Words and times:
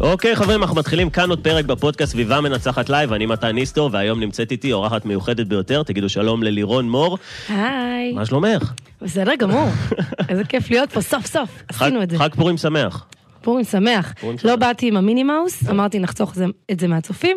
אוקיי, 0.00 0.36
חברים, 0.36 0.62
אנחנו 0.62 0.76
מתחילים 0.76 1.10
כאן 1.10 1.30
עוד 1.30 1.40
פרק 1.44 1.64
בפודקאסט 1.64 2.12
סביבה 2.12 2.40
מנצחת 2.40 2.88
לייב, 2.90 3.12
אני 3.12 3.26
מתן 3.26 3.48
ניסטור, 3.50 3.90
והיום 3.92 4.20
נמצאת 4.20 4.50
איתי 4.52 4.72
אורחת 4.72 5.04
מיוחדת 5.06 5.46
ביותר, 5.46 5.82
תגידו 5.82 6.08
שלום 6.08 6.42
ללירון 6.42 6.88
מור. 6.90 7.18
היי. 7.48 8.12
מה 8.12 8.26
שלומך? 8.26 8.72
בסדר 9.02 9.34
גמור. 9.38 9.68
איזה 10.28 10.44
כיף 10.44 10.70
להיות 10.70 10.92
פה, 10.92 11.00
סוף 11.00 11.26
סוף. 11.26 11.62
עשינו 11.68 12.02
את 12.02 12.10
זה. 12.10 12.18
חג 12.18 12.28
פורים 12.34 12.56
שמח. 12.56 13.06
פורים 13.42 13.64
שמח. 13.64 14.14
לא. 14.44 14.56
באתי 14.56 14.88
עם 14.88 14.96
המיני 14.96 15.22
מאוס, 15.22 15.68
אמרתי 15.70 15.98
נחסוך 15.98 16.34
זה- 16.34 16.44
את 16.72 16.80
זה 16.80 16.88
מהצופים, 16.88 17.36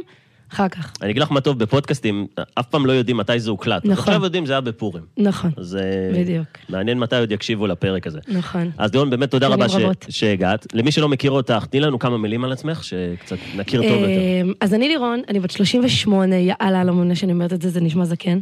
אחר 0.54 0.68
כך. 0.70 0.94
אני 1.02 1.12
אגיד 1.12 1.22
לך 1.22 1.32
מה 1.32 1.42
טוב 1.42 1.60
בפודקאסטים, 1.60 2.28
אף 2.60 2.66
פעם 2.66 2.86
לא 2.86 2.92
יודעים 2.92 3.18
מתי 3.18 3.40
זה 3.40 3.50
הוקלט. 3.50 3.86
נכון. 3.86 4.14
עכשיו 4.14 4.24
יודעים, 4.24 4.46
זה 4.46 4.54
היה 4.54 4.62
בפורים. 4.62 5.04
נכון, 5.18 5.52
אז 5.58 5.76
אה, 5.76 5.82
בדיוק. 6.14 6.48
מעניין 6.70 7.00
מתי 7.00 7.16
עוד 7.16 7.32
יקשיבו 7.32 7.68
לפרק 7.68 8.08
הזה. 8.08 8.20
נכון. 8.28 8.72
אז 8.78 8.94
לירון, 8.94 9.10
באמת 9.10 9.32
תודה 9.32 9.48
רבה 9.48 9.70
ש-. 9.70 9.76
שהגעת. 10.10 10.68
למי 10.74 10.92
שלא 10.92 11.10
מכיר 11.10 11.32
אותך, 11.32 11.66
תני 11.70 11.80
לנו 11.80 12.00
כמה 12.00 12.18
מילים 12.18 12.44
על 12.44 12.52
עצמך, 12.52 12.84
שקצת 12.84 13.38
נכיר 13.56 13.82
טוב 13.82 13.92
יותר. 13.92 14.06
אמ, 14.42 14.54
אז 14.62 14.74
אני 14.74 14.88
לירון, 14.88 15.22
אני 15.28 15.40
בת 15.40 15.52
38, 15.52 16.36
יאללה, 16.36 16.84
לא 16.84 16.94
מאמין 16.94 17.16
שאני 17.16 17.32
אומרת 17.32 17.54
את 17.54 17.62
זה, 17.62 17.70
זה 17.70 17.82
נשמע 17.82 18.06
זקן. 18.06 18.40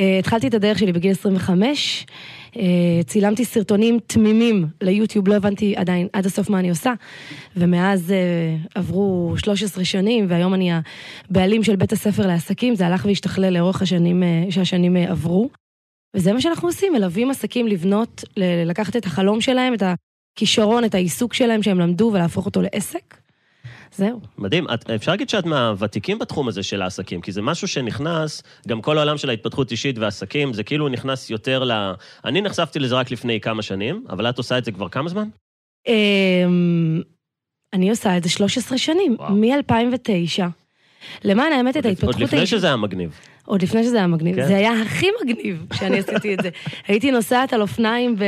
אה, 0.00 0.18
התחלתי 0.18 0.48
את 0.48 0.54
הדרך 0.54 0.78
שלי 0.78 0.92
בגיל 0.92 1.10
25, 1.10 2.06
אה, 2.56 2.62
צילמתי 3.06 3.44
סרטונים 3.44 3.98
תמימים 4.06 4.66
ליוטיוב, 4.80 5.28
לא 5.28 5.34
הבנתי 5.34 5.76
עדיין 5.76 6.08
עד 6.12 6.26
הסוף 6.26 6.50
מה 6.50 6.58
אני 6.58 6.70
עושה, 6.70 6.92
ומאז 7.56 8.12
אה, 8.12 8.56
עברו 8.74 9.34
13 9.36 9.84
שנים, 9.84 10.26
והיום 10.28 10.54
אני 10.54 10.70
הבעלים 11.30 11.62
של 11.62 11.76
בית 11.76 11.92
הספר 11.92 12.26
לעסקים, 12.26 12.74
זה 12.74 12.86
הלך 12.86 13.04
והשתכלל 13.04 13.54
לאורך 13.54 13.82
השנים 13.82 14.22
אה, 14.22 14.44
שהשנים 14.50 14.96
אה, 14.96 15.10
עברו. 15.10 15.50
וזה 16.16 16.32
מה 16.32 16.40
שאנחנו 16.40 16.68
עושים, 16.68 16.92
מלווים 16.92 17.30
עסקים 17.30 17.66
לבנות, 17.66 18.24
לקחת 18.66 18.96
את 18.96 19.06
החלום 19.06 19.40
שלהם, 19.40 19.74
את 19.74 19.82
הכישרון, 20.36 20.84
את 20.84 20.94
העיסוק 20.94 21.34
שלהם 21.34 21.62
שהם 21.62 21.80
למדו 21.80 22.10
ולהפוך 22.14 22.46
אותו 22.46 22.62
לעסק. 22.62 23.23
זהו. 23.96 24.20
מדהים, 24.38 24.66
את, 24.74 24.90
אפשר 24.90 25.10
להגיד 25.10 25.28
שאת 25.28 25.46
מהוותיקים 25.46 26.18
בתחום 26.18 26.48
הזה 26.48 26.62
של 26.62 26.82
העסקים, 26.82 27.20
כי 27.20 27.32
זה 27.32 27.42
משהו 27.42 27.68
שנכנס, 27.68 28.42
גם 28.68 28.82
כל 28.82 28.98
העולם 28.98 29.18
של 29.18 29.30
ההתפתחות 29.30 29.70
אישית 29.70 29.98
ועסקים, 29.98 30.52
זה 30.52 30.62
כאילו 30.62 30.88
נכנס 30.88 31.30
יותר 31.30 31.64
ל... 31.64 31.72
אני 32.24 32.40
נחשפתי 32.40 32.78
לזה 32.78 32.94
רק 32.94 33.10
לפני 33.10 33.40
כמה 33.40 33.62
שנים, 33.62 34.04
אבל 34.10 34.28
את 34.30 34.38
עושה 34.38 34.58
את 34.58 34.64
זה 34.64 34.72
כבר 34.72 34.88
כמה 34.88 35.08
זמן? 35.08 35.28
אמ, 35.88 37.00
אני 37.72 37.90
עושה 37.90 38.16
את 38.16 38.22
זה 38.22 38.28
13 38.30 38.78
שנים, 38.78 39.16
וואו. 39.18 39.34
מ-2009. 39.34 40.42
למען 41.24 41.52
האמת, 41.52 41.70
את 41.70 41.76
עוד 41.76 41.86
ההתפתחות 41.86 42.20
לפני 42.20 42.38
האישית- 42.38 42.58
שזה 42.58 42.66
היה 42.66 42.76
מגניב. 42.76 43.20
עוד 43.46 43.62
לפני 43.62 43.82
שזה 43.84 43.96
היה 43.96 44.06
מגניב. 44.06 44.36
כן. 44.36 44.46
זה 44.46 44.56
היה 44.56 44.82
הכי 44.82 45.06
מגניב 45.22 45.66
שאני 45.74 45.98
עשיתי 45.98 46.34
את 46.34 46.38
זה. 46.42 46.48
הייתי 46.88 47.10
נוסעת 47.10 47.52
על 47.52 47.62
אופניים 47.62 48.16
ב... 48.16 48.24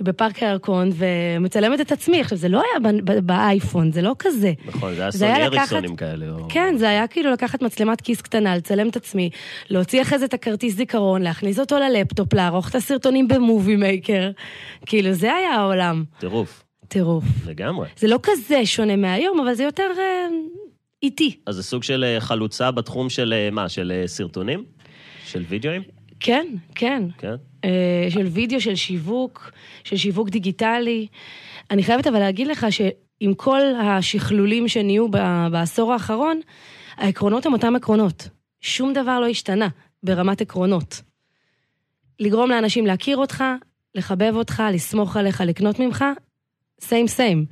בפארק 0.00 0.42
הירקון 0.42 0.90
ומצלמת 0.94 1.80
את 1.80 1.92
עצמי. 1.92 2.20
עכשיו, 2.20 2.38
זה 2.38 2.48
לא 2.48 2.58
היה 2.62 2.92
ב- 2.92 3.10
ב- 3.10 3.18
באייפון, 3.26 3.92
זה 3.92 4.02
לא 4.02 4.12
כזה. 4.18 4.52
נכון, 4.66 4.94
זה 4.94 5.02
היה 5.02 5.10
סוני 5.10 5.32
היה 5.32 5.48
לקחת- 5.48 5.58
אריקסונים 5.58 5.96
כאלה. 5.96 6.26
או... 6.30 6.48
כן, 6.48 6.74
זה 6.78 6.88
היה 6.88 7.06
כאילו 7.06 7.30
לקחת 7.32 7.62
מצלמת 7.62 8.00
כיס 8.00 8.20
קטנה, 8.20 8.56
לצלם 8.56 8.88
את 8.88 8.96
עצמי, 8.96 9.30
להוציא 9.70 10.02
אחרי 10.02 10.18
זה 10.18 10.24
את 10.24 10.34
הכרטיס 10.34 10.74
זיכרון, 10.76 11.22
להכניס 11.22 11.58
אותו 11.58 11.78
ללפטופ, 11.78 12.34
לערוך 12.34 12.70
את 12.70 12.74
הסרטונים 12.74 13.28
במובי 13.28 13.76
מייקר. 13.76 14.30
כאילו, 14.86 15.12
זה 15.12 15.34
היה 15.34 15.50
העולם. 15.50 16.04
טירוף, 16.18 16.62
טירוף. 16.88 17.24
לגמרי. 17.46 17.88
זה 17.96 18.08
לא 18.08 18.18
כזה 18.22 18.66
שונה 18.66 18.96
מהיום, 18.96 19.40
אבל 19.40 19.54
זה 19.54 19.64
יותר 19.64 19.88
איטי. 21.02 21.36
אז 21.46 21.54
זה 21.54 21.62
סוג 21.62 21.82
של 21.82 22.04
אה, 22.04 22.20
חלוצה 22.20 22.70
בתחום 22.70 23.10
של 23.10 23.32
אה, 23.36 23.50
מה? 23.50 23.68
של 23.68 23.92
אה, 23.94 24.08
סרטונים? 24.08 24.64
של 25.26 25.44
וידאוים? 25.48 25.82
כן, 26.20 26.46
כן. 26.74 27.02
כן. 27.18 27.34
של 28.10 28.26
וידאו, 28.26 28.60
של 28.60 28.74
שיווק, 28.74 29.50
של 29.84 29.96
שיווק 29.96 30.28
דיגיטלי. 30.28 31.06
אני 31.70 31.82
חייבת 31.82 32.06
אבל 32.06 32.18
להגיד 32.18 32.46
לך 32.46 32.66
שעם 32.70 33.34
כל 33.36 33.60
השכלולים 33.82 34.68
שנהיו 34.68 35.08
בעשור 35.50 35.92
האחרון, 35.92 36.40
העקרונות 36.96 37.46
הם 37.46 37.52
אותם 37.52 37.76
עקרונות. 37.76 38.28
שום 38.60 38.92
דבר 38.92 39.20
לא 39.20 39.26
השתנה 39.26 39.68
ברמת 40.02 40.40
עקרונות. 40.40 41.02
לגרום 42.20 42.50
לאנשים 42.50 42.86
להכיר 42.86 43.16
אותך, 43.16 43.44
לחבב 43.94 44.32
אותך, 44.34 44.62
לסמוך 44.72 45.16
עליך, 45.16 45.40
לקנות 45.40 45.78
ממך, 45.78 46.04
סיים 46.82 47.06
סיים. 47.06 47.44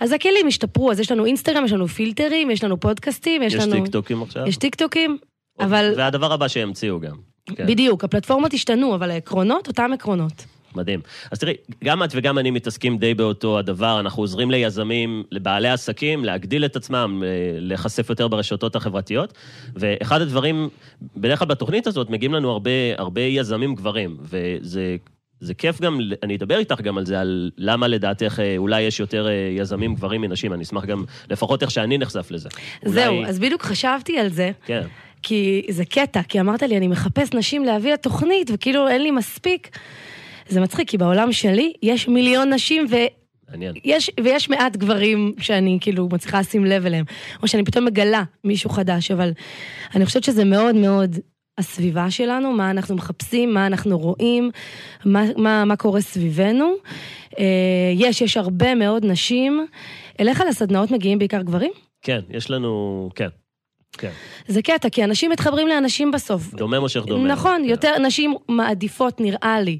אז 0.00 0.12
הכלים 0.12 0.46
השתפרו, 0.46 0.90
אז 0.90 1.00
יש 1.00 1.12
לנו 1.12 1.24
אינסטגרם, 1.24 1.64
יש 1.64 1.72
לנו 1.72 1.88
פילטרים, 1.88 2.50
יש 2.50 2.64
לנו 2.64 2.80
פודקאסטים, 2.80 3.42
יש, 3.42 3.54
יש 3.54 3.64
לנו... 3.64 3.72
טיקטוקים 3.72 4.22
עכשיו? 4.22 4.46
יש 4.46 4.56
טיקטוקים, 4.56 5.18
אבל 5.60 5.92
והדבר 5.96 6.32
הבא 6.32 6.48
שהמציאו 6.48 7.00
גם. 7.00 7.16
כן. 7.56 7.66
בדיוק, 7.66 8.04
הפלטפורמות 8.04 8.54
השתנו, 8.54 8.94
אבל 8.94 9.10
העקרונות, 9.10 9.68
אותם 9.68 9.90
עקרונות. 9.94 10.44
מדהים. 10.74 11.00
אז 11.30 11.38
תראי, 11.38 11.54
גם 11.84 12.02
את 12.02 12.10
וגם 12.14 12.38
אני 12.38 12.50
מתעסקים 12.50 12.98
די 12.98 13.14
באותו 13.14 13.58
הדבר, 13.58 14.00
אנחנו 14.00 14.22
עוזרים 14.22 14.50
ליזמים, 14.50 15.22
לבעלי 15.30 15.68
עסקים, 15.68 16.24
להגדיל 16.24 16.64
את 16.64 16.76
עצמם, 16.76 17.22
אה, 17.24 17.28
להיחשף 17.60 18.10
יותר 18.10 18.28
ברשתות 18.28 18.76
החברתיות, 18.76 19.34
ואחד 19.74 20.20
הדברים, 20.20 20.68
בדרך 21.16 21.38
כלל 21.38 21.48
בתוכנית 21.48 21.86
הזאת 21.86 22.10
מגיעים 22.10 22.34
לנו 22.34 22.50
הרבה, 22.50 22.70
הרבה 22.98 23.20
יזמים 23.20 23.74
גברים, 23.74 24.16
וזה... 24.20 24.96
זה 25.40 25.54
כיף 25.54 25.80
גם, 25.80 25.98
אני 26.22 26.36
אדבר 26.36 26.58
איתך 26.58 26.80
גם 26.80 26.98
על 26.98 27.06
זה, 27.06 27.20
על 27.20 27.50
למה 27.58 27.88
לדעתך 27.88 28.40
אה, 28.40 28.54
אולי 28.56 28.80
יש 28.82 29.00
יותר 29.00 29.28
אה, 29.28 29.32
יזמים 29.58 29.94
גברים 29.94 30.20
מנשים, 30.20 30.52
אני 30.52 30.62
אשמח 30.62 30.84
גם, 30.84 31.04
לפחות 31.30 31.62
איך 31.62 31.70
שאני 31.70 31.98
נחשף 31.98 32.30
לזה. 32.30 32.48
זהו, 32.84 33.16
אולי- 33.16 33.28
אז 33.28 33.38
בדיוק 33.38 33.62
חשבתי 33.62 34.18
על 34.18 34.28
זה, 34.28 34.50
כן, 34.66 34.82
כי 35.22 35.62
זה 35.70 35.84
קטע, 35.84 36.22
כי 36.22 36.40
אמרת 36.40 36.62
לי, 36.62 36.76
אני 36.76 36.88
מחפש 36.88 37.32
נשים 37.34 37.64
להביא 37.64 37.92
לתוכנית, 37.92 38.50
וכאילו 38.54 38.88
אין 38.88 39.02
לי 39.02 39.10
מספיק. 39.10 39.78
זה 40.48 40.60
מצחיק, 40.60 40.90
כי 40.90 40.98
בעולם 40.98 41.32
שלי 41.32 41.72
יש 41.82 42.08
מיליון 42.08 42.52
נשים 42.52 42.86
מעניין. 43.50 43.74
ויש, 43.84 44.10
ויש 44.24 44.50
מעט 44.50 44.76
גברים 44.76 45.34
שאני 45.40 45.78
כאילו 45.80 46.08
מצליחה 46.12 46.40
לשים 46.40 46.64
לב 46.64 46.86
אליהם, 46.86 47.04
או 47.42 47.48
שאני 47.48 47.64
פתאום 47.64 47.84
מגלה 47.84 48.22
מישהו 48.44 48.70
חדש, 48.70 49.10
אבל 49.10 49.30
אני 49.94 50.06
חושבת 50.06 50.24
שזה 50.24 50.44
מאוד 50.44 50.74
מאוד 50.74 51.16
הסביבה 51.58 52.10
שלנו, 52.10 52.52
מה 52.52 52.70
אנחנו 52.70 52.96
מחפשים, 52.96 53.54
מה 53.54 53.66
אנחנו 53.66 53.98
רואים, 53.98 54.50
מה, 55.04 55.24
מה, 55.36 55.64
מה 55.64 55.76
קורה 55.76 56.00
סביבנו. 56.00 56.74
אה, 57.38 57.92
יש, 57.94 58.20
יש 58.20 58.36
הרבה 58.36 58.74
מאוד 58.74 59.04
נשים. 59.04 59.66
אליך 60.20 60.42
לסדנאות 60.48 60.90
מגיעים 60.90 61.18
בעיקר 61.18 61.42
גברים? 61.42 61.72
כן, 62.02 62.20
יש 62.30 62.50
לנו, 62.50 63.10
כן, 63.14 63.28
כן. 63.98 64.10
זה 64.48 64.62
קטע, 64.62 64.88
כי 64.88 65.04
אנשים 65.04 65.30
מתחברים 65.30 65.68
לאנשים 65.68 66.10
בסוף. 66.10 66.54
דומה 66.54 66.80
מושך 66.80 67.04
דומה. 67.06 67.28
נכון, 67.28 67.62
כן. 67.62 67.68
יותר 67.68 67.98
נשים 67.98 68.34
מעדיפות, 68.48 69.20
נראה 69.20 69.60
לי. 69.60 69.78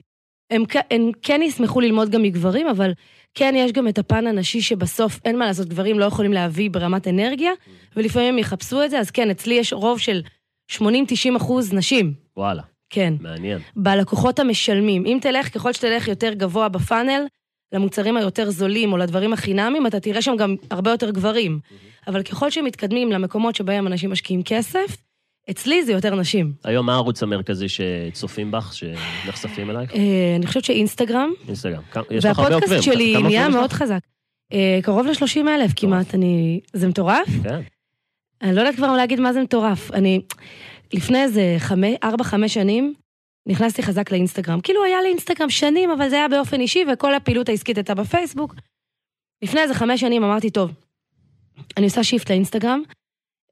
הם, 0.51 0.65
הם 0.91 1.11
כן 1.23 1.41
ישמחו 1.43 1.81
ללמוד 1.81 2.11
גם 2.11 2.23
מגברים, 2.23 2.69
אבל 2.69 2.93
כן 3.35 3.55
יש 3.57 3.73
גם 3.73 3.89
את 3.89 3.99
הפן 3.99 4.27
הנשי 4.27 4.61
שבסוף 4.61 5.21
אין 5.25 5.39
מה 5.39 5.47
לעשות, 5.47 5.69
גברים 5.69 5.99
לא 5.99 6.05
יכולים 6.05 6.33
להביא 6.33 6.71
ברמת 6.71 7.09
אנרגיה, 7.09 7.53
ולפעמים 7.97 8.29
הם 8.29 8.39
יחפשו 8.39 8.85
את 8.85 8.91
זה, 8.91 8.99
אז 8.99 9.11
כן, 9.11 9.31
אצלי 9.31 9.55
יש 9.55 9.73
רוב 9.73 9.99
של 9.99 10.23
80-90 10.71 11.37
אחוז 11.37 11.73
נשים. 11.73 12.13
וואלה, 12.37 12.63
כן. 12.91 13.15
מעניין. 13.21 13.59
בלקוחות 13.77 14.39
המשלמים. 14.39 15.07
אם 15.07 15.19
תלך, 15.21 15.55
ככל 15.55 15.73
שתלך 15.73 16.09
יותר 16.09 16.33
גבוה 16.33 16.69
בפאנל, 16.69 17.27
למוצרים 17.73 18.17
היותר 18.17 18.51
זולים 18.51 18.93
או 18.93 18.97
לדברים 18.97 19.33
החינמים, 19.33 19.87
אתה 19.87 20.01
תראה 20.01 20.23
שם 20.23 20.37
גם 20.37 20.57
הרבה 20.71 20.91
יותר 20.91 21.11
גברים. 21.11 21.61
אבל 22.07 22.23
ככל 22.23 22.51
שמתקדמים 22.51 23.13
למקומות 23.13 23.55
שבהם 23.55 23.87
אנשים 23.87 24.11
משקיעים 24.11 24.43
כסף, 24.43 24.97
אצלי 25.51 25.85
זה 25.85 25.93
יותר 25.93 26.15
נשים. 26.15 26.53
היום 26.65 26.87
מה 26.87 26.93
הערוץ 26.93 27.23
המרכזי 27.23 27.67
שצופים 27.69 28.51
בך, 28.51 28.75
שנחשפים 28.75 29.71
אלייך? 29.71 29.95
אה, 29.95 30.37
אני 30.37 30.47
חושבת 30.47 30.65
שאינסטגרם, 30.65 31.31
אינסטגרם. 31.49 31.83
יש 32.11 32.25
לך 32.25 32.39
הרבה 32.39 32.55
עוקבים. 32.55 32.71
והפודקאסט 32.71 32.83
שלי 32.83 33.23
נהיה 33.23 33.49
מאוד? 33.49 33.73
חזק. 33.73 34.01
אה, 34.53 34.79
קרוב 34.83 35.07
ל-30 35.07 35.49
אלף 35.49 35.73
כמעט, 35.77 36.15
אני... 36.15 36.61
זה 36.73 36.89
מטורף? 36.89 37.27
כן. 37.43 37.61
אני 38.43 38.55
לא 38.55 38.61
יודעת 38.61 38.77
כבר 38.77 38.97
להגיד 38.97 39.21
מה 39.21 39.33
זה 39.33 39.43
מטורף. 39.43 39.91
אני, 39.91 40.21
לפני 40.93 41.23
איזה 41.23 41.57
ארבע, 42.03 42.25
חמש 42.25 42.55
שנים, 42.55 42.95
נכנסתי 43.47 43.83
חזק 43.83 44.13
לאינסטגרם. 44.13 44.61
כאילו 44.61 44.85
היה 44.85 45.03
לי 45.03 45.09
אינסטגרם 45.09 45.51
שנים, 45.51 45.91
אבל 45.91 46.09
זה 46.09 46.17
היה 46.17 46.29
באופן 46.29 46.61
אישי, 46.61 46.85
וכל 46.93 47.15
הפעילות 47.15 47.49
העסקית 47.49 47.77
הייתה 47.77 47.95
בפייסבוק. 47.95 48.55
לפני 49.43 49.61
איזה 49.61 49.75
חמש 49.75 50.01
שנים 50.01 50.25
אמרתי, 50.25 50.51
טוב, 50.51 50.71
אני 51.77 51.85
עושה 51.85 52.05
shift 52.05 52.31
לאינסטגרם, 52.31 52.83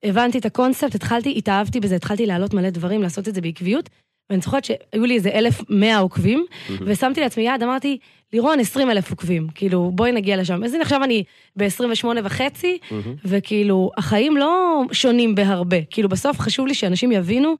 הבנתי 0.02 0.38
את 0.38 0.46
הקונספט, 0.46 0.94
התחלתי, 0.94 1.34
התאהבתי 1.38 1.80
בזה, 1.80 1.96
התחלתי 1.96 2.26
להעלות 2.26 2.54
מלא 2.54 2.70
דברים, 2.70 3.02
לעשות 3.02 3.28
את 3.28 3.34
זה 3.34 3.40
בעקביות, 3.40 3.90
ואני 4.30 4.40
זוכרת 4.40 4.64
שהיו 4.64 5.04
לי 5.06 5.14
איזה 5.14 5.30
1,100 5.30 5.98
עוקבים, 5.98 6.44
ושמתי 6.80 7.20
לעצמי 7.20 7.44
יעד, 7.44 7.62
אמרתי, 7.62 7.98
לירון, 8.32 8.60
20 8.60 8.90
אלף 8.90 9.10
עוקבים, 9.10 9.46
כאילו, 9.54 9.90
בואי 9.94 10.12
נגיע 10.12 10.36
לשם. 10.36 10.64
אז 10.64 10.74
הנה 10.74 10.82
עכשיו 10.82 11.04
אני 11.04 11.24
ב-28 11.56 12.06
וחצי, 12.24 12.78
וכאילו, 13.24 13.90
החיים 13.96 14.36
לא 14.36 14.82
שונים 14.92 15.34
בהרבה. 15.34 15.76
כאילו, 15.90 16.08
בסוף 16.08 16.40
חשוב 16.40 16.66
לי 16.66 16.74
שאנשים 16.74 17.12
יבינו 17.12 17.54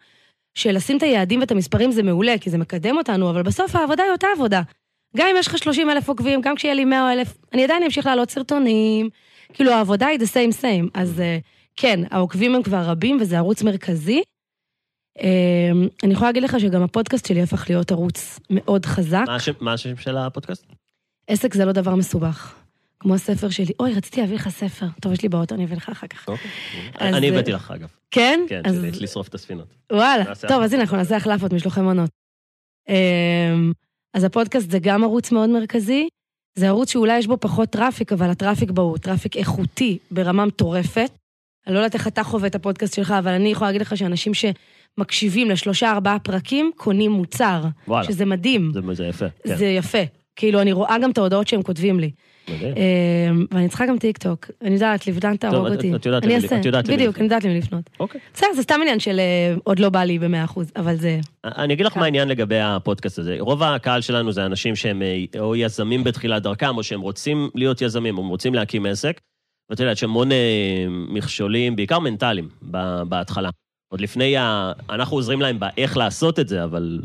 שלשים 0.54 0.96
את 0.96 1.02
היעדים 1.02 1.40
ואת 1.40 1.50
המספרים 1.50 1.90
זה 1.90 2.02
מעולה, 2.02 2.38
כי 2.40 2.50
זה 2.50 2.58
מקדם 2.58 2.96
אותנו, 2.96 3.30
אבל 3.30 3.42
בסוף 3.42 3.76
העבודה 3.76 4.02
היא 4.02 4.12
אותה 4.12 4.26
עבודה. 4.34 4.62
גם 5.16 5.26
אם 5.30 5.36
יש 5.38 5.46
לך 5.46 5.58
30 5.58 5.90
אלף 5.90 6.08
עוקבים, 6.08 6.40
גם 6.40 6.54
כשיהיה 6.54 6.74
לי 6.74 6.84
100 6.84 7.12
אלף, 7.12 7.38
אני 7.52 7.64
עדיין 7.64 7.82
אמשיך 7.82 8.06
להעלות 8.06 8.30
סרטונים. 8.30 9.08
כאילו, 9.52 9.72
העבודה 9.72 10.06
היא 10.06 10.18
the 10.18 10.22
same 10.22 10.62
same. 10.62 10.90
אז 10.94 11.20
אה, 11.20 11.38
כן, 11.76 12.00
העוקבים 12.10 12.54
הם 12.54 12.62
כבר 12.62 12.82
רבים, 12.82 13.18
וזה 13.20 13.38
ערוץ 13.38 13.62
מרכזי. 13.62 14.22
אה, 15.22 15.70
אני 16.04 16.12
יכולה 16.12 16.28
להגיד 16.28 16.42
לך 16.42 16.60
שגם 16.60 16.82
הפודקאסט 16.82 17.26
שלי 17.26 17.42
הפך 17.42 17.70
להיות 17.70 17.90
ערוץ 17.92 18.40
מאוד 18.50 18.86
חזק. 18.86 19.24
מה 19.60 19.72
השם- 19.72 19.96
של 19.96 20.16
הפודקאסט? 20.16 20.66
עסק 21.26 21.54
זה 21.54 21.64
לא 21.64 21.72
דבר 21.72 21.94
מסובך. 21.94 22.54
כמו 23.00 23.14
הספר 23.14 23.50
שלי. 23.50 23.72
אוי, 23.80 23.94
רציתי 23.94 24.20
להביא 24.20 24.36
לך 24.36 24.48
ספר. 24.48 24.86
טוב, 25.00 25.12
יש 25.12 25.22
לי 25.22 25.28
באוטו, 25.28 25.54
אני 25.54 25.64
אביא 25.64 25.76
לך 25.76 25.88
אחר 25.88 26.06
כך. 26.06 26.28
אוקיי. 26.28 26.50
אז, 26.94 27.14
אני 27.14 27.28
אה, 27.28 27.32
הבאתי 27.34 27.52
לך, 27.52 27.70
אגב. 27.70 27.88
כן? 28.10 28.40
כן, 28.48 28.60
אז 28.64 28.74
שלי, 28.74 28.90
לשרוף 28.90 29.28
את 29.28 29.34
הספינות. 29.34 29.66
וואלה. 29.92 30.24
טוב. 30.48 30.62
אז 30.62 30.72
הנה, 30.72 30.82
אנחנו 30.82 30.96
נעשה 30.96 31.16
החלפות, 31.16 31.52
משלוחי 31.52 31.80
מנות. 31.80 32.10
אמ, 32.88 33.72
אז 34.14 34.24
הפודקאסט 34.24 34.70
זה 34.70 34.78
גם 34.78 35.04
ערוץ 35.04 35.32
מאוד 35.32 35.50
מרכזי. 35.50 36.08
זה 36.58 36.68
ערוץ 36.68 36.90
שאולי 36.92 37.18
יש 37.18 37.26
בו 37.26 37.36
פחות 37.40 37.70
traffic, 37.70 38.12
אבל 38.12 38.30
ה 38.30 38.35
traffic 38.35 38.70
בו 38.70 38.82
הוא 38.82 38.98
traffic 38.98 39.36
איכותי 39.36 39.98
ברמה 40.10 40.44
מטורפת. 40.46 41.10
אני 41.66 41.74
לא 41.74 41.78
יודעת 41.78 41.94
איך 41.94 42.06
אתה 42.06 42.24
חווה 42.24 42.46
את 42.46 42.54
הפודקאסט 42.54 42.94
שלך, 42.94 43.10
אבל 43.18 43.30
אני 43.32 43.48
יכולה 43.48 43.68
להגיד 43.68 43.80
לך 43.82 43.96
שאנשים 43.96 44.34
שמקשיבים 44.96 45.50
לשלושה, 45.50 45.90
ארבעה 45.92 46.18
פרקים, 46.18 46.70
קונים 46.76 47.10
מוצר. 47.10 47.62
וואלה. 47.88 48.04
שזה 48.04 48.24
מדהים. 48.24 48.70
זה, 48.74 48.80
זה 48.94 49.06
יפה. 49.06 49.26
כן, 49.44 49.56
זה 49.56 49.66
יפה. 49.66 49.98
כאילו, 50.36 50.60
אני 50.60 50.72
רואה 50.72 50.96
גם 51.02 51.10
את 51.10 51.18
ההודעות 51.18 51.48
שהם 51.48 51.62
כותבים 51.62 52.00
לי. 52.00 52.10
מדהים. 52.48 52.74
אמ, 52.76 53.46
ואני 53.50 53.68
צריכה 53.68 53.86
גם 53.86 53.98
טיק 53.98 54.18
טוק. 54.18 54.46
אני 54.62 54.74
יודעת, 54.74 55.06
לבדן 55.06 55.36
תהרוג 55.36 55.66
אותי. 55.68 55.94
את 55.94 56.06
יודעת 56.06 56.24
אני 56.24 56.32
למי- 56.34 56.42
אעשה. 56.44 56.60
את 56.60 56.64
יודעת 56.64 56.88
למי 56.88 56.96
בדיוק, 56.96 57.08
לפנות. 57.14 57.18
אני 57.18 57.24
יודעת 57.24 57.44
למי 57.44 57.58
לפנות. 57.58 57.90
אוקיי. 58.00 58.20
בסדר, 58.34 58.48
זה 58.56 58.62
סתם 58.62 58.78
עניין 58.82 59.00
של 59.00 59.18
אה, 59.20 59.54
עוד 59.64 59.78
לא 59.78 59.88
בא 59.88 60.04
לי 60.04 60.18
במאה 60.18 60.44
אחוז, 60.44 60.72
אבל 60.76 60.96
זה... 60.96 61.20
אני 61.44 61.74
אגיד 61.74 61.86
לך 61.86 61.92
כן. 61.92 62.00
מה 62.00 62.04
העניין 62.06 62.28
לגבי 62.28 62.60
הפודקאסט 62.60 63.18
הזה. 63.18 63.36
רוב 63.40 63.62
הקהל 63.62 64.00
שלנו 64.00 64.32
זה 64.32 64.46
אנשים 64.46 64.76
שהם 64.76 65.02
אה, 65.02 65.24
או 65.40 65.56
יזמים 65.56 66.04
בתחילת 66.04 66.42
דרכם, 66.42 66.76
או 66.76 66.82
שהם 66.82 67.00
רוצים 67.00 67.48
להיות 67.54 67.82
יזמים, 67.82 68.18
או 68.18 68.22
הם 68.22 68.28
רוצים 68.28 68.54
להקים 68.54 68.86
עסק. 68.86 69.20
ואתה 69.70 69.82
יודע, 69.82 69.92
יש 69.92 70.04
המון 70.04 70.32
אה, 70.32 70.36
מכשולים, 70.88 71.76
בעיקר 71.76 71.98
מנטליים, 71.98 72.48
בהתחלה. 73.08 73.50
עוד 73.88 74.00
לפני 74.00 74.36
ה... 74.36 74.72
אנחנו 74.90 75.16
עוזרים 75.16 75.40
להם 75.40 75.60
באיך 75.60 75.96
לעשות 75.96 76.38
את 76.38 76.48
זה, 76.48 76.64
אבל 76.64 77.00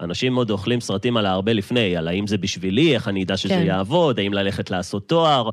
אנשים 0.00 0.34
עוד 0.36 0.50
אוכלים 0.50 0.80
סרטים 0.80 1.16
על 1.16 1.26
הרבה 1.26 1.52
לפני, 1.52 1.96
על 1.96 2.08
האם 2.08 2.26
זה 2.26 2.38
בשבילי, 2.38 2.94
איך 2.94 3.08
אני 3.08 3.24
אדע 3.24 3.36
שזה 3.36 3.54
כן. 3.54 3.66
יעבוד, 3.66 4.18
האם 4.18 4.32
ללכת 4.32 4.70
לעשות 4.70 5.08
תואר. 5.08 5.50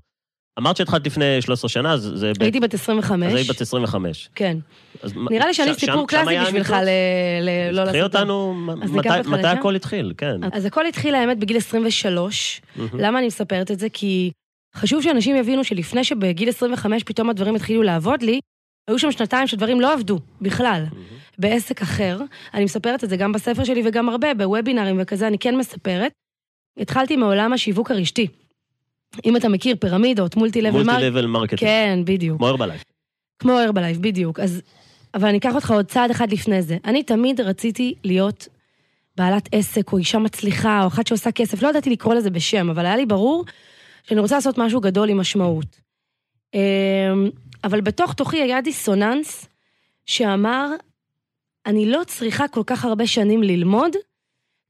אמרת 0.60 0.78
שהתחלת 0.78 1.07
לפני 1.07 1.42
13 1.42 1.69
שנה, 1.69 1.94
אז 1.94 2.12
זה... 2.16 2.31
הייתי 2.39 2.60
בת 2.60 2.74
25. 2.74 3.28
אז 3.28 3.36
היית 3.36 3.50
בת 3.50 3.62
25. 3.62 4.30
כן. 4.36 4.57
נראה 5.16 5.45
לי 5.48 5.54
שאני 5.54 5.74
סיפור 5.74 6.07
קלאסי 6.07 6.39
בשבילך? 6.45 6.72
ל- 6.72 6.86
ל- 7.42 7.72
לא 7.72 7.84
לעשות... 7.84 8.12
טוב. 8.12 8.22
אותנו, 8.22 8.54
מתי-? 9.25 9.48
הכל 9.48 9.75
התחיל, 9.75 10.13
כן. 10.18 10.38
אז 10.51 10.66
הכל 10.66 10.86
התחיל, 10.86 11.16
האמת, 11.16 11.39
בגיל 11.39 11.57
23. 11.57 12.62
מהמם. 12.75 12.89
למה 13.00 13.19
אני 13.19 13.27
מספרת 13.27 13.72
את 13.72 13.80
זה? 13.80 13.89
כי 13.89 14.31
חשוב 14.75 15.01
שאנשים 15.01 15.36
יבינו 15.36 15.63
שלפני 15.63 16.04
שבגיל 16.04 16.50
25 16.50 17.04
פתאום 17.04 17.30
הדברים 17.30 17.56
התחילו 17.56 17.84
לעבוד 17.84 18.22
לי, 18.24 18.39
היו 18.88 19.00
שם 19.00 19.12
שנתיים 19.12 19.48
שדברים 19.48 19.81
לא 19.81 19.94
עבדו 19.94 20.19
בכלל. 20.42 20.83
מהמם. 20.92 21.04
בעסק 21.38 21.81
אחר, 21.81 22.19
אני 22.54 22.63
מספרת 22.63 23.04
את 23.04 23.10
זה 23.10 23.18
גם 23.18 23.31
בספר 23.31 23.63
שלי 23.63 23.81
וגם 23.86 24.10
הרבה, 24.10 24.33
בוובינארים 24.33 24.98
וכזה, 25.01 25.28
אני 25.28 25.38
כן 25.38 25.57
מספרת. 25.57 26.12
התחלתי 26.78 27.16
מעולם 27.16 27.54
השיווק 27.54 27.92
הרשתי. 27.92 28.28
אם 29.25 29.36
אתה 29.36 29.50
מכיר 29.50 29.75
פירמידות, 29.80 30.36
multi 30.36 30.62
level 30.62 30.72
multi 30.72 30.88
mark... 30.88 31.04
level 31.04 31.25
marketing. 31.25 31.60
כן, 31.60 32.00
בדיוק. 32.06 32.38
כמו 32.38 32.48
הרבלייף. 32.48 32.83
כמו 33.39 33.51
הרבלייף, 33.51 33.98
בדיוק. 33.98 34.39
אז... 34.39 34.62
אבל 35.13 35.27
אני 35.27 35.38
אקח 35.38 35.56
אותך 35.56 35.72
עוד 35.72 35.86
צעד 35.86 36.12
אחד 36.12 36.31
לפני 36.31 36.62
זה. 36.62 36.77
אני 36.86 37.04
תמיד 37.04 37.42
רציתי 37.42 37.94
להיות 38.04 38.48
בעלת 39.18 39.50
עסק, 39.51 39.92
או 39.92 39.98
אישה 39.98 40.19
מצליחה, 40.19 40.81
או 40.81 40.88
אחת 40.88 41.07
שעושה 41.07 41.31
כסף. 41.31 41.62
לא 41.62 41.69
ידעתי 41.69 41.89
לקרוא 41.89 42.13
לזה 42.13 42.30
בשם, 42.30 42.69
אבל 42.69 42.86
היה 42.86 42.95
לי 42.95 43.06
ברור 43.06 43.45
שאני 44.04 44.19
רוצה 44.19 44.36
לעשות 44.36 44.57
משהו 44.57 44.81
גדול 44.81 45.10
עם 45.10 45.18
משמעות. 45.18 45.81
אבל 47.63 47.81
בתוך 47.81 48.13
תוכי 48.13 48.42
היה 48.42 48.62
דיסוננס 48.62 49.48
שאמר, 50.06 50.68
אני 51.66 51.92
לא 51.92 52.02
צריכה 52.08 52.48
כל 52.48 52.63
כך 52.66 52.86
הרבה 52.86 53.08
שנים 53.08 53.44
ללמוד 53.44 53.96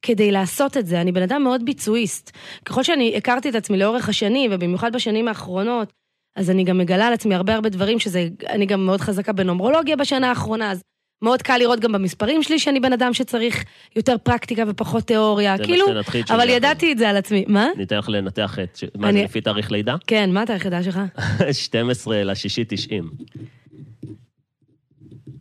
כדי 0.02 0.32
לעשות 0.32 0.78
את 0.78 0.88
זה. 0.88 1.02
אני 1.02 1.12
בן 1.12 1.22
אדם 1.22 1.44
מאוד 1.44 1.66
ביצועיסט. 1.66 2.32
ככל 2.66 2.84
שאני 2.84 3.18
הכרתי 3.18 3.50
את 3.50 3.56
עצמי 3.56 3.78
לאורך 3.78 4.10
השנים, 4.10 4.52
ובמיוחד 4.54 4.94
בשנים 4.94 5.28
האחרונות, 5.28 5.94
אז 6.36 6.50
אני 6.50 6.64
גם 6.64 6.78
מגלה 6.78 7.08
על 7.08 7.14
עצמי 7.14 7.36
הרבה 7.36 7.56
הרבה 7.56 7.70
דברים 7.70 8.00
שזה, 8.00 8.28
אני 8.50 8.66
גם 8.66 8.86
מאוד 8.86 9.02
חזקה 9.02 9.34
בנומרולוגיה 9.34 9.96
בשנה 9.96 10.30
האחרונה, 10.30 10.72
אז 10.72 10.84
מאוד 11.22 11.42
קל 11.42 11.58
לראות 11.58 11.80
גם 11.80 11.92
במספרים 11.92 12.44
שלי 12.44 12.60
שאני 12.60 12.80
בן 12.80 12.94
אדם 12.94 13.14
שצריך 13.14 13.64
יותר 13.96 14.16
פרקטיקה 14.24 14.64
ופחות 14.68 15.04
תיאוריה, 15.04 15.58
כאילו, 15.58 15.86
אבל 16.30 16.50
ידעתי 16.50 16.92
את 16.92 16.98
זה 16.98 17.10
על 17.10 17.18
עצמי. 17.18 17.46
מה? 17.48 17.68
ניתן 17.78 17.98
לך 17.98 18.10
לנתח 18.10 18.60
את... 18.64 18.80
מה 18.98 19.14
זה, 19.14 19.24
לפי 19.24 19.42
תאריך 19.42 19.72
לידה? 19.72 19.96
כן, 20.08 20.32
מה 20.32 20.44
אתה 20.44 20.54
היחידה 20.54 20.84
שלך? 20.84 21.00
12 21.52 22.24
לשישי 22.24 22.64
90. 22.68 23.10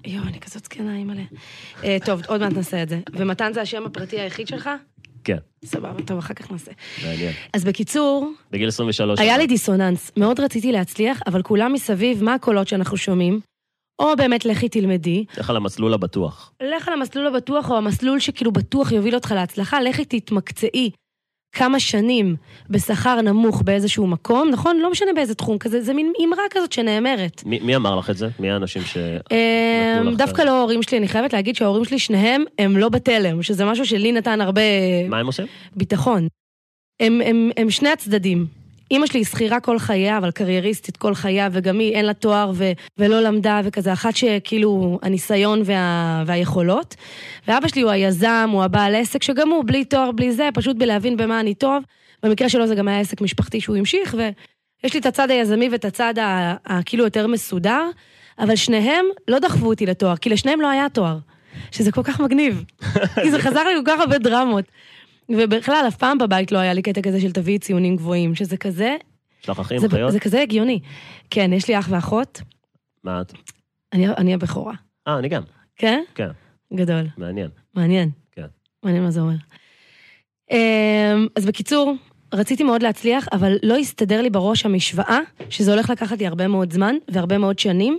יואו, 0.06 0.24
אני 0.24 0.40
כזאת 0.40 0.64
זקנה, 0.64 0.96
אימא'לה. 0.96 1.22
אה, 1.84 1.96
טוב, 2.04 2.22
עוד 2.28 2.40
מעט 2.40 2.52
נעשה 2.52 2.82
את 2.82 2.88
זה. 2.88 3.00
ומתן 3.12 3.52
זה 3.52 3.60
השם 3.60 3.86
הפרטי 3.86 4.20
היחיד 4.20 4.48
שלך? 4.48 4.70
כן, 5.24 5.36
סבבה, 5.64 6.02
טוב, 6.02 6.18
אחר 6.18 6.34
כך 6.34 6.52
נעשה. 6.52 6.70
מעניין. 7.04 7.32
אז 7.52 7.64
בקיצור, 7.64 8.32
בגיל 8.50 8.68
23. 8.68 9.20
היה 9.20 9.38
לי 9.38 9.46
דיסוננס. 9.46 10.12
מאוד 10.16 10.40
רציתי 10.40 10.72
להצליח, 10.72 11.20
אבל 11.26 11.42
כולם 11.42 11.72
מסביב, 11.72 12.24
מה 12.24 12.34
הקולות 12.34 12.68
שאנחנו 12.68 12.96
שומעים? 12.96 13.40
או 14.00 14.16
באמת 14.16 14.44
לכי 14.44 14.68
תלמדי, 14.68 15.24
לך 15.38 15.50
על 15.50 15.56
המסלול 15.56 15.94
הבטוח. 15.94 16.52
לך 16.62 16.88
על 16.88 16.94
המסלול 16.94 17.26
הבטוח, 17.26 17.70
או 17.70 17.76
המסלול 17.76 18.18
שכאילו 18.20 18.52
בטוח 18.52 18.92
יוביל 18.92 19.14
אותך 19.14 19.32
להצלחה, 19.36 19.80
לכי 19.80 20.04
תתמקצעי 20.04 20.90
כמה 21.52 21.80
שנים 21.80 22.36
בשכר 22.70 23.20
נמוך 23.20 23.62
באיזשהו 23.62 24.06
מקום, 24.06 24.50
נכון? 24.50 24.78
לא 24.80 24.90
משנה 24.90 25.12
באיזה 25.14 25.34
תחום 25.34 25.58
כזה, 25.58 25.80
זה 25.82 25.94
מין 25.94 26.12
אמרה 26.24 26.42
כזאת 26.50 26.72
שנאמרת. 26.72 27.42
מי 27.46 27.60
מי 27.60 27.76
אמר 27.76 27.96
לך 27.96 28.10
את 28.10 28.16
זה? 28.16 28.28
מי 28.38 28.50
האנשים 28.50 28.82
ש... 28.82 28.96
לך- 28.96 30.16
דווקא 30.18 30.42
לא 30.42 30.50
ההורים 30.50 30.82
שלי, 30.82 30.98
אני 30.98 31.08
חייבת 31.08 31.32
להגיד 31.32 31.56
שההורים 31.56 31.84
שלי, 31.84 31.98
שניהם, 31.98 32.44
הם 32.58 32.76
לא 32.76 32.88
בתלם, 32.88 33.42
שזה 33.42 33.64
משהו 33.64 33.86
שלי 33.86 34.12
נתן 34.12 34.40
הרבה 34.40 34.62
מה 35.08 35.18
הם 35.18 35.26
עושים? 35.26 35.46
ביטחון. 35.76 36.28
הם, 37.00 37.20
הם, 37.24 37.50
הם 37.56 37.70
שני 37.70 37.88
הצדדים. 37.88 38.46
אימא 38.90 39.06
שלי 39.06 39.20
היא 39.20 39.26
שכירה 39.26 39.60
כל 39.60 39.78
חייה, 39.78 40.18
אבל 40.18 40.30
קרייריסטית 40.30 40.96
כל 40.96 41.14
חייה, 41.14 41.48
וגם 41.52 41.78
היא 41.78 41.94
אין 41.94 42.04
לה 42.06 42.14
תואר 42.14 42.50
ו, 42.54 42.72
ולא 42.98 43.20
למדה 43.20 43.60
וכזה, 43.64 43.92
אחת 43.92 44.16
שכאילו 44.16 44.98
הניסיון 45.02 45.62
וה, 45.64 46.22
והיכולות. 46.26 46.94
ואבא 47.48 47.68
שלי 47.68 47.82
הוא 47.82 47.90
היזם, 47.90 48.50
הוא 48.52 48.64
הבעל 48.64 48.94
עסק, 48.94 49.22
שגם 49.22 49.48
הוא 49.50 49.64
בלי 49.66 49.84
תואר, 49.84 50.12
בלי 50.12 50.32
זה, 50.32 50.48
פשוט 50.54 50.76
בלהבין 50.76 51.16
במה 51.16 51.40
אני 51.40 51.54
טוב. 51.54 51.84
במקרה 52.22 52.48
שלו 52.48 52.66
זה 52.66 52.74
גם 52.74 52.88
היה 52.88 53.00
עסק 53.00 53.20
משפחתי 53.20 53.60
שהוא 53.60 53.76
המשיך, 53.76 54.14
ויש 54.18 54.94
לי 54.94 55.00
את 55.00 55.06
הצד 55.06 55.30
היזמי 55.30 55.68
ואת 55.68 55.84
הצד 55.84 56.18
ה- 56.18 56.54
הכאילו 56.66 57.04
יותר 57.04 57.26
מסודר, 57.26 57.82
אבל 58.38 58.56
שניהם 58.56 59.04
לא 59.28 59.38
דחפו 59.38 59.66
אותי 59.66 59.86
לתואר, 59.86 60.16
כי 60.16 60.30
לשניהם 60.30 60.60
לא 60.60 60.68
היה 60.68 60.88
תואר. 60.88 61.18
שזה 61.70 61.92
כל 61.92 62.02
כך 62.02 62.20
מגניב. 62.20 62.64
כי 63.22 63.30
זה 63.30 63.38
חזר 63.38 63.64
לי 63.64 63.74
כל 63.84 63.92
כך 63.92 64.00
הרבה 64.00 64.18
דרמות. 64.18 64.64
ובכלל, 65.36 65.84
אף 65.88 65.96
פעם 65.96 66.18
בבית 66.18 66.52
לא 66.52 66.58
היה 66.58 66.72
לי 66.72 66.82
קטע 66.82 67.02
כזה 67.02 67.20
של 67.20 67.32
תביאי 67.32 67.58
ציונים 67.58 67.96
גבוהים, 67.96 68.34
שזה 68.34 68.56
כזה, 68.56 68.96
יש 69.42 69.48
לך 69.48 69.58
אחים, 69.60 69.84
אחיות? 69.84 70.12
זה 70.12 70.20
כזה 70.20 70.42
הגיוני. 70.42 70.80
כן, 71.30 71.52
יש 71.52 71.68
לי 71.68 71.78
אח 71.78 71.88
ואחות, 71.90 72.40
מה 73.04 73.20
את? 73.20 73.32
אני, 73.92 74.08
אני 74.08 74.34
הבכורה. 74.34 74.74
אה, 75.08 75.18
אני 75.18 75.28
גם. 75.28 75.42
כן? 75.76 76.02
כן. 76.14 76.28
גדול. 76.74 77.06
מעניין. 77.16 77.48
מעניין. 77.74 78.10
כן. 78.32 78.46
מעניין 78.82 79.04
מה 79.04 79.10
זה 79.10 79.20
אומר. 79.20 79.34
אמ, 80.50 81.26
אז 81.36 81.46
בקיצור, 81.46 81.94
רציתי 82.34 82.64
מאוד 82.64 82.82
להצליח, 82.82 83.28
אבל 83.32 83.56
לא 83.62 83.76
הסתדר 83.76 84.22
לי 84.22 84.30
בראש 84.30 84.66
המשוואה, 84.66 85.18
שזה 85.50 85.72
הולך 85.72 85.90
לקחת 85.90 86.18
לי 86.18 86.26
הרבה 86.26 86.48
מאוד 86.48 86.72
זמן 86.72 86.94
והרבה 87.10 87.38
מאוד 87.38 87.58
שנים. 87.58 87.98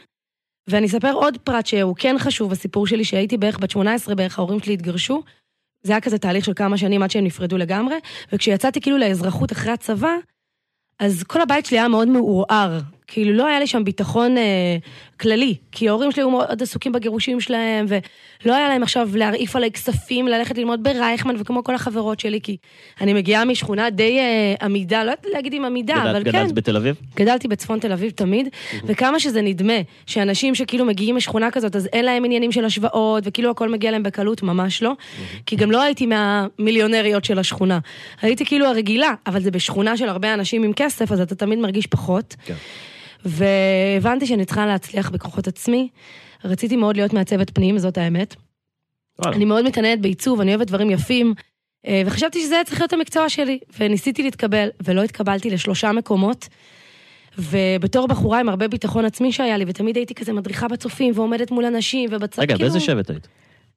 ואני 0.67 0.87
אספר 0.87 1.11
עוד 1.13 1.37
פרט 1.37 1.65
שהוא 1.65 1.95
כן 1.95 2.15
חשוב 2.19 2.51
בסיפור 2.51 2.87
שלי, 2.87 3.03
שהייתי 3.03 3.37
בערך 3.37 3.59
בת 3.59 3.71
18 3.71 4.15
בערך, 4.15 4.39
ההורים 4.39 4.59
שלי 4.59 4.73
התגרשו. 4.73 5.23
זה 5.83 5.93
היה 5.93 6.01
כזה 6.01 6.17
תהליך 6.17 6.45
של 6.45 6.53
כמה 6.53 6.77
שנים 6.77 7.03
עד 7.03 7.11
שהם 7.11 7.23
נפרדו 7.23 7.57
לגמרי, 7.57 7.95
וכשיצאתי 8.33 8.81
כאילו 8.81 8.97
לאזרחות 8.97 9.51
אחרי 9.51 9.71
הצבא, 9.71 10.15
אז 10.99 11.23
כל 11.23 11.41
הבית 11.41 11.65
שלי 11.65 11.79
היה 11.79 11.87
מאוד 11.87 12.07
מעורער. 12.07 12.79
כאילו 13.13 13.33
לא 13.33 13.47
היה 13.47 13.59
לי 13.59 13.67
שם 13.67 13.83
ביטחון 13.83 14.37
אה, 14.37 14.43
כללי, 15.19 15.55
כי 15.71 15.89
ההורים 15.89 16.11
שלי 16.11 16.21
היו 16.23 16.29
מאוד 16.29 16.61
עסוקים 16.61 16.91
בגירושים 16.91 17.39
שלהם, 17.41 17.85
ולא 18.45 18.55
היה 18.55 18.69
להם 18.69 18.83
עכשיו 18.83 19.09
להרעיף 19.13 19.55
עליי 19.55 19.71
כספים, 19.71 20.27
ללכת 20.27 20.57
ללמוד 20.57 20.83
ברייכמן 20.83 21.35
וכמו 21.39 21.63
כל 21.63 21.75
החברות 21.75 22.19
שלי, 22.19 22.39
כי 22.41 22.57
אני 23.01 23.13
מגיעה 23.13 23.45
משכונה 23.45 23.89
די 23.89 24.19
אה, 24.19 24.65
עמידה, 24.65 25.03
לא 25.03 25.11
יודעת 25.11 25.25
להגיד 25.33 25.53
אם 25.53 25.65
עמידה, 25.65 25.93
גדלת- 25.93 26.05
אבל 26.15 26.23
כן. 26.23 26.29
גדלת 26.31 26.51
בתל 26.51 26.75
אביב? 26.77 26.95
גדלתי 27.15 27.47
בצפון 27.47 27.79
תל 27.79 27.91
אביב 27.91 28.11
תמיד, 28.11 28.47
וכמה 28.85 29.19
שזה 29.19 29.41
נדמה 29.41 29.73
שאנשים 30.05 30.55
שכאילו 30.55 30.85
מגיעים 30.85 31.15
משכונה 31.15 31.51
כזאת, 31.51 31.75
אז 31.75 31.87
אין 31.93 32.05
להם 32.05 32.25
עניינים 32.25 32.51
של 32.51 32.65
השוואות, 32.65 33.23
וכאילו 33.27 33.49
הכל 33.51 33.69
מגיע 33.69 33.91
להם 33.91 34.03
בקלות, 34.03 34.43
ממש 34.43 34.83
לא. 34.83 34.93
כי 35.45 35.55
גם 35.55 35.71
לא 35.71 35.81
הייתי 35.81 36.05
מהמיליונריות 36.05 37.25
של 37.25 37.39
השכונה. 37.39 37.79
הייתי 38.21 38.45
כאילו 38.45 38.65
הרגילה, 38.65 39.13
אבל 39.27 39.41
זה 39.41 39.51
בשכונה 39.51 39.97
של 39.97 40.09
הרבה 40.09 40.33
אנשים 40.33 40.63
עם 40.63 40.73
כסף, 40.73 41.11
אז 41.11 41.21
אתה 41.21 41.35
תמיד 41.35 41.59
מרגיש 41.59 41.87
פחות. 41.87 42.35
כן. 42.45 42.53
והבנתי 43.25 44.25
שאני 44.27 44.45
צריכה 44.45 44.65
להצליח 44.65 45.09
בכוחות 45.09 45.47
עצמי. 45.47 45.89
רציתי 46.45 46.75
מאוד 46.75 46.95
להיות 46.95 47.13
מעצבת 47.13 47.49
פנים, 47.49 47.77
זאת 47.77 47.97
האמת. 47.97 48.35
וואלה. 49.19 49.35
אני 49.35 49.45
מאוד 49.45 49.65
מתעניינת 49.65 50.01
בעיצוב, 50.01 50.41
אני 50.41 50.55
אוהבת 50.55 50.67
דברים 50.67 50.89
יפים, 50.89 51.33
אה, 51.87 52.01
וחשבתי 52.05 52.41
שזה 52.41 52.55
היה 52.55 52.63
צריך 52.63 52.79
להיות 52.79 52.93
המקצוע 52.93 53.29
שלי. 53.29 53.59
וניסיתי 53.79 54.23
להתקבל, 54.23 54.69
ולא 54.83 55.03
התקבלתי 55.03 55.49
לשלושה 55.49 55.91
מקומות. 55.91 56.47
ובתור 57.37 58.07
בחורה 58.07 58.39
עם 58.39 58.49
הרבה 58.49 58.67
ביטחון 58.67 59.05
עצמי 59.05 59.31
שהיה 59.31 59.57
לי, 59.57 59.65
ותמיד 59.67 59.95
הייתי 59.95 60.13
כזה 60.15 60.33
מדריכה 60.33 60.67
בצופים, 60.67 61.13
ועומדת 61.15 61.51
מול 61.51 61.65
אנשים, 61.65 62.09
ובצד, 62.13 62.41
רגע, 62.41 62.55
כאילו... 62.55 62.69
באיזה 62.69 62.85
שבט 62.85 63.09
היית? 63.09 63.27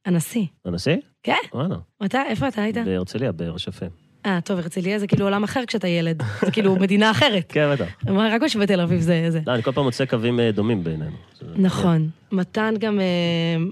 הנשיא. 0.06 0.44
הנשיא? 0.64 0.96
כן? 1.22 1.34
וואלה. 1.54 1.76
מתי? 2.00 2.18
איפה 2.28 2.48
אתה 2.48 2.62
היית? 2.62 2.76
בהרצליה, 2.76 3.32
באר 3.32 3.56
שפה. 3.56 3.86
אה, 4.26 4.40
טוב, 4.44 4.58
הרצליה 4.58 4.98
זה 4.98 5.06
כאילו 5.06 5.24
עולם 5.24 5.44
אחר 5.44 5.66
כשאתה 5.66 5.88
ילד. 5.88 6.22
זה 6.40 6.50
כאילו 6.50 6.76
מדינה 6.80 7.10
אחרת. 7.10 7.44
כן, 7.48 7.72
בטח. 7.72 7.86
רק 8.06 8.42
מה 8.56 8.62
בתל 8.62 8.80
אביב 8.80 9.00
זה... 9.00 9.26
זה. 9.28 9.40
לא, 9.46 9.54
אני 9.54 9.62
כל 9.62 9.72
פעם 9.72 9.84
מוצא 9.84 10.04
קווים 10.04 10.40
אה, 10.40 10.52
דומים 10.52 10.84
בינינו. 10.84 11.16
נכון. 11.56 12.08
מתן 12.32 12.74
גם... 12.78 13.00
אה, 13.00 13.64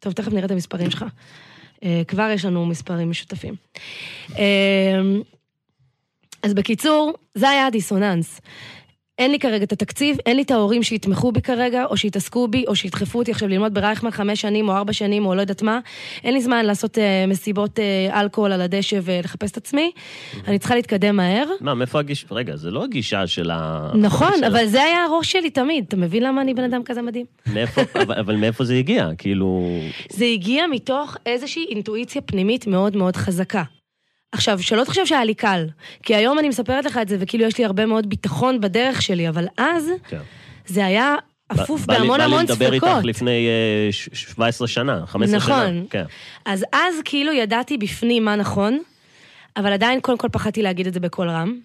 טוב, 0.00 0.12
תכף 0.12 0.32
נראה 0.32 0.44
את 0.44 0.50
המספרים 0.50 0.90
שלך. 0.90 1.04
אה, 1.84 2.02
כבר 2.08 2.30
יש 2.34 2.44
לנו 2.44 2.66
מספרים 2.66 3.10
משותפים. 3.10 3.54
אז 6.42 6.54
בקיצור, 6.54 7.12
זה 7.34 7.48
היה 7.48 7.66
הדיסוננס. 7.66 8.40
אין 9.18 9.30
לי 9.30 9.38
כרגע 9.38 9.64
את 9.64 9.72
התקציב, 9.72 10.16
אין 10.26 10.36
לי 10.36 10.42
את 10.42 10.50
ההורים 10.50 10.82
שיתמכו 10.82 11.32
בי 11.32 11.40
כרגע, 11.40 11.84
או 11.84 11.96
שיתעסקו 11.96 12.48
בי, 12.48 12.64
או 12.66 12.76
שידחפו 12.76 13.18
אותי 13.18 13.30
עכשיו 13.30 13.48
ללמוד 13.48 13.74
ברייכמן 13.74 14.10
חמש 14.10 14.40
שנים, 14.40 14.68
או 14.68 14.76
ארבע 14.76 14.92
שנים, 14.92 15.26
או 15.26 15.34
לא 15.34 15.40
יודעת 15.40 15.62
מה. 15.62 15.78
אין 16.24 16.34
לי 16.34 16.40
זמן 16.40 16.66
לעשות 16.66 16.98
אה, 16.98 17.24
מסיבות 17.28 17.78
אה, 17.78 18.20
אלכוהול 18.20 18.52
על 18.52 18.60
הדשא 18.60 18.98
ולחפש 19.02 19.50
את 19.50 19.56
עצמי. 19.56 19.90
אני 20.46 20.58
צריכה 20.58 20.74
להתקדם 20.74 21.16
מהר. 21.16 21.44
מה, 21.60 21.74
מאיפה 21.74 21.98
הגישה? 21.98 22.26
רגע, 22.30 22.56
זה 22.56 22.70
לא 22.70 22.84
הגישה 22.84 23.26
של 23.26 23.50
ה... 23.50 23.90
נכון, 23.94 24.44
אבל 24.46 24.66
זה 24.66 24.82
היה 24.82 25.04
הראש 25.04 25.32
שלי 25.32 25.50
תמיד. 25.50 25.84
אתה 25.88 25.96
מבין 25.96 26.22
למה 26.22 26.40
אני 26.40 26.54
בן 26.54 26.64
אדם 26.64 26.82
כזה 26.84 27.02
מדהים? 27.02 27.26
מאיפה, 27.52 27.80
אבל, 28.02 28.18
אבל 28.18 28.36
מאיפה 28.36 28.64
זה 28.64 28.74
הגיע? 28.74 29.10
כאילו... 29.18 29.62
זה 30.10 30.24
הגיע 30.24 30.66
מתוך 30.66 31.16
איזושהי 31.26 31.66
אינטואיציה 31.70 32.22
פנימית 32.22 32.66
מאוד 32.66 32.96
מאוד 32.96 33.16
חזקה. 33.16 33.62
עכשיו, 34.32 34.62
שלא 34.62 34.84
תחשוב 34.84 35.04
שהיה 35.06 35.24
לי 35.24 35.34
קל, 35.34 35.66
כי 36.02 36.14
היום 36.14 36.38
אני 36.38 36.48
מספרת 36.48 36.84
לך 36.84 36.98
את 37.02 37.08
זה, 37.08 37.16
וכאילו 37.20 37.44
יש 37.44 37.58
לי 37.58 37.64
הרבה 37.64 37.86
מאוד 37.86 38.08
ביטחון 38.08 38.60
בדרך 38.60 39.02
שלי, 39.02 39.28
אבל 39.28 39.46
אז 39.58 39.90
כן. 40.08 40.20
זה 40.66 40.86
היה 40.86 41.14
אפוף 41.52 41.86
בהמון 41.86 42.20
המון 42.20 42.30
בא 42.30 42.36
לי 42.36 42.42
לדבר 42.44 42.70
ספקות. 42.76 42.88
איתך 42.96 43.04
לפני 43.04 43.46
אה, 43.48 43.92
ש- 43.92 44.08
17 44.12 44.68
שנה, 44.68 45.06
15 45.06 45.40
שנה. 45.40 45.56
נכון. 45.56 45.86
כן. 45.90 46.04
אז 46.44 46.64
אז 46.72 46.94
כאילו 47.04 47.32
ידעתי 47.32 47.78
בפנים 47.78 48.24
מה 48.24 48.36
נכון, 48.36 48.78
אבל 49.56 49.72
עדיין 49.72 50.00
קודם 50.00 50.18
כל 50.18 50.28
פחדתי 50.32 50.62
להגיד 50.62 50.86
את 50.86 50.94
זה 50.94 51.00
בקול 51.00 51.30
רם. 51.30 51.58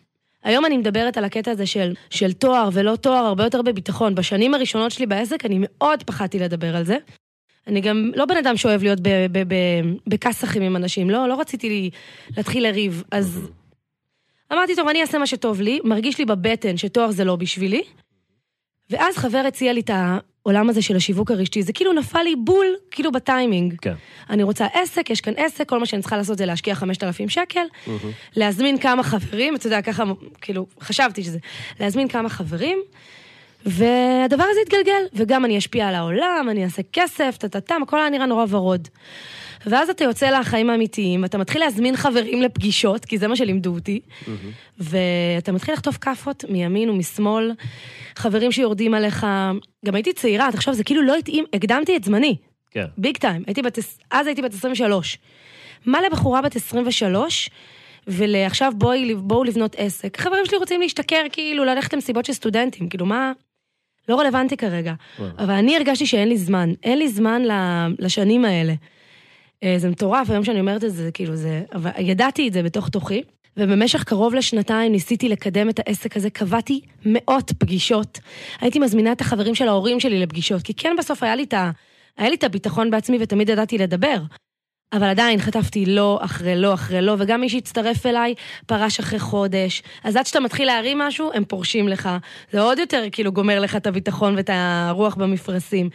היום 0.44 0.66
אני 0.66 0.78
מדברת 0.78 1.18
על 1.18 1.24
הקטע 1.26 1.52
הזה 1.52 1.66
של, 1.66 1.94
של 2.10 2.34
תואר 2.34 2.70
ולא 2.74 2.96
תואר, 2.96 3.26
הרבה 3.26 3.44
יותר 3.44 3.62
בביטחון. 3.62 4.16
בשנים 4.16 4.54
הראשונות 4.54 4.92
שלי 4.92 5.06
בעסק 5.06 5.46
אני 5.46 5.58
מאוד 5.62 6.04
פחדתי 6.04 6.40
לדבר 6.40 6.76
על 6.76 6.84
זה. 6.86 6.98
אני 7.68 7.82
גם 7.82 8.12
לא 8.16 8.26
בן 8.26 8.38
אדם 8.38 8.58
שאוהב 8.58 8.84
להיות 8.84 9.00
ב- 9.00 9.26
ב- 9.32 9.54
ב- 9.54 9.94
בכסחים 10.08 10.62
עם 10.62 10.76
אנשים, 10.76 11.10
לא, 11.10 11.28
לא 11.28 11.40
רציתי 11.40 11.70
לי 11.70 11.90
להתחיל 12.38 12.64
לריב. 12.68 13.04
אז 13.12 13.50
אמרתי, 14.54 14.76
טוב, 14.76 14.88
אני 14.88 15.02
אעשה 15.02 15.18
מה 15.18 15.28
שטוב 15.28 15.62
לי, 15.62 15.80
מרגיש 15.84 16.20
לי 16.20 16.26
בבטן 16.26 16.78
שתואר 16.78 17.12
זה 17.12 17.24
לא 17.24 17.36
בשבילי. 17.36 17.82
ואז 18.90 19.18
חבר 19.18 19.44
הציע 19.48 19.74
לי 19.74 19.80
את 19.80 19.90
העולם 19.94 20.70
הזה 20.70 20.82
של 20.82 20.96
השיווק 20.96 21.32
הרשתי, 21.32 21.64
זה 21.64 21.74
כאילו 21.74 21.94
נפל 21.94 22.22
לי 22.22 22.36
בול, 22.36 22.66
כאילו 22.92 23.12
בטיימינג. 23.12 23.76
כן. 23.82 23.94
אני 24.30 24.44
רוצה 24.44 24.68
עסק, 24.74 25.10
יש 25.10 25.22
כאן 25.22 25.34
עסק, 25.38 25.70
כל 25.70 25.80
מה 25.80 25.86
שאני 25.86 26.02
צריכה 26.02 26.18
לעשות 26.18 26.38
זה 26.38 26.46
להשקיע 26.46 26.76
5,000 26.76 27.30
שקל, 27.30 27.66
להזמין 28.36 28.78
כמה 28.78 29.04
חברים, 29.04 29.56
אתה 29.56 29.68
יודע, 29.68 29.82
ככה, 29.82 30.04
כאילו, 30.42 30.66
חשבתי 30.82 31.24
שזה, 31.24 31.38
להזמין 31.80 32.08
כמה 32.08 32.30
חברים, 32.30 32.80
והדבר 33.66 34.44
הזה 34.44 34.60
יתגלגל, 34.62 35.04
וגם 35.14 35.46
אני 35.46 35.58
אשפיע 35.58 35.88
על 35.88 35.96
העולם, 35.96 36.48
אני 36.52 36.64
אעשה 36.64 36.82
כסף, 36.94 37.38
טה-טה-טם, 37.40 37.82
הכל 37.84 38.00
היה 38.00 38.10
נראה 38.10 38.26
נורא 38.26 38.46
ורוד. 38.50 38.88
ואז 39.66 39.90
אתה 39.90 40.04
יוצא 40.04 40.30
לחיים 40.30 40.70
האמיתיים, 40.70 41.26
אתה 41.26 41.38
מתחיל 41.38 41.62
להזמין 41.62 41.96
חברים 41.96 42.42
לפגישות, 42.42 43.06
כי 43.06 43.18
זה 43.18 43.28
מה 43.28 43.36
שלימדו 43.36 43.74
אותי, 43.74 44.00
ואתה 44.80 45.52
מתחיל 45.52 45.74
לחטוף 45.74 45.98
כאפות 45.98 46.46
מימין 46.50 46.90
ומשמאל, 46.90 47.52
חברים 48.16 48.52
שיורדים 48.52 48.94
עליך, 48.94 49.28
גם 49.86 49.96
הייתי 49.96 50.14
צעירה, 50.14 50.52
תחשוב, 50.52 50.74
זה 50.74 50.84
כאילו 50.84 51.02
לא 51.02 51.16
התאים, 51.16 51.46
הקדמתי 51.54 51.98
את 51.98 52.04
זמני. 52.04 52.36
כן. 52.72 52.86
ביג 52.98 53.18
טיים. 53.18 53.44
הייתי 53.48 53.62
בת... 53.62 53.80
אז 54.12 54.28
הייתי 54.28 54.42
בת 54.42 54.54
23. 54.54 55.18
מה 55.86 56.02
לבחורה 56.02 56.42
בת 56.42 56.56
23, 56.56 57.50
ולעכשיו 58.08 58.72
בואי, 58.76 59.16
בואו 59.16 59.44
לבנות 59.44 59.76
עסק. 59.78 60.18
חברים 60.22 60.46
שלי 60.46 60.58
רוצים 60.58 60.82
להשתכר, 60.82 61.22
כאילו, 61.32 61.66
ללכת 61.66 61.94
למסיבות 61.94 62.26
של 62.26 62.34
סטודנטים, 62.34 62.90
כאילו, 62.90 63.06
מה... 63.06 63.32
לא 64.12 64.20
רלוונטי 64.20 64.58
כרגע. 64.58 64.94
וואו. 65.20 65.30
אבל 65.38 65.54
אני 65.54 65.78
הרגשתי 65.78 66.06
שאין 66.06 66.30
לי 66.30 66.38
זמן. 66.38 66.74
אין 66.84 66.98
לי 66.98 67.08
זמן 67.10 67.42
לשנים 68.00 68.46
האלה. 68.46 68.74
אה, 69.64 69.74
זה 69.78 69.90
מטורף, 69.90 70.30
היום 70.30 70.44
שאני 70.44 70.60
אומרת 70.60 70.84
את 70.84 70.92
זה, 70.92 71.04
זה 71.04 71.12
כאילו, 71.12 71.36
זה... 71.36 71.64
אבל 71.74 71.92
ידעתי 72.00 72.48
את 72.48 72.54
זה 72.54 72.64
בתוך 72.64 72.90
תוכי. 72.90 73.24
ובמשך 73.58 74.04
קרוב 74.04 74.34
לשנתיים 74.34 74.92
ניסיתי 74.92 75.30
לקדם 75.30 75.70
את 75.70 75.80
העסק 75.80 76.18
הזה, 76.18 76.30
קבעתי 76.30 76.82
מאות 77.06 77.52
פגישות. 77.58 78.20
הייתי 78.62 78.80
מזמינה 78.80 79.12
את 79.12 79.22
החברים 79.22 79.56
של 79.56 79.68
ההורים 79.68 80.00
שלי 80.00 80.20
לפגישות, 80.20 80.62
כי 80.62 80.74
כן 80.74 80.96
בסוף 81.00 81.24
היה 81.24 81.36
לי 81.36 81.44
את 81.44 81.54
ה... 81.54 81.72
היה 82.18 82.30
לי 82.30 82.36
את 82.36 82.44
הביטחון 82.44 82.92
בעצמי 82.92 83.18
ותמיד 83.22 83.50
ידעתי 83.50 83.78
לדבר. 83.78 84.18
אבל 84.94 85.08
עדיין 85.08 85.40
חטפתי 85.40 85.86
לא 85.86 86.20
אחרי 86.22 86.56
לא 86.56 86.74
אחרי 86.74 87.02
לא, 87.02 87.16
וגם 87.20 87.42
מי 87.42 87.50
שהצטרף 87.50 88.06
אליי 88.06 88.36
פרש 88.66 89.00
אחרי 89.00 89.20
חודש. 89.20 89.84
אז 90.04 90.16
עד 90.16 90.26
שאתה 90.26 90.40
מתחיל 90.40 90.68
להרים 90.68 91.00
משהו, 91.00 91.32
הם 91.34 91.46
פורשים 91.46 91.88
לך. 91.88 92.10
זה 92.52 92.62
עוד 92.62 92.80
יותר 92.80 93.04
כאילו 93.12 93.32
גומר 93.32 93.60
לך 93.60 93.76
את 93.76 93.88
הביטחון 93.88 94.36
ואת 94.36 94.50
הרוח 94.54 95.16
במפרשים. 95.16 95.90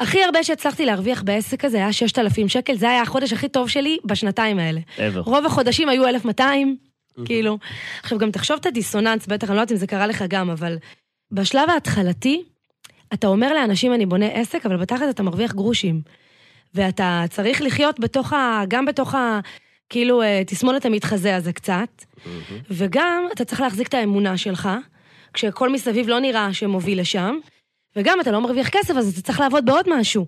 הכי 0.00 0.24
הרבה 0.24 0.44
שהצלחתי 0.44 0.86
להרוויח 0.86 1.22
בעסק 1.22 1.64
הזה 1.64 1.76
היה 1.76 1.92
6,000 1.92 2.48
שקל, 2.48 2.76
זה 2.76 2.90
היה 2.90 3.02
החודש 3.02 3.32
הכי 3.32 3.48
טוב 3.48 3.68
שלי 3.68 3.98
בשנתיים 4.04 4.58
האלה. 4.58 4.80
ever. 4.96 5.18
רוב 5.24 5.46
החודשים 5.46 5.88
היו 5.88 6.08
1,200, 6.08 6.76
כאילו. 7.24 7.58
עכשיו, 8.02 8.18
גם 8.18 8.30
תחשוב 8.30 8.58
את 8.60 8.66
הדיסוננס, 8.66 9.26
בטח, 9.26 9.48
אני 9.48 9.56
לא 9.56 9.60
יודעת 9.60 9.72
אם 9.72 9.76
זה 9.76 9.86
קרה 9.86 10.06
לך 10.06 10.24
גם, 10.28 10.50
אבל 10.50 10.76
בשלב 11.32 11.70
ההתחלתי, 11.70 12.42
אתה 13.14 13.26
אומר 13.26 13.52
לאנשים, 13.52 13.94
אני 13.94 14.06
בונה 14.06 14.26
עסק, 14.26 14.66
אבל 14.66 14.76
בתכל'ס 14.76 15.10
אתה 15.10 15.22
מרוויח 15.22 15.52
גרושים. 15.52 16.02
ואתה 16.74 17.24
צריך 17.30 17.62
לחיות 17.62 18.00
בתוך 18.00 18.32
ה... 18.32 18.62
גם 18.68 18.84
בתוך 18.84 19.14
ה... 19.14 19.40
כאילו, 19.88 20.22
אה, 20.22 20.42
תסמונת 20.46 20.84
המתחזה 20.84 21.36
הזה 21.36 21.52
קצת, 21.52 22.04
וגם 22.70 23.24
אתה 23.32 23.44
צריך 23.44 23.60
להחזיק 23.60 23.88
את 23.88 23.94
האמונה 23.94 24.36
שלך, 24.36 24.68
כשכל 25.32 25.68
מסביב 25.68 26.08
לא 26.08 26.20
נראה 26.20 26.52
שמוביל 26.52 27.00
לשם, 27.00 27.38
וגם 27.96 28.20
אתה 28.20 28.30
לא 28.30 28.40
מרוויח 28.40 28.68
כסף, 28.68 28.96
אז 28.96 29.12
אתה 29.12 29.22
צריך 29.22 29.40
לעבוד 29.40 29.66
בעוד 29.66 29.86
משהו. 29.98 30.26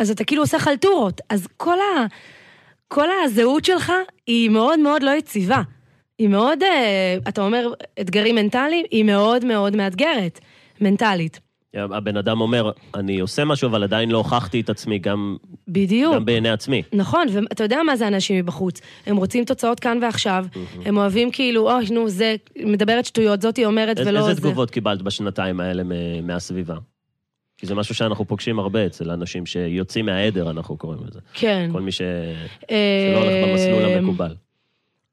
אז 0.00 0.10
אתה 0.10 0.24
כאילו 0.24 0.42
עושה 0.42 0.58
חלטורות. 0.58 1.20
אז 1.28 1.48
כל 1.56 1.78
ה... 1.78 2.06
כל 2.88 3.08
הזהות 3.24 3.64
שלך 3.64 3.92
היא 4.26 4.50
מאוד 4.50 4.78
מאוד 4.78 5.02
לא 5.02 5.10
יציבה. 5.10 5.62
היא 6.18 6.28
מאוד, 6.28 6.62
אה, 6.62 7.16
אתה 7.28 7.42
אומר, 7.42 7.72
אתגרים 8.00 8.34
מנטליים, 8.34 8.86
היא 8.90 9.04
מאוד 9.04 9.44
מאוד 9.44 9.76
מאתגרת, 9.76 10.40
מנטלית. 10.80 11.40
הבן 11.74 12.16
אדם 12.16 12.40
אומר, 12.40 12.70
אני 12.94 13.20
עושה 13.20 13.44
משהו, 13.44 13.68
אבל 13.68 13.82
עדיין 13.82 14.10
לא 14.10 14.18
הוכחתי 14.18 14.60
את 14.60 14.70
עצמי, 14.70 14.98
גם, 14.98 15.36
בדיוק. 15.68 16.14
גם 16.14 16.24
בעיני 16.24 16.48
עצמי. 16.48 16.82
נכון, 16.92 17.26
ואתה 17.32 17.64
יודע 17.64 17.82
מה 17.86 17.96
זה 17.96 18.08
אנשים 18.08 18.36
מבחוץ. 18.38 18.80
הם 19.06 19.16
רוצים 19.16 19.44
תוצאות 19.44 19.80
כאן 19.80 19.98
ועכשיו, 20.02 20.46
הם 20.84 20.96
אוהבים 20.96 21.30
כאילו, 21.30 21.70
אוי, 21.70 21.84
נו, 21.90 22.08
זה 22.08 22.36
מדברת 22.64 23.04
שטויות, 23.04 23.42
זאתי 23.42 23.64
אומרת 23.64 23.98
איזה 23.98 24.10
ולא 24.10 24.18
איזה 24.18 24.34
זה. 24.34 24.40
תגובות 24.40 24.70
קיבלת 24.70 25.02
בשנתיים 25.02 25.60
האלה 25.60 25.82
מהסביבה? 26.22 26.74
כי 27.58 27.66
זה 27.66 27.74
משהו 27.74 27.94
שאנחנו 27.94 28.24
פוגשים 28.24 28.58
הרבה 28.58 28.86
אצל 28.86 29.10
אנשים 29.10 29.46
שיוצאים 29.46 30.06
מהעדר, 30.06 30.50
אנחנו 30.50 30.76
קוראים 30.76 31.00
לזה. 31.06 31.20
כן. 31.34 31.68
כל 31.72 31.80
מי 31.80 31.92
ש... 31.92 32.00
אה, 32.70 33.12
שלא 33.12 33.24
הולך 33.24 33.48
במסלול 33.48 33.84
המקובל. 33.84 34.34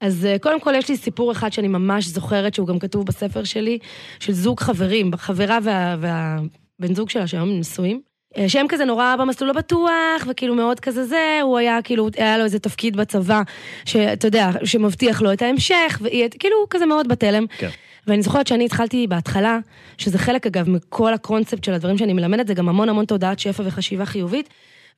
אז 0.01 0.25
אה, 0.25 0.39
קודם 0.39 0.59
כל 0.59 0.73
יש 0.75 0.89
לי 0.89 0.97
סיפור 0.97 1.31
אחד 1.31 1.53
שאני 1.53 1.67
ממש 1.67 2.07
זוכרת, 2.07 2.53
שהוא 2.53 2.67
גם 2.67 2.79
כתוב 2.79 3.05
בספר 3.05 3.43
שלי, 3.43 3.79
של 4.19 4.33
זוג 4.33 4.59
חברים, 4.59 5.11
חברה 5.15 5.57
וה, 5.63 5.95
והבן 5.99 6.95
זוג 6.95 7.09
שלה 7.09 7.27
שהיום 7.27 7.59
נשואים. 7.59 8.01
אה, 8.37 8.49
שהם 8.49 8.67
כזה 8.69 8.85
נורא 8.85 9.15
במסלול 9.19 9.49
הבטוח, 9.49 10.25
וכאילו 10.27 10.55
מאוד 10.55 10.79
כזה 10.79 11.05
זה, 11.05 11.39
הוא 11.43 11.57
היה 11.57 11.81
כאילו, 11.83 12.09
היה 12.17 12.37
לו 12.37 12.43
איזה 12.43 12.59
תפקיד 12.59 12.97
בצבא, 12.97 13.41
שאתה 13.85 14.27
יודע, 14.27 14.49
שמבטיח 14.63 15.21
לו 15.21 15.33
את 15.33 15.41
ההמשך, 15.41 16.01
וכאילו 16.01 16.57
הוא 16.57 16.67
כזה 16.69 16.85
מאוד 16.85 17.07
בתלם. 17.07 17.45
כן. 17.57 17.69
ואני 18.07 18.21
זוכרת 18.21 18.47
שאני 18.47 18.65
התחלתי 18.65 19.07
בהתחלה, 19.07 19.59
שזה 19.97 20.17
חלק 20.17 20.47
אגב 20.47 20.69
מכל 20.69 21.13
הקונספט 21.13 21.63
של 21.63 21.73
הדברים 21.73 21.97
שאני 21.97 22.13
מלמדת, 22.13 22.47
זה 22.47 22.53
גם 22.53 22.69
המון 22.69 22.89
המון 22.89 23.05
תודעת 23.05 23.39
שפע 23.39 23.63
וחשיבה 23.65 24.05
חיובית, 24.05 24.49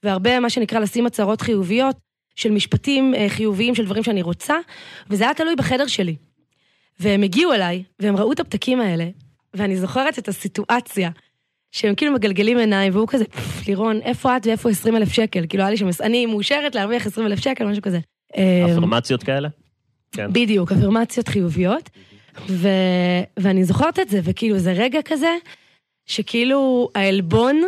והרבה 0.03 0.39
מה 0.39 0.49
שנקרא 0.49 0.79
לשים 0.79 1.05
הצהרות 1.05 1.41
חיוביות, 1.41 1.95
של 2.35 2.51
משפטים 2.51 3.15
אה, 3.15 3.25
חיוביים, 3.29 3.75
של 3.75 3.85
דברים 3.85 4.03
שאני 4.03 4.21
רוצה, 4.21 4.55
וזה 5.09 5.23
היה 5.23 5.33
תלוי 5.33 5.55
בחדר 5.55 5.87
שלי. 5.87 6.15
והם 6.99 7.23
הגיעו 7.23 7.53
אליי, 7.53 7.83
והם 7.99 8.17
ראו 8.17 8.31
את 8.31 8.39
הפתקים 8.39 8.81
האלה, 8.81 9.05
ואני 9.53 9.77
זוכרת 9.77 10.19
את 10.19 10.27
הסיטואציה, 10.27 11.09
שהם 11.71 11.95
כאילו 11.95 12.13
מגלגלים 12.13 12.57
עיניים, 12.57 12.95
והוא 12.95 13.07
כזה, 13.07 13.25
"פפ, 13.25 13.67
לירון, 13.67 13.99
איפה 14.01 14.37
את 14.37 14.47
ואיפה 14.47 14.69
20 14.69 14.95
אלף 14.95 15.13
שקל? 15.13 15.45
כאילו, 15.49 15.63
היה 15.63 15.71
לי 15.71 15.77
שם, 15.77 15.87
אני 16.01 16.25
מאושרת 16.25 16.75
להרוויח 16.75 17.05
20 17.05 17.27
אלף 17.27 17.39
שקל, 17.39 17.65
משהו 17.65 17.81
כזה. 17.81 17.99
אה, 18.37 18.65
אפרמציות 18.71 19.23
כאלה? 19.23 19.49
כן. 20.11 20.33
בדיוק, 20.33 20.71
אפירמציות 20.71 21.27
חיוביות. 21.27 21.89
ו... 22.49 22.67
ואני 23.39 23.63
זוכרת 23.63 23.99
את 23.99 24.09
זה, 24.09 24.19
וכאילו 24.23 24.59
זה 24.59 24.71
רגע 24.71 24.99
כזה, 25.05 25.35
שכאילו 26.05 26.89
העלבון, 26.95 27.61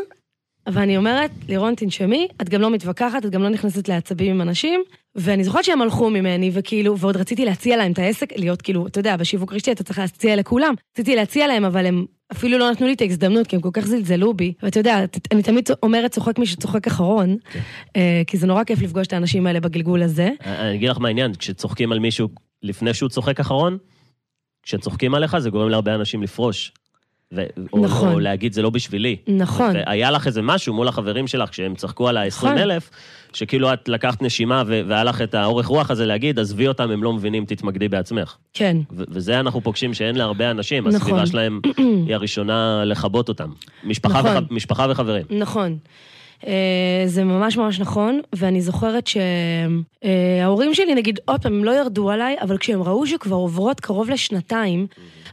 ואני 0.68 0.98
אומרת, 0.98 1.32
לירון, 1.48 1.76
תנשמי, 1.76 2.28
את 2.42 2.50
גם 2.50 2.62
לא 2.62 2.72
מתווכחת, 2.72 3.26
את 3.26 3.32
גם 3.32 3.44
לא 3.44 3.50
נכנסת 3.50 3.88
לעצבים 3.88 4.32
עם 4.32 4.42
אנשים, 4.42 4.84
ואני 5.16 5.44
זוכרת 5.44 5.64
שהם 5.64 5.82
הלכו 5.82 6.10
ממני, 6.10 6.52
וכאילו, 6.54 6.98
ועוד 6.98 7.18
רציתי 7.18 7.46
להציע 7.46 7.78
להם 7.78 7.92
את 7.92 8.00
העסק, 8.00 8.34
להיות 8.36 8.62
כאילו, 8.62 8.88
אתה 8.88 9.00
יודע, 9.00 9.18
בשיווק 9.18 9.54
רשתי 9.54 9.72
אתה 9.72 9.84
צריך 9.84 10.00
להציע 10.00 10.36
לכולם. 10.36 10.74
רציתי 10.94 11.16
להציע 11.16 11.48
להם, 11.48 11.66
אבל 11.66 11.86
הם 11.86 12.06
אפילו 12.32 12.58
לא 12.58 12.72
נתנו 12.72 12.88
לי 12.88 12.94
את 12.94 13.02
ההזדמנות, 13.02 13.48
כי 13.48 13.56
הם 13.56 13.62
כל 13.62 13.70
כך 13.74 13.86
זלזלו 13.86 14.34
בי. 14.34 14.54
ואתה 14.64 14.80
יודע, 14.80 15.06
אני 15.32 15.44
תמיד 15.44 15.70
אומרת 15.84 16.12
צוחק 16.12 16.40
מי 16.40 16.46
שצוחק 16.46 16.88
אחרון, 16.88 17.38
כן. 17.52 17.60
אה, 17.96 18.22
כי 18.28 18.38
זה 18.38 18.48
נורא 18.48 18.64
כיף 18.64 18.82
לפגוש 18.82 19.08
את 19.08 19.14
האנשים 19.14 19.48
האלה 19.48 19.60
בגלגול 19.60 20.04
הזה. 20.04 20.30
אני 20.46 20.76
אגיד 20.76 20.90
לך 20.90 20.98
מה 20.98 21.08
העניין, 21.08 21.36
כשצוחקים 21.36 21.92
על 21.92 22.00
מישהו 22.00 22.30
לפני 22.64 22.94
שהוא 22.94 23.10
צוחק 23.10 23.40
אחרון, 23.40 23.78
כשצוחקים 24.64 25.16
עליך 25.16 25.38
זה 25.38 25.50
גורם 25.50 25.70
להרבה 25.70 25.96
אנשים 25.96 26.24
לפרוש. 26.24 26.72
ו- 27.36 27.44
או, 27.74 27.80
נכון. 27.86 28.14
או 28.14 28.20
להגיד 28.20 28.54
זה 28.54 28.62
לא 28.62 28.70
בשבילי. 28.70 29.16
נכון. 29.28 29.74
והיה 29.76 30.12
לך 30.12 30.28
איזה 30.28 30.42
משהו 30.42 30.74
מול 30.74 30.88
החברים 30.88 31.28
שלך, 31.28 31.50
כשהם 31.50 31.76
צחקו 31.76 32.08
על 32.10 32.18
ה-20 32.18 32.28
נכון. 32.28 32.58
אלף, 32.58 32.90
שכאילו 33.34 33.74
את 33.74 33.90
לקחת 33.90 34.22
נשימה 34.22 34.64
ו- 34.68 34.82
והיה 34.88 35.04
לך 35.04 35.22
את 35.22 35.34
האורך 35.34 35.66
רוח 35.66 35.92
הזה 35.92 36.06
להגיד, 36.06 36.40
עזבי 36.40 36.68
אותם, 36.68 36.92
הם 36.92 37.04
לא 37.04 37.14
מבינים, 37.14 37.46
תתמקדי 37.46 37.88
בעצמך. 37.88 38.36
כן, 38.54 38.78
ו- 38.92 39.04
וזה 39.08 39.40
אנחנו 39.40 39.62
פוגשים 39.62 39.94
שאין 39.94 40.16
להרבה 40.16 40.52
אנשים, 40.52 40.88
נכון. 40.88 40.96
הסביבה 40.96 41.26
שלהם 41.26 41.60
היא 42.08 42.16
הראשונה 42.16 42.84
לכבות 42.86 43.30
אותם. 43.30 43.50
משפחה, 43.84 44.20
נכון. 44.20 44.38
וח- 44.44 44.52
משפחה 44.52 44.88
וחברים. 44.90 45.26
נכון. 45.30 45.78
אה, 46.48 47.04
זה 47.06 47.24
ממש 47.24 47.58
ממש 47.58 47.80
נכון, 47.80 48.20
ואני 48.34 48.62
זוכרת 48.62 49.08
שההורים 49.08 50.74
שלי, 50.74 50.96
נגיד, 50.96 51.20
עוד 51.26 51.42
פעם, 51.42 51.54
הם 51.54 51.64
לא 51.64 51.72
ירדו 51.72 52.10
עליי, 52.12 52.36
אבל 52.42 52.58
כשהם 52.58 52.84
ראו 52.84 53.08
שכבר 53.08 53.36
עוברות 53.36 53.80
קרוב 53.80 54.10
לשנתיים, 54.10 54.88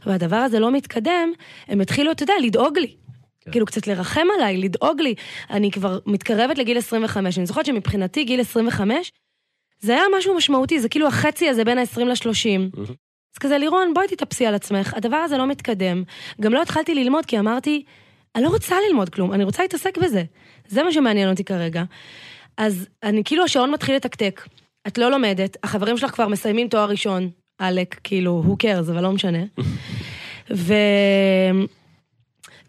והדבר 0.05 0.35
הזה 0.35 0.59
לא 0.59 0.71
מתקדם, 0.71 1.31
הם 1.67 1.81
התחילו, 1.81 2.11
אתה 2.11 2.23
יודע, 2.23 2.33
לדאוג 2.41 2.79
לי. 2.79 2.95
כן. 3.41 3.51
כאילו 3.51 3.65
קצת 3.65 3.87
לרחם 3.87 4.27
עליי, 4.37 4.57
לדאוג 4.57 5.01
לי. 5.01 5.15
אני 5.49 5.71
כבר 5.71 5.99
מתקרבת 6.05 6.57
לגיל 6.57 6.77
25, 6.77 7.37
אני 7.37 7.45
זוכרת 7.45 7.65
שמבחינתי 7.65 8.23
גיל 8.23 8.41
25, 8.41 9.11
זה 9.79 9.93
היה 9.93 10.03
משהו 10.17 10.35
משמעותי, 10.35 10.79
זה 10.79 10.89
כאילו 10.89 11.07
החצי 11.07 11.49
הזה 11.49 11.63
בין 11.63 11.77
ה-20 11.77 11.99
ל-30. 12.03 12.81
אז 13.33 13.37
כזה, 13.39 13.57
לירון, 13.57 13.93
בואי 13.93 14.07
תתאפסי 14.07 14.45
על 14.45 14.55
עצמך, 14.55 14.93
הדבר 14.93 15.17
הזה 15.17 15.37
לא 15.37 15.47
מתקדם. 15.47 16.03
גם 16.41 16.53
לא 16.53 16.61
התחלתי 16.61 16.95
ללמוד, 16.95 17.25
כי 17.25 17.39
אמרתי, 17.39 17.83
אני 18.35 18.43
לא 18.43 18.49
רוצה 18.49 18.75
ללמוד 18.87 19.09
כלום, 19.09 19.33
אני 19.33 19.43
רוצה 19.43 19.61
להתעסק 19.63 19.97
בזה. 19.97 20.23
זה 20.67 20.83
מה 20.83 20.91
שמעניין 20.91 21.29
אותי 21.29 21.43
כרגע. 21.43 21.83
אז 22.57 22.87
אני, 23.03 23.23
כאילו, 23.23 23.43
השעון 23.43 23.71
מתחיל 23.71 23.95
לתקתק. 23.95 24.47
את 24.87 24.97
לא 24.97 25.11
לומדת, 25.11 25.57
החברים 25.63 25.97
שלך 25.97 26.11
כבר 26.11 26.27
מסיימים 26.27 26.67
תואר 26.67 26.89
ראשון, 26.89 27.29
עלק, 27.57 27.99
כאילו, 28.03 28.43
who 28.47 28.63
cares, 28.63 28.91
אבל 28.91 29.03
לא 29.03 29.11
משנה. 29.11 29.43
ו... 30.51 30.73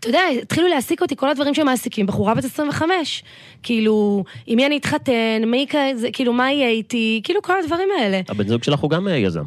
אתה 0.00 0.08
יודע, 0.08 0.22
התחילו 0.42 0.68
להעסיק 0.68 1.02
אותי 1.02 1.16
כל 1.16 1.30
הדברים 1.30 1.54
שמעסיקים 1.54 2.06
בחורה 2.06 2.34
בת 2.34 2.44
25. 2.44 3.24
כאילו, 3.62 4.24
עם 4.46 4.56
מי 4.56 4.66
אני 4.66 4.76
אתחתן, 4.76 5.42
מי 5.46 5.66
כזה, 5.68 6.08
כאילו, 6.12 6.32
מה 6.32 6.52
יהיה 6.52 6.68
איתי, 6.68 7.20
כאילו, 7.24 7.42
כל 7.42 7.58
הדברים 7.58 7.88
האלה. 7.98 8.20
הבן 8.28 8.48
זוג 8.48 8.62
שלך 8.62 8.80
הוא 8.80 8.90
גם 8.90 9.08
אה, 9.08 9.16
יזם. 9.16 9.44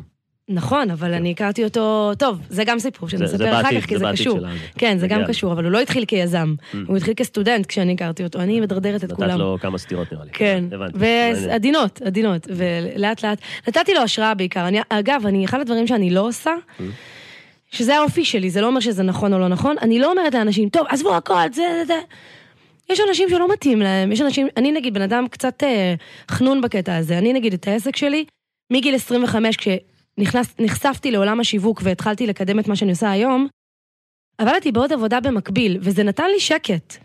נכון, 0.49 0.91
אבל 0.91 1.13
אני 1.13 1.31
הכרתי 1.31 1.63
אותו, 1.63 2.11
טוב, 2.17 2.39
זה 2.49 2.63
גם 2.63 2.79
סיפור 2.79 3.09
שאני 3.09 3.25
אספר 3.25 3.61
אחר 3.61 3.81
כך, 3.81 3.85
כי 3.85 3.97
זה 3.97 4.05
קשור. 4.11 4.39
כן, 4.77 4.97
זה 4.97 5.07
גם 5.07 5.21
קשור, 5.27 5.53
אבל 5.53 5.63
הוא 5.63 5.71
לא 5.71 5.79
התחיל 5.79 6.05
כיזם, 6.05 6.55
הוא 6.87 6.97
התחיל 6.97 7.13
כסטודנט 7.13 7.65
כשאני 7.65 7.93
הכרתי 7.93 8.23
אותו, 8.23 8.39
אני 8.39 8.61
מדרדרת 8.61 9.03
את 9.03 9.09
נתת 9.09 9.15
כולם. 9.15 9.39
לו 9.39 9.57
כמה 9.61 9.77
סטירות 9.77 10.13
נראה 10.13 10.25
לי. 10.25 10.31
כן. 10.33 10.63
ועדינות, 10.93 12.01
עדינות, 12.01 12.47
ולאט 12.49 13.25
לאט, 13.25 13.41
נתתי 13.67 13.93
לו 13.93 14.01
השראה 14.01 14.33
בעיקר. 14.33 14.67
אני, 14.67 14.79
אגב, 14.89 15.25
אני, 15.25 15.45
אחד 15.45 15.59
הדברים 15.59 15.87
שאני 15.87 16.09
לא 16.09 16.27
עושה, 16.27 16.51
שזה 17.71 17.95
האופי 17.95 18.25
שלי, 18.25 18.49
זה 18.49 18.61
לא 18.61 18.67
אומר 18.67 18.79
שזה 18.79 19.03
נכון 19.03 19.33
או 19.33 19.39
לא 19.39 19.47
נכון, 19.47 19.75
אני 19.81 19.99
לא 19.99 20.11
אומרת 20.11 20.33
לאנשים, 20.33 20.69
טוב, 20.69 20.87
עזבו 20.89 21.15
הכל, 21.15 21.35
זה, 21.53 21.61
זה, 21.79 21.85
זה. 21.85 21.99
יש 22.89 22.99
אנשים 23.09 23.29
שלא 23.29 23.51
מתאים 23.53 23.79
להם, 23.81 24.11
יש 24.11 24.21
אנשים, 24.21 24.47
אני 24.57 24.71
נגיד 24.71 24.93
בן 24.93 25.01
אדם 25.01 25.27
קצת 25.27 25.63
אה, 25.63 25.95
חנון 26.31 26.61
בקטע 26.61 26.95
הזה, 26.95 27.17
אני 27.17 27.33
נגיד 27.33 27.53
את 27.53 27.67
העסק 27.67 27.95
שלי, 27.95 28.25
מגיל 28.73 28.95
25, 28.95 29.57
כשנחשפתי 30.25 31.11
לעולם 31.11 31.39
השיווק 31.39 31.81
והתחלתי 31.83 32.27
לקדם 32.27 32.59
את 32.59 32.67
מה 32.67 32.75
שאני 32.75 32.91
עושה 32.91 33.11
היום, 33.11 33.47
עבדתי 34.37 34.71
בעוד 34.71 34.93
עבודה 34.93 35.19
במקביל, 35.19 35.77
וזה 35.81 36.03
נתן 36.03 36.25
לי 36.33 36.39
שקט. 36.39 36.97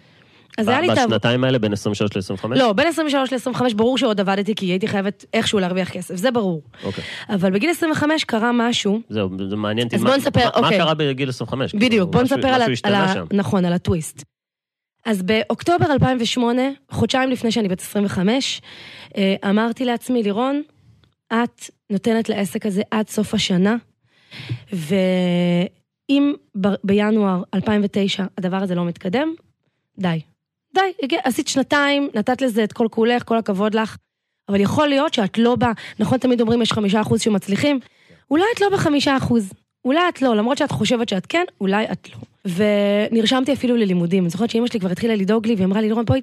אז 0.58 0.68
היה 0.68 0.80
לי 0.80 0.86
את 0.92 0.98
העבודה... 0.98 1.16
בשנתיים 1.18 1.44
האלה 1.44 1.58
בין 1.58 1.72
23 1.72 2.30
ל-25? 2.30 2.48
לא, 2.48 2.72
בין 2.72 2.86
23 2.86 3.32
ל-25 3.32 3.74
ברור 3.76 3.98
שעוד 3.98 4.20
עבדתי, 4.20 4.54
כי 4.54 4.66
הייתי 4.66 4.88
חייבת 4.88 5.24
איכשהו 5.32 5.58
להרוויח 5.58 5.90
כסף, 5.90 6.14
זה 6.16 6.30
ברור. 6.30 6.62
אוקיי. 6.84 7.04
אבל 7.28 7.50
בגיל 7.50 7.70
25 7.70 8.24
קרה 8.24 8.50
משהו, 8.54 9.00
זהו, 9.08 9.28
זה 9.50 9.56
מעניין 9.56 9.86
אותי. 9.86 9.96
אז 9.96 10.02
בוא 10.04 10.16
נספר, 10.16 10.40
מה- 10.40 10.50
מה 10.60 10.66
אוקיי. 10.66 10.78
קרה 10.78 10.94
בגיל 10.94 11.28
25? 11.28 11.74
בדיוק, 11.74 11.90
כאילו, 11.90 12.06
בוא 12.06 12.22
משהו- 12.22 12.36
נספר 12.36 12.48
על, 12.48 12.54
ה- 12.54 12.64
משהו 12.64 12.72
השתנה 12.72 13.04
ה... 13.04 13.14
שם. 13.14 13.24
נכון, 13.32 13.64
על 13.64 13.72
הטוויסט. 13.72 14.22
אז 15.06 15.22
באוקטובר 15.22 15.92
2008, 15.92 16.62
חודשיים 16.90 17.30
לפני 17.30 17.52
שאני 17.52 17.68
בת 17.68 17.80
25, 17.80 18.62
אה, 19.16 19.50
אמרתי 19.50 19.84
לעצמי, 19.84 20.22
לירון, 20.22 20.62
את 21.32 21.70
נותנת 21.92 22.28
לעסק 22.28 22.66
הזה 22.66 22.82
עד 22.90 23.08
סוף 23.08 23.34
השנה, 23.34 23.76
ואם 24.72 26.32
ב- 26.60 26.74
בינואר 26.84 27.42
2009 27.54 28.24
הדבר 28.38 28.56
הזה 28.56 28.74
לא 28.74 28.84
מתקדם, 28.84 29.34
די. 29.98 30.20
די, 30.74 30.80
הגיע- 31.02 31.20
עשית 31.24 31.48
שנתיים, 31.48 32.08
נתת 32.14 32.42
לזה 32.42 32.64
את 32.64 32.72
כל 32.72 32.86
כולך, 32.90 33.22
כל 33.24 33.36
הכבוד 33.38 33.74
לך, 33.74 33.96
אבל 34.48 34.60
יכול 34.60 34.88
להיות 34.88 35.14
שאת 35.14 35.38
לא 35.38 35.56
ב... 35.56 35.64
נכון, 35.98 36.18
תמיד 36.18 36.40
אומרים 36.40 36.62
יש 36.62 36.72
חמישה 36.72 37.00
אחוז 37.00 37.20
שמצליחים? 37.20 37.80
אולי 38.30 38.44
את 38.56 38.60
לא 38.60 38.68
בחמישה 38.68 39.16
אחוז. 39.16 39.52
אולי 39.84 40.00
את 40.08 40.22
לא, 40.22 40.36
למרות 40.36 40.58
שאת 40.58 40.70
חושבת 40.70 41.08
שאת 41.08 41.26
כן, 41.26 41.44
אולי 41.60 41.84
את 41.92 42.08
לא. 42.10 42.16
ונרשמתי 43.10 43.52
אפילו 43.52 43.76
ללימודים. 43.76 44.22
אני 44.22 44.30
זוכרת 44.30 44.50
שאימא 44.50 44.66
שלי 44.66 44.80
כבר 44.80 44.90
התחילה 44.90 45.14
לדאוג 45.16 45.46
לי, 45.46 45.54
והיא 45.54 45.66
אמרה 45.66 45.80
לי, 45.80 45.86
לירון, 45.86 46.04
בואי, 46.04 46.20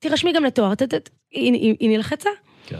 תירשמי 0.00 0.32
גם 0.32 0.44
לתואר. 0.44 0.74
ת- 0.74 0.82
ת- 0.82 1.10
היא- 1.30 1.52
היא 1.52 1.76
היא 1.80 1.90
נלחצה. 1.90 2.30
כן. 2.66 2.76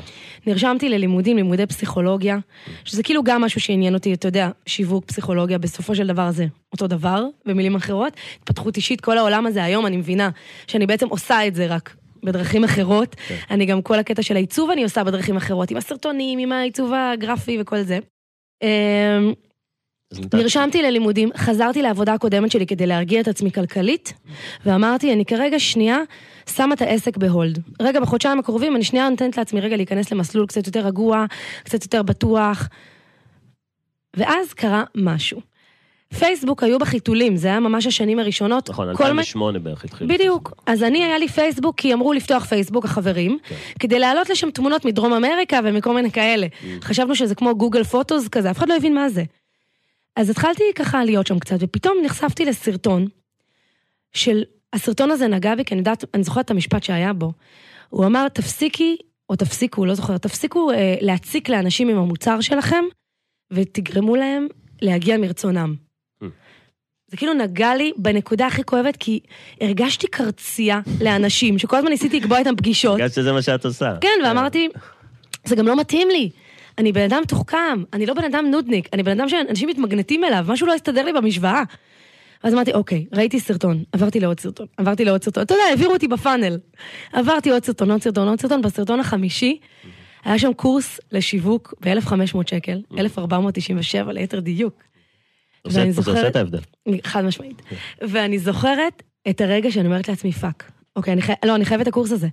נרשמתי 0.46 0.88
ללימודים, 0.88 1.36
לימודי 1.36 1.66
פסיכולוגיה, 1.66 2.38
שזה 2.84 3.02
כאילו 3.02 3.22
גם 3.22 3.42
משהו 3.42 3.60
שעניין 3.60 3.94
אותי, 3.94 4.14
אתה 4.14 4.28
יודע, 4.28 4.50
שיווק, 4.66 5.04
פסיכולוגיה, 5.04 5.58
בסופו 5.58 5.94
של 5.94 6.06
דבר 6.06 6.30
זה 6.30 6.46
אותו 6.72 6.86
דבר, 6.86 7.24
במילים 7.46 7.74
אחרות. 7.74 8.12
התפתחות 8.42 8.76
אישית, 8.76 9.00
כל 9.00 9.18
העולם 9.18 9.46
הזה 9.46 9.64
היום, 9.64 9.86
אני 9.86 9.96
מבינה 9.96 10.30
שאני 10.66 10.86
בעצם 10.86 11.08
עושה 11.08 11.46
את 11.46 11.54
זה 11.54 11.66
רק 11.66 11.96
בדרכים 12.24 12.64
אחרות. 12.64 13.14
כן. 13.28 13.36
אני 13.50 13.66
גם 13.66 13.82
כל 13.82 13.98
הקטע 13.98 14.22
של 14.22 14.36
העיצוב 14.36 14.70
אני 14.70 14.82
עושה 14.82 15.04
בדרכים 15.04 15.36
אחרות, 15.36 15.70
עם 15.70 15.76
הסרטונים, 15.76 16.38
עם 16.38 16.52
העיצוב 16.52 16.92
הגרפי 16.92 17.58
וכל 17.60 17.82
זה. 17.82 17.98
נרשמתי 20.34 20.82
ללימודים, 20.82 21.30
חזרתי 21.36 21.82
לעבודה 21.82 22.14
הקודמת 22.14 22.50
שלי 22.50 22.66
כדי 22.66 22.86
להרגיע 22.86 23.20
את 23.20 23.28
עצמי 23.28 23.52
כלכלית, 23.52 24.12
ואמרתי, 24.66 25.12
אני 25.12 25.24
כרגע 25.24 25.58
שנייה 25.58 25.98
שמה 26.56 26.74
את 26.74 26.82
העסק 26.82 27.16
בהולד. 27.16 27.58
רגע, 27.82 28.00
בחודשיים 28.00 28.38
הקרובים 28.38 28.76
אני 28.76 28.84
שנייה 28.84 29.08
נותנת 29.08 29.36
לעצמי 29.38 29.60
רגע 29.60 29.76
להיכנס 29.76 30.12
למסלול 30.12 30.46
קצת 30.46 30.66
יותר 30.66 30.80
רגוע, 30.86 31.24
קצת 31.64 31.82
יותר 31.82 32.02
בטוח. 32.02 32.68
ואז 34.16 34.52
קרה 34.52 34.84
משהו. 34.94 35.40
פייסבוק 36.18 36.62
היו 36.62 36.78
בחיתולים, 36.78 37.36
זה 37.36 37.48
היה 37.48 37.60
ממש 37.60 37.86
השנים 37.86 38.18
הראשונות. 38.18 38.70
נכון, 38.70 38.96
כל 38.96 39.02
מה- 39.04 39.08
2008 39.10 39.58
בערך 39.58 39.84
התחיל. 39.84 40.06
בדיוק. 40.06 40.52
אז 40.66 40.82
אני, 40.82 41.04
היה 41.04 41.18
לי 41.18 41.28
פייסבוק, 41.28 41.76
כי 41.80 41.94
אמרו 41.94 42.12
לפתוח 42.12 42.44
פייסבוק, 42.44 42.84
החברים, 42.84 43.38
כן. 43.48 43.54
כדי 43.78 43.98
להעלות 43.98 44.30
לשם 44.30 44.50
תמונות 44.50 44.84
מדרום 44.84 45.12
אמריקה 45.12 45.60
ומכל 45.64 45.94
מיני 45.94 46.10
כאלה. 46.10 46.46
Mm. 46.46 46.66
חשבנו 46.82 47.14
שזה 47.14 47.34
כמו 47.34 47.56
גוגל 47.56 47.84
פוטוס 47.84 48.28
כזה, 48.28 48.50
אף 48.50 48.58
אחד 48.58 48.68
לא 48.68 48.76
הבין 48.76 48.94
מה 48.94 49.08
זה. 49.08 49.22
אז 50.18 50.30
התחלתי 50.30 50.62
ככה 50.74 51.04
להיות 51.04 51.26
שם 51.26 51.38
קצת, 51.38 51.56
ופתאום 51.60 51.98
נחשפתי 52.04 52.44
לסרטון 52.44 53.06
של, 54.12 54.42
הסרטון 54.72 55.10
הזה 55.10 55.28
נגע 55.28 55.54
בי, 55.54 55.64
כי 55.64 55.74
אני 55.74 55.78
יודעת, 55.78 56.04
אני 56.14 56.22
זוכרת 56.22 56.44
את 56.44 56.50
המשפט 56.50 56.82
שהיה 56.82 57.12
בו. 57.12 57.32
הוא 57.88 58.06
אמר, 58.06 58.28
תפסיקי, 58.28 58.96
או 59.30 59.36
תפסיקו, 59.36 59.86
לא 59.86 59.94
זוכרת, 59.94 60.22
תפסיקו 60.22 60.70
אה, 60.70 60.94
להציק 61.00 61.48
לאנשים 61.48 61.88
עם 61.88 61.98
המוצר 61.98 62.40
שלכם, 62.40 62.84
ותגרמו 63.50 64.16
להם 64.16 64.46
להגיע 64.82 65.16
מרצונם. 65.18 65.74
Mm. 66.22 66.26
זה 67.08 67.16
כאילו 67.16 67.34
נגע 67.34 67.74
לי 67.74 67.92
בנקודה 67.96 68.46
הכי 68.46 68.64
כואבת, 68.64 68.96
כי 68.96 69.20
הרגשתי 69.60 70.06
קרצייה 70.06 70.80
לאנשים, 71.00 71.58
שכל 71.58 71.76
הזמן 71.76 71.90
ניסיתי 71.90 72.20
לקבוע 72.20 72.38
איתם 72.38 72.56
פגישות. 72.56 73.00
הרגשת 73.00 73.14
שזה 73.14 73.32
מה 73.32 73.42
שאת 73.42 73.64
עושה. 73.64 73.94
כן, 74.00 74.20
ואמרתי, 74.24 74.68
זה 75.44 75.56
גם 75.56 75.66
לא 75.66 75.76
מתאים 75.76 76.08
לי. 76.08 76.30
אני 76.78 76.92
בן 76.92 77.04
אדם 77.04 77.22
מתוחכם, 77.22 77.84
אני 77.92 78.06
לא 78.06 78.14
בן 78.14 78.24
אדם 78.24 78.46
נודניק, 78.50 78.88
אני 78.92 79.02
בן 79.02 79.20
אדם 79.20 79.28
שאנשים 79.28 79.68
מתמגנטים 79.68 80.24
אליו, 80.24 80.44
משהו 80.48 80.66
לא 80.66 80.74
הסתדר 80.74 81.04
לי 81.04 81.12
במשוואה. 81.12 81.62
ואז 82.44 82.54
אמרתי, 82.54 82.72
אוקיי, 82.72 83.06
ראיתי 83.12 83.40
סרטון, 83.40 83.84
עברתי 83.92 84.20
לעוד 84.20 84.40
סרטון, 84.40 84.66
עברתי 84.76 85.04
לעוד 85.04 85.24
סרטון, 85.24 85.42
אתה 85.42 85.54
יודע, 85.54 85.64
העבירו 85.70 85.92
אותי 85.92 86.08
בפאנל. 86.08 86.58
עברתי 87.12 87.50
עוד 87.50 87.64
סרטון, 87.64 87.90
עוד 87.90 88.02
סרטון, 88.02 88.28
עוד 88.28 88.40
סרטון, 88.40 88.62
בסרטון 88.62 89.00
החמישי, 89.00 89.58
היה 90.24 90.38
שם 90.38 90.52
קורס 90.52 91.00
לשיווק 91.12 91.74
ב-1,500 91.80 92.48
שקל, 92.50 92.82
1,497 92.98 94.12
ליתר 94.12 94.40
דיוק. 94.40 94.74
זה 95.68 95.84
עושה 95.96 96.28
את 96.28 96.36
ההבדל. 96.36 96.58
חד 97.04 97.24
משמעית. 97.24 97.62
ואני 98.00 98.38
זוכרת 98.38 99.02
את 99.30 99.40
הרגע 99.40 99.70
שאני 99.70 99.86
אומרת 99.86 100.08
לעצמי, 100.08 100.32
fuck. 100.32 100.70
אוקיי, 100.96 101.12
אני 101.12 101.22
חי... 101.22 101.32
לא, 101.44 101.54
אני 101.54 101.64
חייבת 101.64 101.82
את 101.82 101.88
הקורס 101.88 102.12
הזה. 102.12 102.28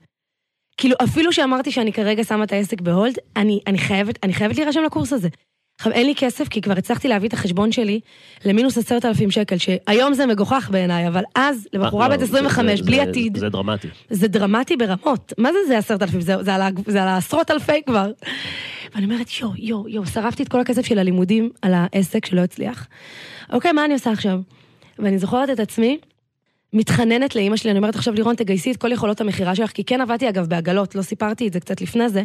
כאילו, 0.77 0.95
אפילו 1.03 1.33
שאמרתי 1.33 1.71
שאני 1.71 1.93
כרגע 1.93 2.23
שמה 2.23 2.43
את 2.43 2.51
העסק 2.51 2.81
ב 2.81 2.87
hold, 2.87 3.15
אני, 3.35 3.59
אני 3.67 3.77
חייבת, 3.77 4.19
אני 4.23 4.33
חייבת 4.33 4.55
להירשם 4.57 4.83
לקורס 4.85 5.13
הזה. 5.13 5.27
עכשיו, 5.79 5.93
אין 5.93 6.05
לי 6.05 6.13
כסף, 6.15 6.47
כי 6.47 6.61
כבר 6.61 6.73
הצלחתי 6.77 7.07
להביא 7.07 7.27
את 7.29 7.33
החשבון 7.33 7.71
שלי 7.71 7.99
למינוס 8.45 8.77
עשרת 8.77 9.05
אלפים 9.05 9.31
שקל, 9.31 9.57
שהיום 9.57 10.13
זה 10.13 10.25
מגוחך 10.25 10.69
בעיניי, 10.71 11.07
אבל 11.07 11.23
אז, 11.35 11.67
לבחורה 11.73 12.05
אה, 12.05 12.11
בת 12.11 12.19
לא, 12.19 12.23
25, 12.25 12.79
זה- 12.79 12.85
בלי 12.85 12.95
זה- 12.95 13.01
עתיד, 13.01 13.37
זה 13.37 13.49
דרמטי. 13.49 13.87
זה 14.09 14.27
דרמטי 14.27 14.75
ברמות. 14.77 15.33
מה 15.37 15.49
זה 15.51 15.57
זה 15.67 15.77
עשרת 15.77 16.01
אלפים? 16.01 16.21
זה 16.21 16.53
על 17.03 17.07
העשרות 17.07 17.51
אלפי 17.51 17.81
כבר. 17.85 18.11
ואני 18.95 19.05
אומרת, 19.05 19.27
יואו, 19.41 19.51
יואו, 19.57 19.89
יואו, 19.89 20.05
שרפתי 20.05 20.43
את 20.43 20.47
כל 20.49 20.59
הכסף 20.59 20.85
של 20.85 20.99
הלימודים 20.99 21.49
על 21.61 21.71
העסק 21.75 22.25
שלא 22.25 22.41
הצליח. 22.41 22.87
אוקיי, 23.53 23.71
מה 23.71 23.85
אני 23.85 23.93
עושה 23.93 24.11
עכשיו? 24.11 24.39
ואני 24.99 25.17
זוכרת 25.19 25.49
את 25.49 25.59
עצמי 25.59 25.97
מתחננת 26.73 27.35
לאימא 27.35 27.55
שלי, 27.55 27.71
אני 27.71 27.79
אומרת 27.79 27.95
עכשיו 27.95 28.13
לירון, 28.13 28.35
תגייסי 28.35 28.71
את 28.71 28.77
כל 28.77 28.91
יכולות 28.91 29.21
המכירה 29.21 29.55
שלך, 29.55 29.71
כי 29.71 29.83
כן 29.83 30.01
עבדתי 30.01 30.29
אגב 30.29 30.45
בעגלות, 30.47 30.95
לא 30.95 31.01
סיפרתי 31.01 31.47
את 31.47 31.53
זה 31.53 31.59
קצת 31.59 31.81
לפני 31.81 32.09
זה, 32.09 32.23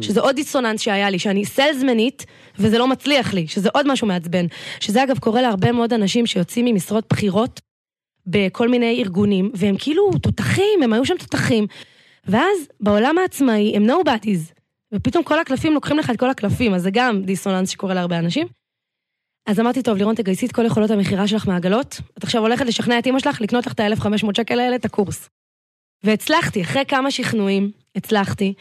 שזה 0.00 0.20
עוד 0.20 0.36
דיסוננס 0.36 0.80
שהיה 0.80 1.10
לי, 1.10 1.18
שאני 1.18 1.44
סלזמנית, 1.44 2.26
וזה 2.58 2.78
לא 2.78 2.88
מצליח 2.88 3.34
לי, 3.34 3.46
שזה 3.46 3.68
עוד 3.72 3.92
משהו 3.92 4.06
מעצבן. 4.06 4.46
שזה 4.80 5.02
אגב 5.02 5.18
קורה 5.18 5.42
להרבה 5.42 5.72
מאוד 5.72 5.92
אנשים 5.92 6.26
שיוצאים 6.26 6.64
ממשרות 6.64 7.04
בכירות 7.10 7.60
בכל 8.26 8.68
מיני 8.68 9.00
ארגונים, 9.00 9.50
והם 9.54 9.74
כאילו 9.78 10.10
תותחים, 10.22 10.82
הם 10.82 10.92
היו 10.92 11.04
שם 11.04 11.16
תותחים. 11.18 11.66
ואז 12.26 12.58
בעולם 12.80 13.18
העצמאי 13.18 13.76
הם 13.76 13.90
nobodies, 13.90 14.52
ופתאום 14.94 15.24
כל 15.24 15.38
הקלפים 15.38 15.74
לוקחים 15.74 15.98
לך 15.98 16.10
את 16.10 16.16
כל 16.16 16.30
הקלפים, 16.30 16.74
אז 16.74 16.82
זה 16.82 16.90
גם 16.92 17.22
דיסוננס 17.22 17.68
שקורה 17.68 17.94
להרבה 17.94 18.18
אנשים. 18.18 18.61
אז 19.46 19.60
אמרתי, 19.60 19.82
טוב, 19.82 19.96
לירון, 19.96 20.14
תגייסי 20.14 20.46
את 20.46 20.52
כל 20.52 20.66
יכולות 20.66 20.90
המכירה 20.90 21.28
שלך 21.28 21.48
מהעגלות, 21.48 22.00
את 22.18 22.24
עכשיו 22.24 22.40
הולכת 22.40 22.66
לשכנע 22.66 22.98
את 22.98 23.06
אמא 23.06 23.18
שלך 23.18 23.40
לקנות 23.40 23.66
לך 23.66 23.72
את 23.72 23.80
ה-1500 23.80 24.36
שקל 24.36 24.60
האלה, 24.60 24.76
את 24.76 24.84
הקורס. 24.84 25.28
והצלחתי, 26.04 26.62
אחרי 26.62 26.82
כמה 26.88 27.10
שכנועים, 27.10 27.70
הצלחתי. 27.96 28.54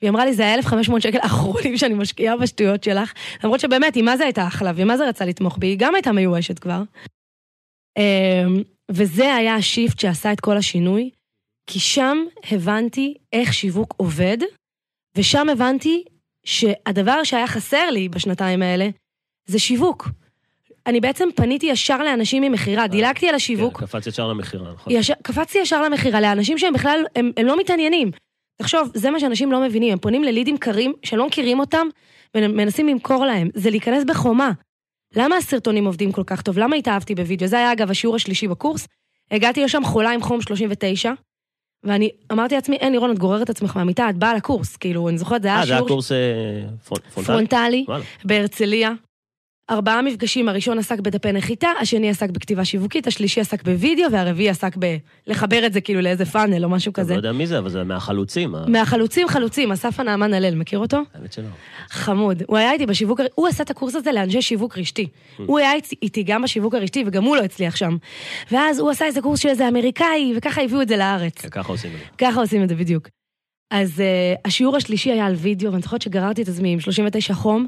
והיא 0.00 0.10
אמרה 0.10 0.24
לי, 0.24 0.34
זה 0.34 0.46
ה-1500 0.46 1.00
שקל 1.00 1.18
האחרונים 1.22 1.76
שאני 1.76 1.94
משקיעה 1.94 2.36
בשטויות 2.36 2.84
שלך, 2.84 3.12
למרות 3.44 3.60
שבאמת, 3.60 3.94
היא 3.94 4.04
מה 4.04 4.16
זה 4.16 4.24
הייתה 4.24 4.46
אחלה, 4.46 4.72
ומה 4.76 4.96
זה 4.96 5.08
רצה 5.08 5.24
לתמוך 5.24 5.58
בי, 5.58 5.66
היא 5.66 5.78
גם 5.78 5.94
הייתה 5.94 6.12
מיואשת 6.12 6.58
כבר. 6.58 6.82
אמ, 7.98 8.62
וזה 8.90 9.34
היה 9.34 9.54
השיפט 9.54 9.98
שעשה 9.98 10.32
את 10.32 10.40
כל 10.40 10.56
השינוי, 10.56 11.10
כי 11.70 11.80
שם 11.80 12.18
הבנתי 12.50 13.14
איך 13.32 13.54
שיווק 13.54 13.94
עובד, 13.96 14.38
ושם 15.16 15.48
הבנתי 15.48 16.04
שהדבר 16.46 17.24
שהיה 17.24 17.46
חסר 17.46 17.90
לי 17.90 18.08
בשנתיים 18.08 18.62
האלה, 18.62 18.88
זה 19.48 19.58
שיווק. 19.58 20.08
אני 20.86 21.00
בעצם 21.00 21.28
פניתי 21.34 21.66
ישר 21.66 21.98
לאנשים 21.98 22.42
ממכירה, 22.42 22.86
דילגתי 22.86 23.28
על 23.28 23.34
השיווק. 23.34 23.80
כן, 23.80 23.86
קפץ 23.86 24.06
ישר 24.06 24.28
למכירה, 24.28 24.72
נכון. 24.72 24.92
ישר, 24.92 25.14
קפצתי 25.22 25.58
ישר 25.58 25.82
למכירה, 25.82 26.20
לאנשים 26.20 26.58
שהם 26.58 26.72
בכלל, 26.72 27.04
הם, 27.16 27.30
הם 27.36 27.46
לא 27.46 27.58
מתעניינים. 27.58 28.10
תחשוב, 28.62 28.90
זה 28.94 29.10
מה 29.10 29.20
שאנשים 29.20 29.52
לא 29.52 29.60
מבינים, 29.60 29.92
הם 29.92 29.98
פונים 29.98 30.24
ללידים 30.24 30.58
קרים, 30.58 30.92
שלא 31.02 31.26
מכירים 31.26 31.60
אותם, 31.60 31.86
ומנסים 32.36 32.88
למכור 32.88 33.26
להם. 33.26 33.48
זה 33.54 33.70
להיכנס 33.70 34.04
בחומה. 34.04 34.50
למה 35.16 35.36
הסרטונים 35.36 35.86
עובדים 35.86 36.12
כל 36.12 36.22
כך 36.26 36.42
טוב? 36.42 36.58
למה 36.58 36.76
התאהבתי 36.76 37.14
בווידאו? 37.14 37.48
זה 37.48 37.58
היה 37.58 37.72
אגב 37.72 37.90
השיעור 37.90 38.16
השלישי 38.16 38.48
בקורס. 38.48 38.88
הגעתי 39.30 39.64
לשם 39.64 39.84
חולה 39.84 40.10
עם 40.10 40.22
חום 40.22 40.40
39, 40.40 41.12
ואני 41.84 42.10
אמרתי 42.32 42.54
לעצמי, 42.54 42.76
אין 42.76 42.92
לירון, 42.92 43.10
את 43.10 43.18
גוררת 43.18 43.42
את 43.42 43.50
עצמך 43.50 43.76
מהמיטה, 43.76 44.10
את 44.10 44.16
באה 44.16 44.34
לקורס. 44.34 44.76
כאילו, 44.76 45.08
אני 45.08 45.18
זוכרת, 45.18 45.42
זה 45.42 45.48
היה 45.48 45.60
אה, 45.60 45.66
זה 45.66 45.72
היה 45.72 45.78
שיעור 45.78 45.88
קורס 45.88 46.12
אה, 46.12 46.16
פרונטלי? 47.24 47.84
פרונטלי. 47.86 48.04
בהרצליה. 48.24 48.92
ארבעה 49.70 50.02
מפגשים, 50.02 50.48
הראשון 50.48 50.78
עסק 50.78 51.00
בדפי 51.00 51.32
נחיתה, 51.32 51.68
השני 51.80 52.10
עסק 52.10 52.30
בכתיבה 52.30 52.64
שיווקית, 52.64 53.06
השלישי 53.06 53.40
עסק 53.40 53.62
בווידאו, 53.62 54.12
והרביעי 54.12 54.48
עסק 54.48 54.76
בלחבר 55.26 55.66
את 55.66 55.72
זה 55.72 55.80
כאילו 55.80 56.00
לאיזה 56.00 56.24
פאנל 56.24 56.64
או 56.64 56.68
משהו 56.70 56.90
אני 56.90 56.94
כזה. 56.94 57.12
לא 57.12 57.18
יודע 57.18 57.32
מי 57.32 57.46
זה, 57.46 57.58
אבל 57.58 57.68
זה 57.68 57.84
מהחלוצים. 57.84 58.54
ה- 58.54 58.64
מהחלוצים 58.68 59.28
חלוצים, 59.28 59.72
אסף 59.72 60.00
הנעמן 60.00 60.34
הלל, 60.34 60.54
מכיר 60.54 60.78
אותו? 60.78 60.98
האמת 61.14 61.32
שלא. 61.32 61.44
חמוד. 61.90 62.42
הוא 62.46 62.56
היה 62.56 62.72
איתי 62.72 62.86
בשיווק, 62.86 63.20
הוא 63.34 63.48
עשה 63.48 63.62
את 63.62 63.70
הקורס 63.70 63.94
הזה 63.94 64.12
לאנשי 64.12 64.42
שיווק 64.42 64.78
רשתי. 64.78 65.06
הוא 65.36 65.58
היה 65.58 65.70
איתי- 66.02 66.22
גם 66.22 66.42
בשיווק 66.42 66.74
הרשתי, 66.74 67.04
וגם 67.06 67.24
הוא 67.24 67.36
לא 67.36 67.42
הצליח 67.42 67.76
שם. 67.76 67.96
ואז 68.50 68.78
הוא 68.78 68.90
עשה 68.90 69.04
איזה 69.06 69.20
קורס 69.20 69.40
של 69.40 69.48
איזה 69.48 69.68
אמריקאי, 69.68 70.32
וככה 70.36 70.62
הביאו 70.62 70.82
את 70.82 70.88
זה 70.88 70.96
לארץ. 70.96 71.46
ככה 71.46 71.72
עושים 71.72 71.90
את 71.94 71.98
זה. 71.98 72.04
ככה 72.18 72.40
עושים 72.40 72.62
את 72.62 72.68
זה 72.68 72.74
בדיוק. 72.74 73.08
אז 73.70 73.98
uh, 73.98 74.40
השיעור 74.44 74.76
השלישי 74.76 75.10
היה 75.12 75.26
על 75.26 75.34
וידאו, 75.34 75.70
ואני 75.72 75.82
זוכרת 75.82 76.02
שגררתי 76.02 76.42
את 76.42 76.48
עצמי 76.48 76.72
עם 76.72 76.80
39 76.80 77.34
חום, 77.34 77.66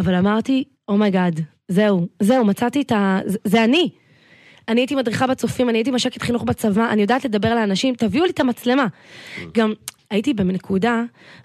אבל 0.00 0.14
אמרתי, 0.14 0.64
oh 0.88 1.01
my 1.01 1.14
god, 1.14 1.40
זהו, 1.68 2.06
זהו, 2.22 2.44
מצאתי 2.44 2.80
את 2.82 2.92
ה... 2.92 3.18
זה, 3.26 3.38
זה 3.44 3.64
אני. 3.64 3.90
אני 4.68 4.80
הייתי 4.80 4.94
מדריכה 4.94 5.26
בצופים, 5.26 5.68
אני 5.68 5.78
הייתי 5.78 5.90
מש"קית 5.90 6.22
חינוך 6.22 6.42
בצבא, 6.42 6.88
אני 6.90 7.02
יודעת 7.02 7.24
לדבר 7.24 7.54
לאנשים, 7.54 7.94
תביאו 7.94 8.24
לי 8.24 8.30
את 8.30 8.40
המצלמה. 8.40 8.86
גם 9.54 9.72
הייתי 10.10 10.34
בנקודה, 10.34 10.94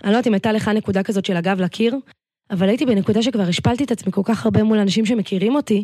אני 0.03 0.11
לא 0.11 0.17
יודעת 0.17 0.27
אם 0.27 0.33
הייתה 0.33 0.51
לך 0.51 0.67
נקודה 0.67 1.03
כזאת 1.03 1.25
של 1.25 1.37
הגב 1.37 1.61
לקיר, 1.61 1.95
אבל 2.51 2.67
הייתי 2.69 2.85
בנקודה 2.85 3.21
שכבר 3.21 3.43
השפלתי 3.43 3.83
את 3.83 3.91
עצמי 3.91 4.11
כל 4.11 4.21
כך 4.23 4.45
הרבה 4.45 4.63
מול 4.63 4.77
אנשים 4.79 5.05
שמכירים 5.05 5.55
אותי, 5.55 5.83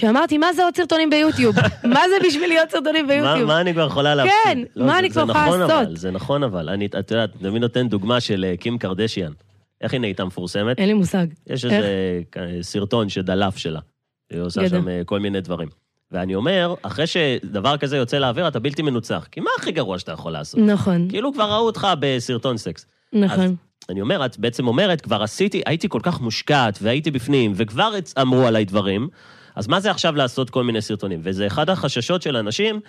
שאמרתי, 0.00 0.38
מה 0.38 0.52
זה 0.52 0.64
עוד 0.64 0.76
סרטונים 0.76 1.10
ביוטיוב? 1.10 1.56
מה 1.94 2.00
זה 2.08 2.26
בשביל 2.28 2.48
להיות 2.48 2.70
סרטונים 2.70 3.06
ביוטיוב? 3.06 3.44
מה 3.48 3.60
אני 3.60 3.72
כבר 3.72 3.86
יכולה 3.86 4.14
להפסיד? 4.14 4.34
כן, 4.44 4.58
לא, 4.76 4.86
מה 4.86 4.92
זה- 4.92 4.98
אני 4.98 5.08
זה 5.08 5.14
כבר 5.14 5.22
יכולה 5.30 5.44
נכון 5.46 5.60
לעשות? 5.60 5.86
אבל, 5.86 5.96
זה 5.96 6.10
נכון 6.10 6.42
אבל. 6.42 6.68
את 7.00 7.10
יודעת, 7.10 7.30
תמיד 7.40 7.62
נותן 7.62 7.88
דוגמה 7.88 8.20
של 8.20 8.44
אה, 8.48 8.56
קים 8.56 8.78
קרדשיאן. 8.78 9.32
איך 9.80 9.92
היא 9.92 10.00
נהייתה 10.00 10.24
מפורסמת? 10.24 10.78
אין 10.78 10.88
לי 10.88 10.94
מושג. 10.94 11.26
יש 11.46 11.64
איך? 11.64 11.72
איזה 11.72 12.62
סרטון 12.62 13.08
שדלף 13.08 13.56
שלה. 13.56 13.80
היא 14.30 14.40
עושה 14.40 14.62
גדול. 14.62 14.80
שם 14.80 14.88
אה, 14.88 15.02
כל 15.04 15.20
מיני 15.20 15.40
דברים. 15.40 15.68
ואני 16.10 16.34
אומר, 16.34 16.74
אחרי 16.82 17.06
שדבר 17.06 17.76
כזה 17.76 17.96
יוצא 17.96 18.18
לאוויר, 18.18 18.48
אתה 18.48 18.58
בלתי 18.58 18.82
מנוצח. 18.82 19.28
כי 19.30 19.40
מה 19.40 19.50
הכי 19.58 19.72
גרוע 19.72 19.98
שאתה 19.98 20.12
יכול 20.12 20.32
לעשות? 20.32 20.60
נכון, 20.60 21.08
כאילו 21.10 21.32
כבר 21.32 21.52
ראו 21.52 21.66
אותך 21.66 21.88
בסרטון 22.00 22.56
סקס. 22.56 22.86
נכון. 23.12 23.56
אני 23.88 24.00
אומר, 24.00 24.26
את 24.26 24.38
בעצם 24.38 24.68
אומרת, 24.68 25.00
כבר 25.00 25.22
עשיתי, 25.22 25.62
הייתי 25.66 25.88
כל 25.88 26.00
כך 26.02 26.20
מושקעת 26.20 26.78
והייתי 26.82 27.10
בפנים, 27.10 27.52
וכבר 27.56 27.94
אמרו 28.20 28.46
עליי 28.46 28.64
דברים, 28.64 29.08
אז 29.56 29.68
מה 29.68 29.80
זה 29.80 29.90
עכשיו 29.90 30.16
לעשות 30.16 30.50
כל 30.50 30.64
מיני 30.64 30.82
סרטונים? 30.82 31.20
וזה 31.22 31.46
אחד 31.46 31.70
החששות 31.70 32.22
של 32.22 32.36
אנשים, 32.36 32.80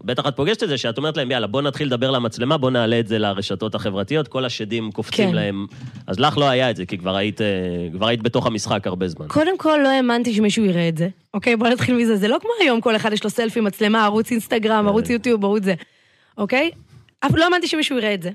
בטח 0.00 0.26
את 0.28 0.36
פוגשת 0.36 0.62
את 0.62 0.68
זה, 0.68 0.78
שאת 0.78 0.98
אומרת 0.98 1.16
להם, 1.16 1.30
יאללה, 1.30 1.46
בוא 1.46 1.62
נתחיל 1.62 1.86
לדבר 1.86 2.10
למצלמה, 2.10 2.58
בוא 2.58 2.70
נעלה 2.70 3.00
את 3.00 3.08
זה 3.08 3.18
לרשתות 3.18 3.74
החברתיות, 3.74 4.28
כל 4.28 4.44
השדים 4.44 4.92
קופצים 4.92 5.28
כן. 5.28 5.34
להם. 5.34 5.66
אז 6.06 6.20
לך 6.20 6.38
לא 6.38 6.48
היה 6.48 6.70
את 6.70 6.76
זה, 6.76 6.86
כי 6.86 6.98
כבר 6.98 7.16
היית, 7.16 7.40
אה, 7.40 7.46
כבר 7.92 8.06
היית 8.06 8.22
בתוך 8.22 8.46
המשחק 8.46 8.86
הרבה 8.86 9.08
זמן. 9.08 9.28
קודם 9.28 9.58
כל, 9.58 9.78
לא 9.82 9.88
האמנתי 9.88 10.34
שמישהו 10.34 10.64
יראה 10.64 10.88
את 10.88 10.98
זה. 10.98 11.08
אוקיי, 11.34 11.56
בוא 11.56 11.68
נתחיל 11.68 11.96
מזה. 11.96 12.16
זה 12.16 12.28
לא 12.28 12.36
כמו 12.40 12.50
היום, 12.60 12.80
כל 12.80 12.96
אחד 12.96 13.12
יש 13.12 13.24
לו 13.24 13.30
סלפי, 13.30 13.60
מצלמה, 13.60 14.04
ערוץ 14.04 14.30
אינסטגרם, 14.30 14.88
ערוץ 14.88 15.10
יוטיוב, 15.10 15.44
ערוץ 15.44 15.64
זה. 15.64 15.74
אוקיי? 16.38 16.70
אף 17.20 17.34
לא 17.34 17.44
האמנתי 17.44 17.68
שמישהו 17.68 17.96
יראה 17.96 18.14
את 18.14 18.22
זה. 18.22 18.30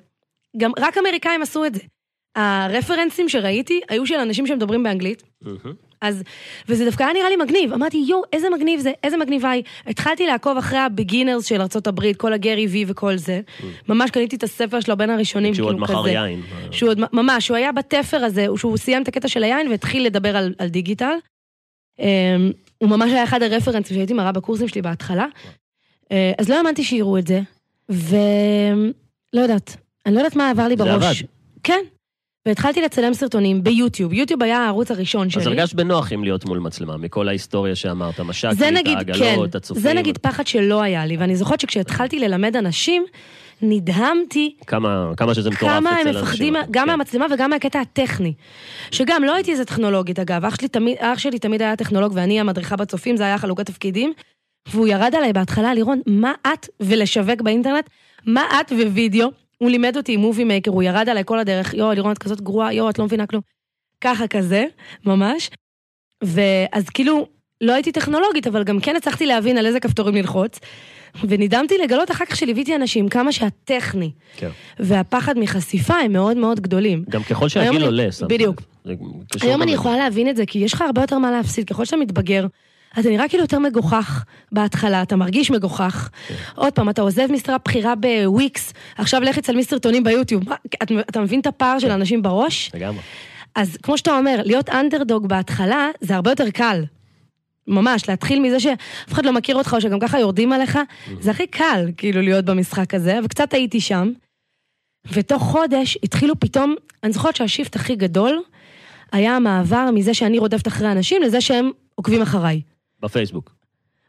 גם 0.58 0.72
רק 0.80 0.98
אמריקאים 0.98 1.41
עשו 1.41 1.65
את 1.65 1.76
זה. 1.76 1.82
הרפרנסים 2.36 3.30
שראיתי 3.30 3.82
היו 3.89 4.06
של 4.06 4.15
אנשים 4.15 4.48
שמדברים 4.48 4.84
באנגלית, 4.84 5.24
מהמם. 5.41 5.87
אז, 6.01 6.23
וזה 6.69 6.86
דווקא 6.86 7.03
היה 7.03 7.13
נראה 7.13 7.29
לי 7.29 7.36
מגניב. 7.36 7.73
אמרתי, 7.73 8.05
יואו, 8.07 8.21
איזה 8.33 8.49
מגניב 8.49 8.79
זה, 8.79 8.91
איזה 9.03 9.17
מגניבה 9.17 9.49
היא. 9.49 9.63
התחלתי 9.88 10.27
לעקוב 10.27 10.57
אחרי 10.57 10.79
הבגינרס 10.79 11.45
של 11.45 11.62
ארה"ב, 11.62 12.13
כל 12.13 12.33
הגרי 12.33 12.67
וי 12.67 12.86
וכל 12.88 13.15
זה. 13.17 13.41
ממש 13.89 14.12
קניתי 14.12 14.36
את 14.36 14.43
הספר 14.43 14.79
שלו 14.79 14.97
בין 14.97 15.10
הראשונים, 15.10 15.53
שהוא 15.53 15.69
כאילו 15.69 15.79
עוד 15.79 15.89
כזה. 15.89 15.99
מכר 15.99 16.07
יין. 16.07 16.41
שהוא 16.71 16.89
עוד, 16.89 16.99
ממש, 17.13 17.47
הוא 17.49 17.57
היה 17.57 17.71
בתפר 17.71 18.17
הזה, 18.17 18.45
שהוא 18.57 18.77
סיים 18.77 19.03
את 19.03 19.07
הקטע 19.07 19.27
של 19.27 19.43
היין 19.43 19.67
והתחיל 19.67 20.05
לדבר 20.05 20.38
על, 20.38 20.53
על 20.57 20.67
דיגיטל. 20.67 21.15
אמ, 21.99 22.51
הוא 22.77 22.89
ממש 22.89 23.12
היה 23.12 23.23
אחד 23.23 23.43
הרפרנסים 23.43 23.97
שהייתי 23.97 24.13
מראה 24.13 24.31
בקורסים 24.31 24.67
שלי 24.67 24.81
בהתחלה. 24.81 25.25
אה, 26.12 26.31
אז 26.38 26.49
לא 26.49 26.57
האמנתי 26.57 26.83
שיראו 26.83 27.17
את 27.17 27.27
זה, 27.27 27.41
ולא 27.89 29.41
יודעת, 29.41 29.77
אני 30.05 30.15
לא 30.15 30.19
יודעת 30.19 30.36
מה 30.36 30.49
עבר 30.49 30.67
לי 30.67 30.75
זה 30.77 30.83
בראש. 30.83 31.21
עבד. 31.21 31.29
כן. 31.63 31.79
והתחלתי 32.47 32.81
לצלם 32.81 33.13
סרטונים 33.13 33.63
ביוטיוב, 33.63 34.13
יוטיוב 34.13 34.43
היה 34.43 34.57
הערוץ 34.57 34.91
הראשון 34.91 35.29
שלי. 35.29 35.41
אז 35.41 35.47
הרגשת 35.47 35.73
בנוח 35.73 36.12
עם 36.12 36.23
להיות 36.23 36.45
מול 36.45 36.60
מצלמה, 36.60 36.97
מכל 36.97 37.27
ההיסטוריה 37.27 37.75
שאמרת, 37.75 38.19
מש"קית, 38.19 38.57
זה 38.57 38.71
נגיד, 38.71 38.97
כן, 38.99 39.23
העגלות, 39.23 39.55
הצופים. 39.55 39.83
זה 39.83 39.93
נגיד 39.93 40.17
פחד 40.17 40.47
שלא 40.47 40.81
היה 40.81 41.05
לי, 41.05 41.17
ואני 41.17 41.36
זוכרת 41.36 41.60
שכשהתחלתי 41.60 42.19
ללמד 42.19 42.55
אנשים, 42.55 43.05
נדהמתי 43.62 44.55
כמה, 44.67 45.12
כמה 45.17 45.33
שזה 45.33 45.49
מטורף 45.49 45.71
כמה 45.71 45.89
הם 45.89 46.07
אצל 46.07 46.21
מפחדים 46.21 46.55
אנשים. 46.55 46.71
גם 46.71 46.86
כן. 46.86 46.91
מהמצלמה 46.91 47.25
וגם 47.33 47.49
מהקטע 47.49 47.79
הטכני. 47.79 48.33
שגם 48.91 49.23
לא 49.23 49.36
הייתי 49.36 49.51
איזה 49.51 49.65
טכנולוגית 49.65 50.19
אגב, 50.19 50.45
אח 50.45 50.55
שלי 50.55 50.67
תמיד, 50.67 50.97
אח 50.99 51.19
שלי 51.19 51.39
תמיד 51.39 51.62
היה 51.62 51.75
טכנולוג 51.75 52.12
ואני 52.15 52.39
המדריכה 52.39 52.75
בצופים, 52.75 53.17
זה 53.17 53.23
היה 53.23 53.38
חלוקת 53.38 53.65
תפקידים. 53.65 54.13
והוא 54.71 54.88
ירד 54.88 55.15
עליי 55.17 55.33
בהתחלה, 55.33 55.73
לירון, 55.73 56.01
מה 56.07 56.33
את 56.53 56.67
ולשווק 56.79 57.41
באינטרנט? 57.41 57.89
מה 58.25 58.41
את 58.62 58.71
ווידאו? 58.71 59.46
הוא 59.58 59.70
לימד 59.70 59.98
אותי 59.98 60.17
מובי 60.17 60.43
מייקר, 60.43 60.72
הוא 60.72 60.84
ירד 60.84 61.10
עליי 61.10 61.24
כל 61.26 61.39
הדרך, 61.39 61.74
יואו, 61.74 61.93
לירון, 61.93 62.12
את 62.12 62.17
כזאת 62.17 62.41
גרועה, 62.41 62.74
יואו, 62.74 62.89
את 62.89 63.00
לא 63.00 63.06
מבינה 63.06 63.28
כלום. 63.28 63.41
ככה 64.02 64.28
כזה, 64.28 64.65
ממש. 65.06 65.50
ואז 66.24 66.89
כאילו, 66.89 67.28
לא 67.62 67.74
הייתי 67.74 67.91
טכנולוגית, 67.91 68.48
אבל 68.48 68.63
גם 68.63 68.80
כן 68.80 68.96
הצלחתי 68.96 69.26
להבין 69.26 69.58
על 69.58 69.65
איזה 69.65 69.80
כפתורים 69.80 70.15
ללחוץ. 70.15 70.60
ונדהמתי 71.28 71.78
לגלות 71.84 72.12
אחר 72.12 72.26
כך 72.26 72.36
שליוויתי 72.36 72.76
אנשים, 72.76 73.10
כמה 73.10 73.32
שהטכני 73.32 74.12
כן. 74.38 74.50
והפחד 74.80 75.39
מחשיפה 75.39 75.93
הם 75.93 76.13
מאוד 76.13 76.38
מאוד 76.38 76.60
גדולים. 76.60 77.04
גם 77.10 77.24
ככל 77.24 77.50
שהגיל 77.50 77.84
עולה, 77.84 78.06
לב. 78.06 78.13
בדיוק. 78.28 78.62
היום 79.41 79.62
אני. 79.62 79.72
יכולה 79.72 79.98
להבין 79.98 80.30
את 80.30 80.36
זה, 80.36 80.46
כי 80.46 80.60
יש 80.60 80.74
לך 80.74 80.82
הרבה 80.82 81.02
יותר 81.02 81.17
מה 81.17 81.32
להפסיד. 81.32 81.70
ככל 81.70 81.86
שאתה 81.86 81.98
מתבגר, 81.98 82.46
אתה 82.99 83.10
נראה 83.10 83.27
כאילו 83.29 83.43
יותר 83.43 83.60
מגוחך 83.60 84.23
בהתחלה, 84.51 85.01
אתה 85.01 85.15
מרגיש 85.15 85.51
מגוחך. 85.51 86.10
עוד 86.55 86.73
פעם, 86.73 86.89
אתה 86.89 87.01
עוזב 87.01 87.31
משרה 87.31 87.57
בכירה 87.65 87.93
בוויקס, 87.95 88.73
עכשיו 88.97 89.21
לך 89.21 89.38
אצל 89.38 89.62
סרטונים 89.62 90.03
ביוטיוב. 90.03 90.43
אתה, 90.83 90.95
אתה 90.99 91.21
מבין 91.21 91.39
את 91.39 91.47
הפער 91.47 91.79
של 91.79 91.91
האנשים 91.91 92.21
בראש? 92.21 92.71
לגמרי. 92.73 93.01
אז 93.55 93.77
כמו 93.83 93.97
שאתה 93.97 94.17
אומר, 94.17 94.41
להיות 94.45 94.69
אנדרדוג 94.69 95.27
בהתחלה, 95.27 95.88
זה 96.01 96.15
הרבה 96.15 96.31
יותר 96.31 96.49
קל. 96.49 96.83
ממש, 97.67 98.10
להתחיל 98.10 98.39
מזה 98.39 98.60
שאף 98.60 99.12
אחד 99.12 99.25
לא 99.25 99.33
מכיר 99.33 99.55
אותך, 99.55 99.73
או 99.73 99.81
שגם 99.81 99.99
ככה 99.99 100.19
יורדים 100.19 100.53
עליך, 100.53 100.79
זה 101.19 101.31
הכי 101.31 101.47
קל, 101.47 101.91
כאילו, 101.97 102.21
להיות 102.21 102.45
במשחק 102.45 102.93
הזה, 102.93 103.19
וקצת 103.23 103.53
הייתי 103.53 103.81
שם. 103.81 104.12
ותוך 105.12 105.43
חודש 105.43 105.97
התחילו 106.03 106.39
פתאום, 106.39 106.75
אני 107.03 107.12
זוכרת 107.12 107.36
שהשיפט 107.36 107.75
הכי 107.75 107.95
גדול, 107.95 108.41
היה 109.12 109.36
המעבר 109.36 109.89
מזה 109.93 110.13
שאני 110.13 110.39
רודפת 110.39 110.67
אחרי 110.67 110.91
אנשים, 110.91 111.21
לזה 111.21 111.41
שהם 111.41 111.71
עוקבים 111.95 112.21
אחריי. 112.21 112.62
בפייסבוק. 113.01 113.57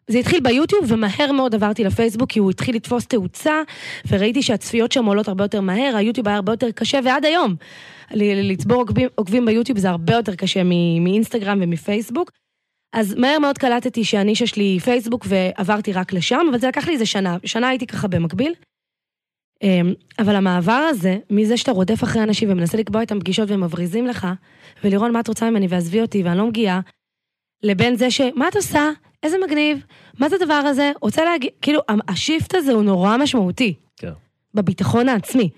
זה 0.09 0.19
התחיל 0.19 0.41
ביוטיוב 0.41 0.85
ומהר 0.89 1.33
מאוד 1.33 1.55
עברתי 1.55 1.85
לפייסבוק 1.85 2.31
כי 2.31 2.39
הוא 2.39 2.51
התחיל 2.51 2.77
לתפוס 2.77 3.07
תאוצה 3.07 3.63
וראיתי 4.09 4.43
שהצפיות 4.43 4.93
שם 4.93 5.05
עולות 5.05 5.29
הרבה 5.29 5.45
יותר 5.45 5.61
מהר, 5.61 5.97
היוטיוב 5.97 6.29
היה 6.29 6.37
הרבה 6.37 6.53
יותר 6.53 6.71
קשה 6.71 7.01
ועד 7.05 7.25
היום. 7.25 7.55
לצבור 8.15 8.77
עוקבים, 8.77 9.09
עוקבים 9.15 9.47
ביוטיוב 9.47 9.79
זה 9.79 9.91
הרבה 9.91 10.15
יותר 10.15 10.35
קשה 10.35 10.63
מאינסטגרם 11.01 11.59
ומפייסבוק. 11.63 12.31
אז 12.93 13.15
מהר 13.15 13.39
מאוד 13.39 13.59
קלטתי 13.59 14.05
שהנישה 14.05 14.47
שלי 14.47 14.79
פייסבוק 14.85 15.27
ועברתי 15.29 15.93
רק 15.93 16.13
לשם, 16.13 16.47
אבל 16.51 16.59
זה 16.59 16.69
לקח 16.69 16.87
לי 16.87 16.93
איזה 16.93 17.07
שנה, 17.07 17.37
שנה 17.45 17.69
הייתי 17.69 17.87
ככה 17.87 18.09
במקביל. 18.09 18.55
אמ, 19.63 19.93
אבל 20.19 20.37
המעבר 20.37 20.87
הזה, 20.91 21.17
מזה 21.31 21.57
שאתה 21.57 21.73
רודף 21.73 22.05
אחרי 22.05 22.23
אנשים 22.23 22.51
ומנסה 22.51 22.79
לקבוע 22.79 23.01
איתם 23.01 23.21
פגישות 23.21 23.51
והם 23.51 23.65
מבריזים 23.65 24.07
לך, 24.07 24.27
ולירון, 24.85 25.13
מה 25.13 25.21
את 25.21 25.29
רוצה 25.29 25.51
ממני 25.51 25.67
ועזבי 25.71 26.01
אותי 26.01 26.23
ואני 26.23 26.39
לא 26.39 26.47
מגיעה, 26.47 26.81
לבין 27.63 27.97
זה 27.97 28.11
ש... 28.11 28.21
מה 28.37 28.49
את 28.49 28.57
עושה? 28.57 28.91
איזה 29.23 29.37
מגניב? 29.47 29.79
מה 30.19 30.29
זה 30.29 30.37
הדבר 30.43 30.55
הזה? 30.55 30.93
רוצה 31.03 31.25
להגיד... 31.25 31.51
כאילו, 31.63 31.81
השיפט 32.09 32.55
הזה 32.55 32.73
הוא 32.73 32.83
נורא 32.83 33.17
משמעותי. 33.17 33.75
כן. 33.97 34.13
בביטחון 34.55 35.09
העצמי. 35.09 35.49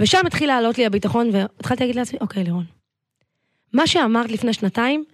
ושם 0.00 0.26
התחיל 0.26 0.48
לעלות 0.48 0.78
לי 0.78 0.86
הביטחון, 0.86 1.30
והתחלתי 1.32 1.82
להגיד 1.82 1.96
לעצמי, 1.96 2.18
אוקיי, 2.20 2.44
לירון, 2.44 2.64
מה 3.72 3.86
שאמרת 3.86 4.30
לפני 4.30 4.52
שנתיים 4.52 5.04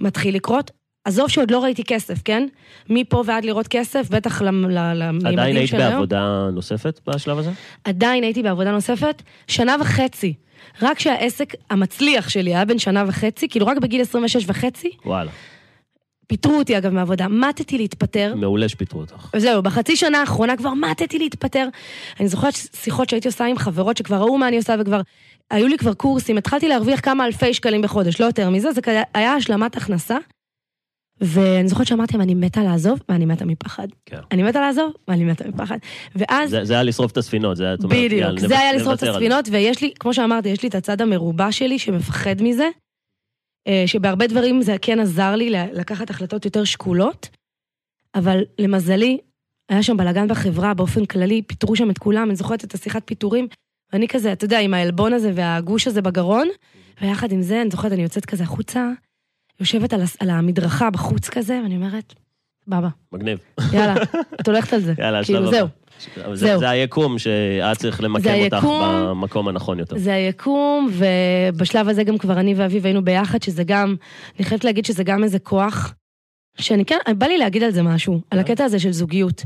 מתחיל 0.00 0.34
לקרות. 0.34 0.70
עזוב 1.04 1.28
שעוד 1.28 1.50
לא 1.50 1.62
ראיתי 1.64 1.84
כסף, 1.84 2.22
כן? 2.24 2.46
מפה 2.88 3.22
ועד 3.26 3.44
לראות 3.44 3.68
כסף, 3.68 4.08
בטח 4.10 4.42
למ- 4.42 4.70
ל- 4.70 4.92
לממדים 4.94 5.20
של 5.20 5.26
היום. 5.26 5.38
עדיין 5.38 5.56
היית 5.56 5.74
בעבודה 5.74 6.48
נוספת 6.52 7.00
בשלב 7.06 7.38
הזה? 7.38 7.50
עדיין 7.84 8.24
הייתי 8.24 8.42
בעבודה 8.42 8.72
נוספת, 8.72 9.22
שנה 9.48 9.76
וחצי. 9.80 10.34
רק 10.82 10.98
שהעסק 10.98 11.52
המצליח 11.70 12.28
שלי 12.28 12.54
היה 12.54 12.64
בן 12.64 12.78
שנה 12.78 13.04
וחצי, 13.06 13.48
כאילו 13.48 13.66
רק 13.66 13.78
בגיל 13.78 14.00
26 14.00 14.44
וחצי, 14.48 14.90
וואלה. 15.04 15.30
פיטרו 16.26 16.58
אותי 16.58 16.78
אגב 16.78 16.92
מהעבודה, 16.92 17.28
מטתי 17.28 17.78
להתפטר. 17.78 18.34
מעולה 18.36 18.68
שפיטרו 18.68 19.00
אותך. 19.00 19.30
זהו, 19.36 19.62
בחצי 19.62 19.96
שנה 19.96 20.20
האחרונה 20.20 20.56
כבר 20.56 20.74
מטתי 20.74 21.18
להתפטר. 21.18 21.68
אני 22.20 22.28
זוכרת 22.28 22.54
שיחות 22.54 23.08
שהייתי 23.10 23.28
עושה 23.28 23.44
עם 23.44 23.58
חברות 23.58 23.96
שכבר 23.96 24.16
ראו 24.16 24.38
מה 24.38 24.48
אני 24.48 24.56
עושה 24.56 24.74
וכבר... 24.80 25.00
היו 25.50 25.66
לי 25.68 25.78
כבר 25.78 25.94
קורסים, 25.94 26.38
התחלתי 26.38 26.68
להרוויח 26.68 27.00
כמה 27.00 27.26
אלפי 27.26 27.54
שקלים 27.54 27.82
בחודש, 27.82 28.20
לא 28.20 28.26
יותר 28.26 28.50
מזה, 28.50 28.72
זה 28.72 28.82
כזה- 28.82 29.02
היה 29.14 29.34
השלמת 29.34 29.76
הכנסה. 29.76 30.16
ואני 31.20 31.68
זוכרת 31.68 31.86
שאמרתי 31.86 32.12
להם, 32.12 32.22
אני 32.22 32.34
מתה 32.34 32.62
לעזוב, 32.62 32.98
ואני 33.08 33.24
מתה 33.24 33.44
מפחד. 33.44 33.88
כן. 34.06 34.16
אני 34.32 34.42
מתה 34.42 34.60
לעזוב, 34.60 34.92
ואני 35.08 35.24
מתה 35.24 35.48
מפחד. 35.48 35.78
ואז... 36.16 36.50
זה 36.50 36.64
זה 36.64 36.74
היה 36.74 36.82
לשרוף 36.82 37.12
את 37.12 37.16
הספינות, 37.16 37.56
זה 37.56 37.64
היה, 37.64 37.74
אומרת, 37.84 37.98
בדיוק, 37.98 38.38
זה 38.38 38.58
היה 38.58 38.72
לשרוף 38.72 39.02
את. 39.02 39.02
הספינות, 39.02 39.48
ויש 39.52 39.82
לי, 39.82 39.92
כמו 40.00 40.14
שאמרתי, 40.14 40.48
יש 40.48 40.62
לי 40.62 40.68
את 40.68 40.74
הצד 40.74 41.00
המרובע 41.00 41.52
שלי 41.52 41.78
שמפחד 41.78 42.42
מזה, 42.42 42.68
שבהרבה 43.86 44.26
דברים 44.26 44.62
זה 44.62 44.76
כן 44.82 45.00
עזר 45.00 45.34
לי 45.36 45.50
לקחת 45.50 46.10
החלטות 46.10 46.44
יותר 46.44 46.64
שקולות, 46.64 47.28
אבל 48.14 48.44
למזלי, 48.58 49.18
היה 49.68 49.82
שם 49.82 49.96
בלאגן 49.96 50.28
בחברה 50.28 50.74
באופן 50.74 51.04
כללי, 51.04 51.42
פיטרו 51.42 51.76
שם 51.76 51.90
את 51.90 51.98
כולם, 51.98 52.28
אני 52.28 52.36
זוכרת 52.36 52.64
את 52.64 52.74
השיחת 52.74 53.02
פיטורים, 53.04 53.48
ואני 53.92 54.08
כזה, 54.08 54.32
אתה 54.32 54.44
יודע, 54.44 54.60
עם 54.60 54.74
העלבון 54.74 55.12
הזה 55.12 55.32
והגוש 55.34 55.86
הזה 55.86 56.02
בגרון, 56.02 56.48
ויחד 57.00 57.32
עם 57.32 57.42
זה, 57.42 57.62
אני 57.62 57.70
זוכרת, 57.70 57.92
אני 57.92 58.02
יוצאת 58.02 58.24
כזה 58.24 58.42
החוצה, 58.42 58.90
יושבת 59.60 59.92
על, 59.92 60.00
על 60.20 60.30
המדרכה 60.30 60.90
בחוץ 60.90 61.28
כזה, 61.28 61.60
ואני 61.62 61.76
אומרת, 61.76 62.14
בבא, 62.68 62.88
מגניב. 63.12 63.38
יאללה, 63.72 63.94
את 64.40 64.48
הולכת 64.48 64.72
על 64.72 64.80
זה. 64.80 64.94
יאללה, 64.98 65.24
כאילו, 65.24 65.50
זהו. 65.50 65.68
זהו. 66.32 66.58
זה 66.58 66.70
היקום 66.70 67.18
שהיה 67.18 67.74
צריך 67.74 68.02
למקם 68.02 68.34
אותך 68.44 68.54
היקום. 68.54 68.80
במקום 69.08 69.48
הנכון 69.48 69.78
יותר. 69.78 69.98
זה 69.98 70.14
היקום, 70.14 70.90
ובשלב 70.92 71.88
הזה 71.88 72.04
גם 72.04 72.18
כבר 72.18 72.40
אני 72.40 72.54
ואביב 72.54 72.86
היינו 72.86 73.04
ביחד, 73.04 73.42
שזה 73.42 73.64
גם, 73.64 73.94
אני 74.38 74.44
חייבת 74.44 74.64
להגיד 74.64 74.84
שזה 74.84 75.04
גם 75.04 75.24
איזה 75.24 75.38
כוח, 75.38 75.94
שאני 76.58 76.84
כן, 76.84 76.98
בא 77.18 77.26
לי 77.26 77.38
להגיד 77.38 77.62
על 77.62 77.70
זה 77.70 77.82
משהו, 77.82 78.20
על 78.30 78.38
הקטע 78.38 78.64
הזה 78.64 78.78
של 78.78 78.92
זוגיות. 78.92 79.42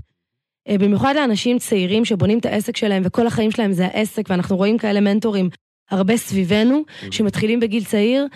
אה, 0.68 0.78
במיוחד 0.78 1.14
לאנשים 1.16 1.58
צעירים 1.58 2.04
שבונים 2.04 2.38
את 2.38 2.46
העסק 2.46 2.76
שלהם, 2.76 3.02
וכל 3.06 3.26
החיים 3.26 3.50
שלהם 3.50 3.72
זה 3.72 3.86
העסק, 3.86 4.22
ואנחנו 4.30 4.56
רואים 4.56 4.78
כאלה 4.78 5.00
מנטורים 5.00 5.50
הרבה 5.90 6.16
סביבנו, 6.16 6.82
שמתחילים 7.10 7.60
בגיל 7.60 7.84
צעיר, 7.84 8.26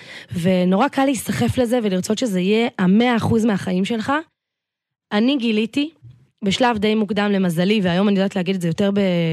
ונורא 0.41 0.89
קל 0.89 1.05
להיסחף 1.05 1.59
לזה 1.59 1.79
ולרצות 1.83 2.19
שזה 2.19 2.41
יהיה 2.41 2.69
המאה 2.79 3.17
אחוז 3.17 3.45
מהחיים 3.45 3.85
שלך. 3.85 4.13
אני 5.13 5.37
גיליתי, 5.37 5.91
בשלב 6.45 6.79
די 6.79 6.95
מוקדם 6.95 7.31
למזלי, 7.33 7.81
והיום 7.83 8.09
אני 8.09 8.19
יודעת 8.19 8.37
להגיד 8.37 8.55
את 8.55 8.61
זה 8.61 8.69
יותר 8.69 8.91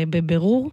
בבירור, 0.10 0.72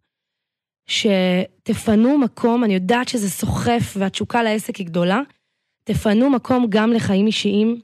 שתפנו 0.89 2.19
מקום, 2.19 2.65
אני 2.65 2.75
יודעת 2.75 3.09
שזה 3.09 3.31
סוחף 3.31 3.95
והתשוקה 3.97 4.43
לעסק 4.43 4.77
היא 4.77 4.87
גדולה, 4.87 5.21
תפנו 5.85 6.31
מקום 6.31 6.67
גם 6.69 6.93
לחיים 6.93 7.27
אישיים 7.27 7.81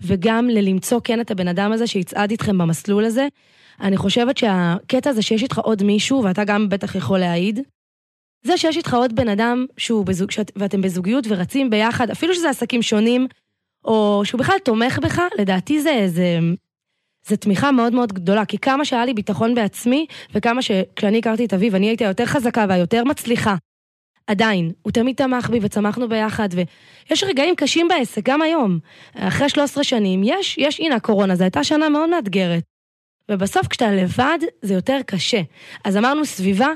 וגם 0.00 0.48
ללמצוא 0.48 1.00
כן 1.04 1.20
את 1.20 1.30
הבן 1.30 1.48
אדם 1.48 1.72
הזה 1.72 1.86
שיצעד 1.86 2.30
איתכם 2.30 2.58
במסלול 2.58 3.04
הזה. 3.04 3.28
אני 3.80 3.96
חושבת 3.96 4.36
שהקטע 4.36 5.10
הזה 5.10 5.22
שיש 5.22 5.42
איתך 5.42 5.58
עוד 5.58 5.82
מישהו, 5.82 6.24
ואתה 6.24 6.44
גם 6.44 6.68
בטח 6.68 6.94
יכול 6.94 7.18
להעיד, 7.18 7.60
זה 8.44 8.56
שיש 8.56 8.76
איתך 8.76 8.94
עוד 8.94 9.16
בן 9.16 9.28
אדם 9.28 9.66
שהוא 9.76 10.06
בזוג, 10.06 10.30
שאת, 10.30 10.52
ואתם 10.56 10.80
בזוגיות 10.80 11.24
ורצים 11.28 11.70
ביחד, 11.70 12.10
אפילו 12.10 12.34
שזה 12.34 12.50
עסקים 12.50 12.82
שונים, 12.82 13.26
או 13.84 14.22
שהוא 14.24 14.38
בכלל 14.38 14.58
תומך 14.64 14.98
בך, 14.98 15.22
לדעתי 15.38 15.80
זה, 15.80 16.04
זה, 16.06 16.38
זה 17.28 17.36
תמיכה 17.36 17.72
מאוד 17.72 17.94
מאוד 17.94 18.12
גדולה, 18.12 18.44
כי 18.44 18.58
כמה 18.58 18.84
שהיה 18.84 19.04
לי 19.04 19.14
ביטחון 19.14 19.54
בעצמי, 19.54 20.06
וכמה 20.34 20.62
שכשאני 20.62 21.18
הכרתי 21.18 21.44
את 21.44 21.54
אביב, 21.54 21.74
אני 21.74 21.86
הייתי 21.86 22.04
היותר 22.04 22.26
חזקה 22.26 22.66
והיותר 22.68 23.04
מצליחה. 23.04 23.56
עדיין, 24.26 24.72
הוא 24.82 24.92
תמיד 24.92 25.16
תמך 25.16 25.50
בי 25.50 25.58
וצמחנו 25.62 26.08
ביחד, 26.08 26.48
ויש 26.52 27.24
רגעים 27.24 27.54
קשים 27.56 27.88
בעסק, 27.88 28.22
גם 28.24 28.42
היום. 28.42 28.78
אחרי 29.14 29.48
13 29.48 29.84
שנים, 29.84 30.22
יש, 30.24 30.58
יש, 30.58 30.80
הנה 30.80 30.94
הקורונה, 30.94 31.36
זו 31.36 31.44
הייתה 31.44 31.64
שנה 31.64 31.88
מאוד 31.88 32.10
מאתגרת. 32.10 32.62
ובסוף 33.30 33.66
כשאתה 33.66 33.92
לבד, 33.92 34.38
זה 34.62 34.74
יותר 34.74 34.98
קשה. 35.06 35.40
אז 35.84 35.96
אמרנו 35.96 36.24
סביבה, 36.24 36.68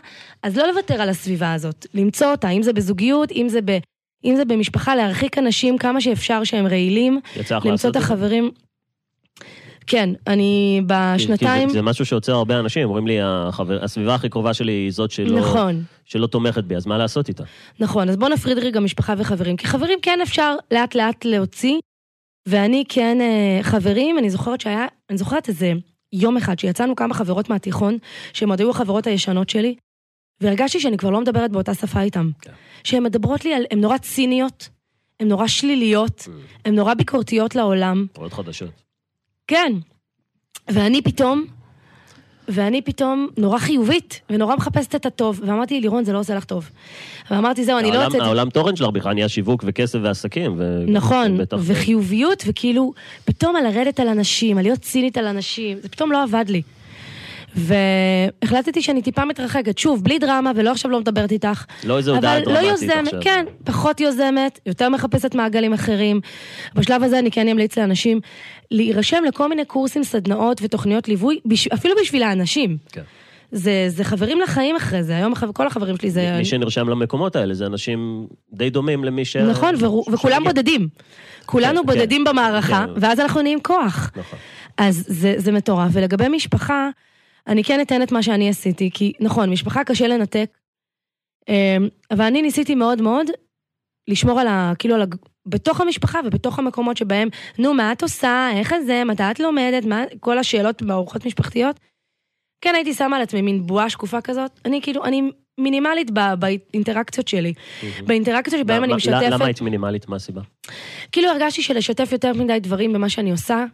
אז 0.43 0.57
לא 0.57 0.67
לוותר 0.67 1.03
על 1.03 1.09
הסביבה 1.09 1.53
הזאת, 1.53 1.87
למצוא 1.95 2.27
אותה, 2.27 2.49
אם 2.49 2.63
זה 2.63 2.73
בזוגיות, 2.73 3.33
אם 3.33 3.49
זה, 3.49 3.61
ב, 3.65 3.79
אם 4.25 4.37
זה 4.37 4.45
במשפחה, 4.45 4.97
להרחיק 4.97 5.39
אנשים 5.39 5.79
כמה 5.79 6.01
שאפשר 6.01 6.45
שהם 6.45 6.67
רעילים, 6.67 7.21
יצא 7.37 7.57
לך 7.57 7.67
למצוא 7.67 7.71
לעשות 7.71 7.91
את 7.91 7.97
את 7.97 8.03
זה? 8.03 8.15
החברים. 8.15 8.51
כן, 9.87 10.11
אני 10.27 10.83
בשנתיים... 10.87 11.69
כי 11.69 11.73
זה, 11.73 11.79
זה 11.79 11.83
משהו 11.83 12.07
שעוצר 12.07 12.33
הרבה 12.33 12.59
אנשים, 12.59 12.85
אומרים 12.85 13.07
לי, 13.07 13.19
החבר, 13.23 13.85
הסביבה 13.85 14.15
הכי 14.15 14.29
קרובה 14.29 14.55
שלי 14.55 14.73
היא 14.73 14.93
זאת 14.93 15.11
שלא, 15.11 15.41
נכון. 15.41 15.83
שלא 16.05 16.27
תומכת 16.27 16.65
בי, 16.65 16.77
אז 16.77 16.87
מה 16.87 16.99
לעשות 16.99 17.29
איתה? 17.29 17.45
נכון, 17.81 18.09
אז 18.09 18.17
בואו 18.17 18.31
נפריד 18.31 18.59
רגע 18.59 18.81
משפחה 18.81 19.15
וחברים, 19.19 19.57
כי 19.57 19.67
חברים 19.67 19.99
כן 20.03 20.19
אפשר 20.23 20.55
לאט 20.71 20.95
לאט 20.95 21.25
להוציא, 21.25 21.79
ואני 22.49 22.85
כן 22.89 23.19
אה, 23.21 23.63
חברים, 23.63 24.19
אני 24.19 24.31
זוכרת 24.31 24.61
שהיה, 24.61 24.87
אני 25.11 25.19
זוכרת 25.19 25.49
איזה 25.49 25.73
יום 26.13 26.37
אחד 26.37 26.59
שיצאנו 26.59 26.97
כמה 26.97 27.15
חברות 27.15 27.51
מהתיכון, 27.51 27.99
שהן 28.33 28.51
עוד 28.51 28.61
היו 28.61 28.71
החברות 28.71 29.07
הישנות 29.07 29.51
שלי, 29.51 29.75
והרגשתי 30.41 30.81
שאני 30.81 30.97
כבר 30.97 31.11
לא 31.11 31.21
מדברת 31.21 31.51
באותה 31.51 31.75
שפה 31.75 32.01
איתן. 32.01 32.31
כן. 32.41 32.53
שהן 32.85 33.03
מדברות 33.03 33.45
לי 33.45 33.55
על, 33.55 33.65
הן 33.71 33.81
נורא 33.81 33.99
ציניות, 33.99 34.69
הן 35.21 35.29
נורא 35.29 35.47
שליליות, 35.47 36.29
הן 36.65 36.75
נורא 36.75 36.95
ביקורתיות 36.95 37.55
לעולם. 37.55 38.07
עוד 38.17 38.33
חדשות. 38.33 38.83
כן. 39.53 39.73
ואני 40.69 41.03
פתאום, 41.03 41.45
ואני 42.49 42.83
פתאום 42.83 43.29
נורא 43.39 43.59
חיובית, 43.59 44.21
ונורא 44.31 44.57
מחפשת 44.57 44.95
את 44.95 45.07
הטוב, 45.07 45.41
ואמרתי, 45.47 45.81
לירון, 45.81 46.05
זה 46.05 46.13
לא 46.13 46.19
עושה 46.19 46.35
לך 46.35 46.45
טוב. 46.45 46.71
ואמרתי, 47.31 47.65
זהו, 47.65 47.79
אני 47.79 47.89
לא 47.89 47.93
העולם- 47.95 48.05
יוצאת... 48.13 48.21
העולם 48.27 48.51
תורן 48.51 48.77
שלך 48.77 48.89
בכלל 48.89 49.15
נהיה 49.15 49.29
שיווק 49.29 49.65
וכסף 49.67 49.99
ועסקים. 50.03 50.55
ו- 50.59 50.85
נכון, 50.89 51.39
בטח- 51.39 51.57
וחיוביות, 51.61 52.43
וכאילו, 52.47 52.93
פתאום 53.25 53.57
על 53.57 53.65
לרדת 53.65 54.01
על 54.01 54.09
אנשים, 54.09 54.59
על 54.59 54.65
להיות 54.65 54.79
צינית 54.81 55.17
על 55.19 55.27
אנשים, 55.27 55.79
זה 55.83 55.89
פתאום 55.89 56.13
לא 56.13 56.23
עבד 56.23 56.45
לי. 56.49 56.63
והחלטתי 57.57 58.83
שאני 58.83 59.03
טיפה 59.03 59.25
מתרחקת, 59.25 59.79
שוב, 59.79 60.05
בלי 60.05 60.19
דרמה, 60.19 60.53
ולא 60.57 60.71
עכשיו 60.71 60.91
לא 60.91 61.01
מדברת 61.01 61.33
איתך. 61.33 61.65
לא 61.85 61.99
איזה 61.99 62.11
הודעה 62.11 62.39
אבל 62.39 62.47
לא 62.47 62.55
דרמטית 62.55 62.71
יוזמת, 62.83 63.07
עכשיו. 63.07 63.21
כן, 63.23 63.45
פחות 63.65 64.01
יוזמת, 64.01 64.59
יותר 64.67 64.89
מחפשת 64.89 65.35
מעגלים 65.35 65.73
אחרים. 65.73 66.21
בשלב 66.75 67.03
הזה 67.03 67.19
אני 67.19 67.31
כן 67.31 67.49
אמליץ 67.49 67.79
לאנשים 67.79 68.21
להירשם 68.71 69.25
לכל 69.29 69.49
מיני 69.49 69.65
קורסים, 69.65 70.05
סדנאות 70.05 70.61
ותוכניות 70.63 71.09
ליווי, 71.09 71.41
בש... 71.47 71.69
אפילו 71.69 71.95
בשביל 72.03 72.23
האנשים. 72.23 72.77
כן. 72.93 73.03
זה, 73.53 73.85
זה 73.89 74.05
חברים 74.05 74.41
לחיים 74.41 74.77
אחרי 74.77 75.03
זה, 75.03 75.17
היום 75.17 75.35
כל 75.55 75.67
החברים 75.67 75.97
שלי 75.97 76.11
זה... 76.11 76.35
מי 76.39 76.45
שנרשם 76.45 76.89
למקומות 76.89 77.37
האלה 77.37 77.55
זה 77.55 77.67
אנשים 77.67 78.27
די 78.53 78.71
דומים 78.71 79.05
למי 79.05 79.25
ש... 79.25 79.37
נכון, 79.37 79.75
ורו- 79.79 80.05
וכולם 80.13 80.37
שמגיע. 80.37 80.53
בודדים. 80.53 80.89
כולנו 81.47 81.81
כן, 81.81 81.87
בודדים 81.87 82.25
כן, 82.27 82.31
במערכה, 82.33 82.85
כן. 82.87 82.93
ואז 82.97 83.21
אנחנו 83.21 83.43
נהיים 83.43 83.61
כוח. 83.63 84.11
נכון. 84.17 84.39
אז 84.79 85.05
זה, 85.09 85.35
זה 85.37 85.53
מטורף. 85.53 85.89
ולגבי 85.93 86.29
משפחה, 86.29 86.89
אני 87.47 87.65
כן 87.65 87.81
אתן 87.81 88.03
את 88.03 88.13
מה 88.13 88.23
שאני 88.23 88.49
עשיתי, 88.49 88.91
כי 88.95 89.13
נכון, 89.21 89.51
משפחה 89.51 89.85
קשה 89.85 90.07
לנתק, 90.07 90.59
אמ, 91.49 91.89
אבל 92.11 92.25
אני 92.25 92.43
ניסיתי 92.43 92.75
מאוד 92.75 93.03
מאוד 93.03 93.27
לשמור 94.09 94.41
על 94.41 94.47
ה... 94.47 94.73
כאילו 94.79 94.95
על 94.95 95.03
ה... 95.03 95.05
בתוך 95.47 95.81
המשפחה 95.81 96.21
ובתוך 96.25 96.59
המקומות 96.59 96.97
שבהם, 96.97 97.29
נו, 97.59 97.75
מה 97.75 97.93
את 97.93 98.03
עושה, 98.03 98.49
איך 98.55 98.75
זה, 98.87 99.05
מתי 99.05 99.23
את 99.31 99.41
לומדת, 99.41 99.85
מה... 99.85 100.05
כל 100.21 100.39
השאלות 100.39 100.83
בארוחות 100.83 101.27
משפחתיות. 101.27 101.81
כן, 102.65 102.75
הייתי 102.75 102.95
שמה 102.95 103.17
על 103.17 103.23
עצמי 103.23 103.43
מין 103.43 103.67
בועה 103.67 103.91
שקופה 103.91 104.21
כזאת. 104.21 104.61
אני 104.65 104.83
כאילו, 104.83 105.05
אני 105.05 105.23
מינימלית 105.61 106.11
ב- 106.11 106.35
באינטראקציות 106.39 107.29
שלי. 107.29 107.53
באינטראקציות 108.07 108.61
שבהם 108.61 108.81
מה- 108.81 108.87
אני 108.87 108.95
משתפת. 108.95 109.23
למה 109.31 109.45
היית 109.45 109.61
מינימלית? 109.61 110.09
מה 110.09 110.17
הסיבה? 110.17 110.41
כאילו 111.13 111.29
הרגשתי 111.29 111.63
שלשתף 111.63 112.13
יותר 112.13 112.33
מדי 112.33 112.61
דברים 112.61 112.93
במה 112.93 113.09
שאני 113.09 113.31
עושה, 113.31 113.65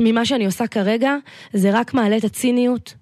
ממה 0.00 0.26
שאני 0.26 0.46
עושה 0.46 0.66
כרגע, 0.66 1.14
זה 1.52 1.70
רק 1.72 1.94
מעלה 1.94 2.16
את 2.16 2.24
הציניות, 2.24 2.94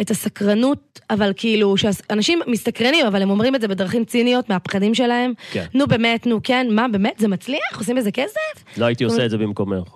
את 0.00 0.10
הסקרנות, 0.10 1.00
אבל 1.10 1.32
כאילו, 1.36 1.76
שאנשים 1.76 2.40
מסתקרנים, 2.46 3.06
אבל 3.06 3.22
הם 3.22 3.30
אומרים 3.30 3.54
את 3.54 3.60
זה 3.60 3.68
בדרכים 3.68 4.04
ציניות 4.04 4.48
מהפחדים 4.48 4.94
שלהם. 4.94 5.32
כן. 5.52 5.64
נו 5.74 5.86
באמת, 5.86 6.26
נו 6.26 6.40
כן, 6.42 6.66
מה 6.70 6.88
באמת, 6.88 7.18
זה 7.18 7.28
מצליח? 7.28 7.78
עושים 7.78 7.96
בזה 7.96 8.12
כסף? 8.12 8.76
לא 8.76 8.84
הייתי 8.84 9.04
עושה 9.04 9.24
את 9.24 9.30
זה 9.30 9.38
במקומך. 9.38 9.88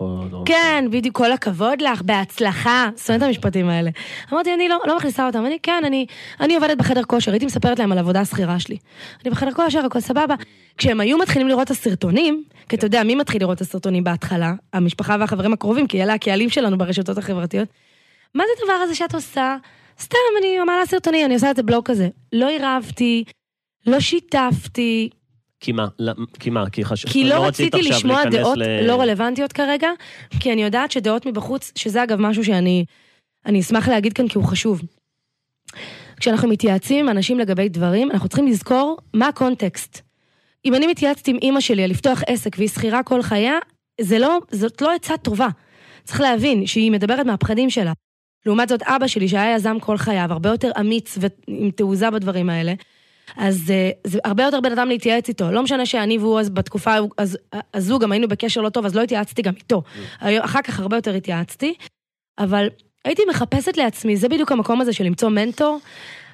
כן, 0.44 0.84
בדיוק, 0.90 1.16
כל 1.16 1.32
הכבוד 1.32 1.80
לך, 1.80 2.02
בהצלחה. 2.02 2.88
שונאת 3.06 3.22
את 3.22 3.26
המשפטים 3.26 3.68
האלה. 3.68 3.90
אמרתי, 4.32 4.54
אני 4.54 4.68
לא, 4.68 4.78
לא 4.86 4.96
מכניסה 4.96 5.26
אותם, 5.26 5.46
אני 5.46 5.58
כן, 5.62 5.82
אני, 5.86 6.06
אני 6.40 6.54
עובדת 6.54 6.78
בחדר 6.78 7.02
כושר, 7.02 7.32
הייתי 7.32 7.46
מספרת 7.46 7.78
להם 7.78 7.92
על 7.92 7.98
עבודה 7.98 8.20
השכירה 8.20 8.60
שלי. 8.60 8.76
אני 9.24 9.30
בחדר 9.30 9.52
כושר, 9.52 9.84
הכל 9.86 10.00
סבבה. 10.00 10.34
כשהם 10.78 11.00
היו 11.00 11.18
מתחילים 11.18 11.48
לראות 11.48 11.66
את 11.66 11.70
הסרטונים, 11.70 12.44
כי 12.68 12.76
אתה 12.76 12.86
יודע, 12.86 13.02
מי 13.02 13.14
מתחיל 13.14 13.40
לראות 13.42 13.56
את 13.56 13.60
הסרטונים 13.60 14.04
בהתחלה? 14.04 14.52
המשפחה 14.72 15.16
והחברים 15.20 15.52
הקרובים, 15.52 15.86
כי 15.86 16.02
אלה 16.02 16.14
הקהלים 16.14 16.50
שלנו 16.50 16.78
ברשתות 16.78 17.18
החברתיות. 17.18 17.68
מה 18.34 18.44
זה 18.46 18.62
הדבר 18.62 18.82
הזה 18.84 18.94
שאת 18.94 19.14
עושה? 19.14 19.56
סתם, 20.00 20.16
אני 20.40 20.58
מעלה 20.58 20.86
סרטונים, 20.86 21.26
אני 21.26 21.34
עושה 21.34 21.50
את 21.50 21.56
זה 21.56 21.62
בלוג 21.62 21.84
כזה. 21.84 22.08
לא 22.32 22.48
עירבתי, 22.48 23.24
לא 23.86 24.00
שיתפתי, 24.00 25.10
כי 25.60 25.72
מה? 25.72 25.86
למ- 25.98 26.26
כי 26.40 26.50
מה? 26.50 26.70
כי 26.70 26.84
חשוב. 26.84 27.10
כי 27.10 27.24
לא 27.24 27.44
רצית 27.46 27.74
רציתי 27.74 27.90
לשמוע 27.90 28.24
דעות 28.24 28.58
ל- 28.58 28.86
לא 28.86 29.00
רלוונטיות 29.00 29.52
כרגע, 29.52 29.88
כי 30.40 30.52
אני 30.52 30.62
יודעת 30.62 30.90
שדעות 30.90 31.26
מבחוץ, 31.26 31.72
שזה 31.78 32.02
אגב 32.02 32.20
משהו 32.20 32.44
שאני 32.44 32.84
אני 33.46 33.60
אשמח 33.60 33.88
להגיד 33.88 34.12
כאן 34.12 34.28
כי 34.28 34.38
הוא 34.38 34.44
חשוב. 34.46 34.82
כשאנחנו 36.20 36.48
מתייעצים 36.48 36.98
עם 36.98 37.08
אנשים 37.16 37.38
לגבי 37.38 37.68
דברים, 37.68 38.10
אנחנו 38.10 38.28
צריכים 38.28 38.46
לזכור 38.46 38.96
מה 39.14 39.28
הקונטקסט. 39.28 40.00
אם 40.64 40.74
אני 40.74 40.86
מתייעצת 40.86 41.28
עם 41.28 41.36
אימא 41.42 41.60
שלי 41.60 41.84
על 41.84 41.90
לפתוח 41.90 42.22
עסק 42.26 42.56
והיא 42.58 42.68
שכירה 42.68 43.02
כל 43.02 43.22
חייה, 43.22 43.58
זה 44.00 44.18
לא, 44.18 44.38
זאת 44.50 44.82
לא 44.82 44.94
עצה 44.94 45.16
טובה. 45.16 45.48
צריך 46.04 46.20
להבין 46.20 46.66
שהיא 46.66 46.90
מדברת 46.90 47.26
מהפחדים 47.26 47.70
שלה. 47.70 47.92
לעומת 48.46 48.68
זאת, 48.68 48.82
אבא 48.82 49.06
שלי, 49.06 49.28
שהיה 49.28 49.54
יזם 49.54 49.76
כל 49.80 49.96
חייו, 49.96 50.26
הרבה 50.30 50.48
יותר 50.48 50.70
אמיץ 50.80 51.18
ועם 51.20 51.70
תעוזה 51.70 52.10
בדברים 52.10 52.50
האלה, 52.50 52.74
אז 53.36 53.70
אה, 53.70 53.90
זה 54.04 54.18
הרבה 54.24 54.42
יותר 54.42 54.60
בן 54.60 54.72
אדם 54.72 54.88
להתייעץ 54.88 55.28
איתו. 55.28 55.50
לא 55.50 55.62
משנה 55.62 55.86
שאני 55.86 56.18
והוא 56.18 56.40
אז 56.40 56.50
בתקופה 56.50 56.94
אז, 57.18 57.38
הזו 57.74 57.98
גם 57.98 58.12
היינו 58.12 58.28
בקשר 58.28 58.60
לא 58.60 58.68
טוב, 58.68 58.86
אז 58.86 58.94
לא 58.94 59.02
התייעצתי 59.02 59.42
גם 59.42 59.54
איתו. 59.56 59.82
אחר 60.20 60.62
כך 60.62 60.80
הרבה 60.80 60.96
יותר 60.96 61.14
התייעצתי, 61.14 61.74
אבל 62.38 62.68
הייתי 63.04 63.22
מחפשת 63.30 63.76
לעצמי, 63.76 64.16
זה 64.16 64.28
בדיוק 64.28 64.52
המקום 64.52 64.80
הזה 64.80 64.92
של 64.92 65.04
למצוא 65.04 65.28
מנטור. 65.28 65.80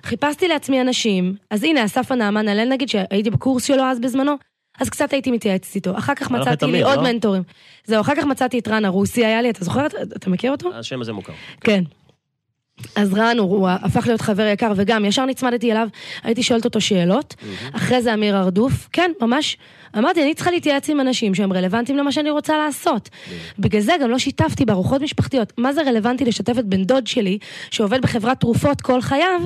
חיפשתי 0.03 0.49
לעצמי 0.49 0.81
אנשים, 0.81 1.35
אז 1.51 1.65
הנה, 1.65 1.85
אסף 1.85 2.13
הנעמן 2.13 2.49
הלל 2.49 2.69
נגיד, 2.69 2.89
שהייתי 2.89 3.31
בקורס 3.31 3.65
שלו 3.65 3.83
אז 3.83 4.01
בזמנו, 4.01 4.37
אז 4.81 4.91
קצת 4.91 5.13
הייתי 5.13 5.31
מתייעצת 5.31 5.75
איתו. 5.75 5.99
אחר 5.99 6.15
כך 6.15 6.31
מצאתי 6.31 6.67
לי 6.67 6.83
עוד 6.83 6.97
לא? 6.99 7.03
מנטורים. 7.03 7.43
זהו, 7.85 8.01
אחר 8.01 8.15
כך 8.17 8.25
מצאתי 8.25 8.59
את 8.59 8.69
רן 8.69 8.85
הרוסי, 8.85 9.25
היה 9.25 9.43
לי, 9.43 9.51
אתה 9.51 9.65
זוכר? 9.65 9.87
אתה 10.17 10.31
מכיר 10.31 10.53
אותו? 10.53 10.75
השם 10.75 11.01
הזה 11.01 11.13
מוכר. 11.13 11.33
כן. 11.61 11.85
אז 12.97 13.15
רן 13.15 13.39
הוא, 13.39 13.51
הוא 13.51 13.69
הפך 13.69 14.07
להיות 14.07 14.21
חבר 14.21 14.47
יקר, 14.47 14.73
וגם 14.77 15.05
ישר 15.05 15.27
נצמדתי 15.27 15.73
אליו, 15.73 15.89
הייתי 16.23 16.43
שואלת 16.43 16.65
אותו 16.65 16.81
שאלות. 16.81 17.35
אחרי 17.73 18.03
זה 18.03 18.15
אמיר 18.15 18.39
ארדוף, 18.39 18.89
כן, 18.93 19.11
ממש, 19.21 19.57
אמרתי, 19.99 20.23
אני 20.23 20.35
צריכה 20.35 20.51
להתייעץ 20.51 20.91
עם 20.91 21.01
אנשים 21.01 21.35
שהם 21.35 21.53
רלוונטיים 21.53 21.99
למה 21.99 22.13
שאני 22.13 22.31
רוצה 22.31 22.59
לעשות. 22.59 23.09
בגלל 23.59 23.81
זה 23.81 23.93
גם 24.03 24.11
לא 24.11 24.19
שיתפתי 24.19 24.65
בארוחות 24.65 25.03
משפחתיות. 25.03 25.53
מה 25.59 25.73
זה 25.73 25.83
רלוונטי 25.83 26.25
לשתף 26.25 26.59
את 26.59 26.67
בן 26.67 26.85
דוד 26.85 27.07
שלי, 27.07 27.39
שעובד 27.71 28.03
בחברת 28.03 28.41
תרופות 28.41 28.81
כל 28.81 29.01
חייו, 29.01 29.41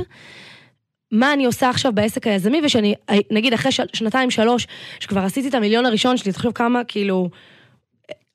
מה 1.12 1.32
אני 1.32 1.44
עושה 1.44 1.70
עכשיו 1.70 1.92
בעסק 1.92 2.26
היזמי, 2.26 2.60
ושאני, 2.64 2.94
נגיד 3.30 3.52
אחרי 3.52 3.72
של, 3.72 3.84
שנתיים, 3.92 4.30
שלוש, 4.30 4.66
שכבר 5.00 5.20
עשיתי 5.20 5.48
את 5.48 5.54
המיליון 5.54 5.86
הראשון 5.86 6.16
שלי, 6.16 6.32
תחשוב 6.32 6.52
כמה, 6.52 6.84
כאילו, 6.84 7.28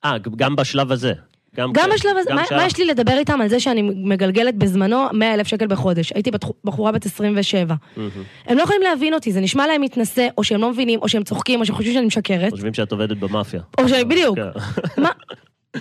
אה, 0.04 0.16
גם 0.36 0.56
בשלב 0.56 0.92
הזה. 0.92 1.12
גם 1.56 1.72
כש- 1.72 1.80
בשלב 1.94 2.16
הזה, 2.16 2.34
מה, 2.34 2.42
מה 2.50 2.66
יש 2.66 2.76
לי 2.78 2.84
לדבר 2.84 3.18
איתם 3.18 3.40
על 3.40 3.48
זה 3.48 3.60
שאני 3.60 3.82
מגלגלת 3.82 4.54
בזמנו 4.54 5.04
100 5.12 5.34
אלף 5.34 5.46
שקל 5.46 5.66
בחודש? 5.66 6.12
הייתי 6.14 6.30
בחורה 6.64 6.92
בת 6.92 7.06
27. 7.06 7.74
מהמם. 7.96 8.10
הם 8.46 8.56
לא 8.56 8.62
יכולים 8.62 8.82
להבין 8.82 9.14
אותי, 9.14 9.32
זה 9.32 9.40
נשמע 9.40 9.66
להם 9.66 9.80
מתנשא, 9.80 10.28
או 10.38 10.44
שהם 10.44 10.60
לא 10.60 10.70
מבינים, 10.70 11.00
או 11.02 11.08
שהם 11.08 11.22
צוחקים, 11.24 11.60
או 11.60 11.66
שהם 11.66 11.74
חושבים 11.76 11.94
שאני 11.94 12.06
משקרת, 12.06 12.50
חושבים 12.50 12.74
שאת 12.74 12.92
עובדת 12.92 13.16
במאפיה. 13.16 13.60
או 13.78 13.88
ש... 13.88 13.92
בדיוק. 13.92 14.36
כן. 14.38 15.02
מה? 15.02 15.08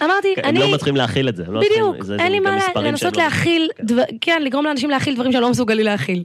אמרתי, 0.04 0.34
הם 0.38 0.46
אני... 0.46 0.60
לא 0.60 0.68
מצליחים 0.68 0.96
להכיל 0.96 1.30
את 1.30 1.36
זה. 1.36 1.44
הם 1.48 1.54
לא 1.54 1.62
בדיוק, 1.62 1.96
אין 2.20 2.32
לי 2.32 2.38
גם 2.38 2.44
מה 2.76 2.82
לנסות 2.82 3.18
לא- 3.18 3.24
להכיל, 3.24 3.70
כן, 4.22 4.42
לגרום 4.46 4.66
לאנשים 4.66 4.90
להכיל 4.90 5.16
דברים 5.16 5.32
שהם 5.32 5.42
לא 5.42 5.50
מסוגלים 5.50 5.86
להכיל. 5.86 6.24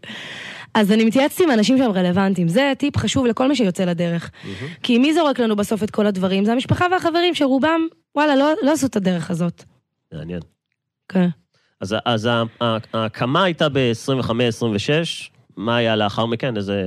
אז 0.74 0.92
אני 0.92 1.04
מתייעצת 1.04 1.40
עם 1.40 1.50
אנשים 1.50 1.78
שהם 1.78 1.90
רלוונטיים, 1.90 2.48
זה 2.48 2.72
טיפ 2.78 2.96
חשוב 2.96 3.26
לכל 3.26 3.48
מי 3.48 3.56
שיוצא 3.56 3.84
לדרך. 3.84 4.30
כי 4.82 4.98
מי 4.98 5.14
זורק 5.14 5.38
לנו 5.40 5.56
בסוף 5.56 5.82
את 5.82 5.90
כל 5.90 6.06
הדברים? 6.06 6.44
זה 6.44 6.52
המשפחה 6.52 6.86
והחברים 6.90 7.34
שרובם, 7.34 7.80
וואלה, 8.14 8.36
לא 8.36 8.52
לא 8.62 8.72
עשו 8.72 8.86
את 8.86 8.96
הדרך 8.96 9.30
הזאת. 9.30 9.62
מעניין. 10.12 10.40
כן. 11.08 11.28
אז, 11.80 11.96
אז 12.04 12.28
ההקמה 12.92 13.44
הייתה 13.44 13.68
ב-25-26, 13.68 14.90
מה 15.56 15.76
היה 15.76 15.96
לאחר 15.96 16.26
מכן? 16.26 16.56
איזה... 16.56 16.82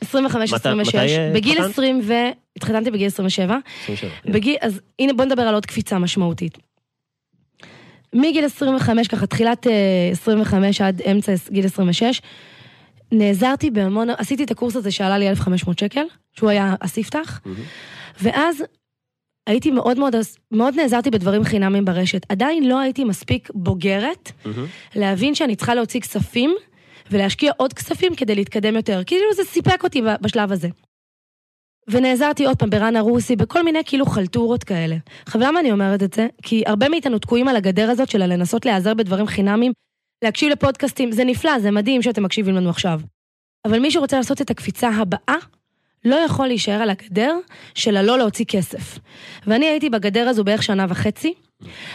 25, 0.00 0.52
מתי- 0.52 0.56
26, 0.68 0.94
מתי, 0.94 1.16
אה, 1.18 1.30
בגיל 1.34 1.52
התחתנת? 1.52 1.72
20 1.72 2.00
ו... 2.04 2.12
התחתנתי 2.56 2.90
בגיל 2.90 3.06
27. 3.06 3.58
27. 3.82 4.10
בגיל, 4.26 4.56
אז 4.60 4.80
הנה 4.98 5.12
בוא 5.12 5.24
נדבר 5.24 5.42
על 5.42 5.54
עוד 5.54 5.66
קפיצה 5.66 5.98
משמעותית. 5.98 6.58
מגיל 8.12 8.44
25, 8.44 9.08
ככה 9.08 9.26
תחילת 9.26 9.66
אה, 9.66 9.72
25 10.12 10.80
עד 10.80 11.02
אמצע 11.10 11.32
גיל 11.50 11.64
26, 11.64 12.20
נעזרתי 13.12 13.70
בהמון, 13.70 14.10
עשיתי 14.10 14.44
את 14.44 14.50
הקורס 14.50 14.76
הזה 14.76 14.90
שעלה 14.90 15.18
לי 15.18 15.28
1,500 15.28 15.78
שקל, 15.78 16.04
שהוא 16.32 16.50
היה 16.50 16.74
הספתח, 16.80 17.40
מהמם. 17.44 17.58
ואז 18.22 18.64
הייתי 19.46 19.70
מאוד 19.70 19.98
מאוד, 19.98 20.14
מאוד 20.50 20.74
נעזרתי 20.74 21.10
בדברים 21.10 21.44
חינמים 21.44 21.84
ברשת. 21.84 22.26
עדיין 22.28 22.68
לא 22.68 22.78
הייתי 22.78 23.04
מספיק 23.04 23.50
בוגרת 23.54 24.32
מהמם. 24.44 24.66
להבין 24.96 25.34
שאני 25.34 25.56
צריכה 25.56 25.74
להוציא 25.74 26.00
כספים 26.00 26.54
ולהשקיע 27.10 27.52
עוד 27.56 27.72
כספים 27.72 28.14
כדי 28.14 28.34
להתקדם 28.34 28.76
יותר. 28.76 29.02
כאילו 29.06 29.34
זה 29.36 29.44
סיפק 29.44 29.84
אותי 29.84 30.02
בשלב 30.20 30.52
הזה. 30.52 30.68
ונעזרתי 31.90 32.46
עוד 32.46 32.56
פעם 32.56 32.70
ברן 32.70 32.96
הרוסי, 32.96 33.36
בכל 33.36 33.64
מיני 33.64 33.78
כאילו 33.84 34.06
חלטורות 34.06 34.64
כאלה. 34.64 34.96
עכשיו 35.26 35.40
למה 35.40 35.60
אני 35.60 35.72
אומרת 35.72 36.02
את 36.02 36.12
זה? 36.12 36.26
כי 36.42 36.62
הרבה 36.66 36.88
מאיתנו 36.88 37.18
תקועים 37.18 37.48
על 37.48 37.56
הגדר 37.56 37.90
הזאת 37.90 38.10
של 38.10 38.26
לנסות 38.26 38.66
להיעזר 38.66 38.94
בדברים 38.94 39.26
חינמים, 39.26 39.72
להקשיב 40.24 40.52
לפודקאסטים, 40.52 41.12
זה 41.12 41.24
נפלא, 41.24 41.58
זה 41.58 41.70
מדהים 41.70 42.02
שאתם 42.02 42.22
מקשיבים 42.22 42.54
לנו 42.54 42.70
עכשיו. 42.70 43.00
אבל 43.64 43.78
מי 43.78 43.90
שרוצה 43.90 44.16
לעשות 44.16 44.42
את 44.42 44.50
הקפיצה 44.50 44.88
הבאה, 44.88 45.36
לא 46.04 46.16
יכול 46.16 46.46
להישאר 46.46 46.82
על 46.82 46.90
הגדר 46.90 47.36
של 47.74 47.96
הלא 47.96 48.18
להוציא 48.18 48.44
כסף. 48.48 48.98
ואני 49.46 49.66
הייתי 49.66 49.90
בגדר 49.90 50.28
הזו 50.28 50.44
בערך 50.44 50.62
שנה 50.62 50.86
וחצי, 50.88 51.34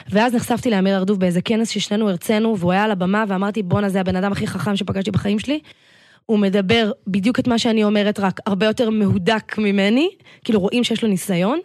ואז 0.10 0.36
נחשפתי 0.36 0.70
לאמיר 0.70 0.98
ארדוב 0.98 1.20
באיזה 1.20 1.42
כנס 1.42 1.70
ששנינו 1.70 2.10
הרצינו, 2.10 2.58
והוא 2.58 2.72
היה 2.72 2.84
על 2.84 2.92
הבמה, 2.92 3.24
ואמרתי, 3.28 3.64
בואנה, 3.64 3.90
זה 3.90 4.00
הבן 4.00 4.16
אדם 4.16 4.32
הכי 4.32 4.48
חכם 4.48 4.76
שפגשתי 4.76 5.12
בחיים 5.12 5.40
שלי. 5.40 5.60
הוא 6.26 6.40
מדבר 6.40 6.92
בדיוק 7.08 7.40
את 7.40 7.48
מה 7.48 7.60
שאני 7.60 7.84
אומרת, 7.84 8.20
רק 8.20 8.40
הרבה 8.46 8.66
יותר 8.66 8.90
מהודק 8.90 9.58
ממני, 9.58 10.10
כאילו 10.44 10.60
רואים 10.60 10.84
שיש 10.84 11.04
לו 11.04 11.10
ניסיון. 11.10 11.60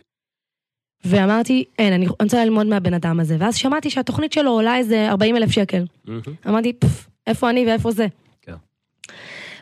ואמרתי, 1.04 1.64
אין, 1.78 1.92
אני 1.92 2.06
רוצה 2.20 2.44
ללמוד 2.44 2.66
מהבן 2.66 2.94
אדם 2.94 3.20
הזה. 3.20 3.36
ואז 3.38 3.56
שמעתי 3.56 3.90
שהתוכנית 3.90 4.32
שלו 4.32 4.50
עולה 4.50 4.76
איזה 4.76 5.08
40 5.10 5.36
אלף 5.36 5.50
שקל. 5.50 5.84
אמרתי, 6.48 6.72
פפ, 6.72 7.06
איפה 7.26 7.50
אני 7.50 7.66
ואיפה 7.66 7.90
זה? 7.90 8.06
כן. 8.42 8.52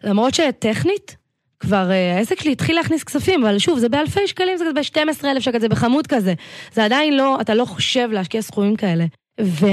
למרות 0.04 0.34
שטכנית, 0.34 1.16
כבר 1.60 1.90
אה, 1.90 2.16
העסק 2.16 2.40
שלי 2.40 2.52
התחיל 2.52 2.76
להכניס 2.76 3.04
כספים, 3.04 3.44
אבל 3.44 3.58
שוב, 3.58 3.78
זה 3.78 3.88
באלפי 3.88 4.26
שקלים, 4.26 4.56
זה 4.56 4.64
ב-12 4.74 5.26
אלף 5.26 5.42
שקל, 5.42 5.60
זה 5.60 5.68
בחמוד 5.68 6.06
כזה. 6.06 6.34
זה 6.72 6.84
עדיין 6.84 7.16
לא, 7.16 7.40
אתה 7.40 7.54
לא 7.54 7.64
חושב 7.64 8.08
להשקיע 8.12 8.42
סכומים 8.42 8.76
כאלה. 8.76 9.04
ו... 9.40 9.66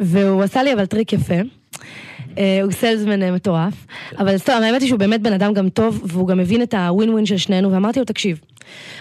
והוא 0.00 0.42
עשה 0.42 0.62
לי 0.62 0.72
אבל 0.72 0.86
טריק 0.86 1.12
יפה. 1.12 1.34
אה, 2.38 2.60
הוא 2.62 2.72
salesman 2.72 3.22
אה, 3.22 3.32
מטורף, 3.32 3.86
אבל 4.18 4.38
סתם, 4.38 4.60
האמת 4.62 4.80
היא 4.80 4.88
שהוא 4.88 4.98
באמת 4.98 5.22
בן 5.22 5.32
אדם 5.32 5.54
גם 5.54 5.68
טוב, 5.68 6.02
והוא 6.04 6.28
גם 6.28 6.38
מבין 6.38 6.62
את 6.62 6.74
הווין 6.74 7.10
ווין 7.10 7.26
של 7.26 7.36
שנינו, 7.36 7.72
ואמרתי 7.72 7.98
לו, 7.98 8.04
תקשיב, 8.04 8.40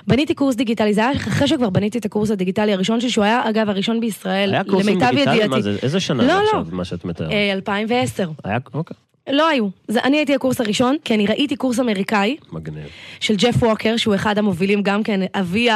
בניתי 0.07 0.33
קורס 0.33 0.55
דיגיטלי, 0.55 0.93
זה 0.93 1.01
היה 1.01 1.11
אחרי 1.11 1.47
שכבר 1.47 1.69
בניתי 1.69 1.97
את 1.97 2.05
הקורס 2.05 2.31
הדיגיטלי 2.31 2.73
הראשון 2.73 3.01
שלי, 3.01 3.09
שהוא 3.09 3.23
היה 3.23 3.49
אגב 3.49 3.69
הראשון 3.69 3.99
בישראל, 3.99 4.53
היה 4.53 4.63
קורסים 4.63 4.93
למיטב 4.93 5.09
דיגיטליים? 5.09 5.41
ידיעתי. 5.41 5.55
מה 5.55 5.61
זה? 5.61 5.77
איזה 5.83 5.99
שנה 5.99 6.23
לא, 6.23 6.33
לא. 6.33 6.43
עכשיו, 6.43 6.65
מה 6.71 6.85
שאת 6.85 7.05
מתארת? 7.05 7.31
אה, 7.31 7.53
2010. 7.53 8.29
היה, 8.43 8.57
אוקיי, 8.73 8.97
לא 9.29 9.49
היו. 9.49 9.67
זה, 9.87 9.99
אני 10.03 10.17
הייתי 10.17 10.35
הקורס 10.35 10.61
הראשon, 10.61 10.93
כי 11.03 11.13
אני 11.13 11.27
ראיתי 11.27 11.55
קורס 11.55 11.79
אמריקאי 11.79 12.37
מגניב. 12.51 12.83
של 13.19 13.35
ג'ף 13.35 13.63
ווקר, 13.63 13.97
שהוא 13.97 14.15
אחד 14.15 14.37
המובילים 14.37 14.83
גם 14.83 15.03
כן, 15.03 15.19
אבי 15.33 15.67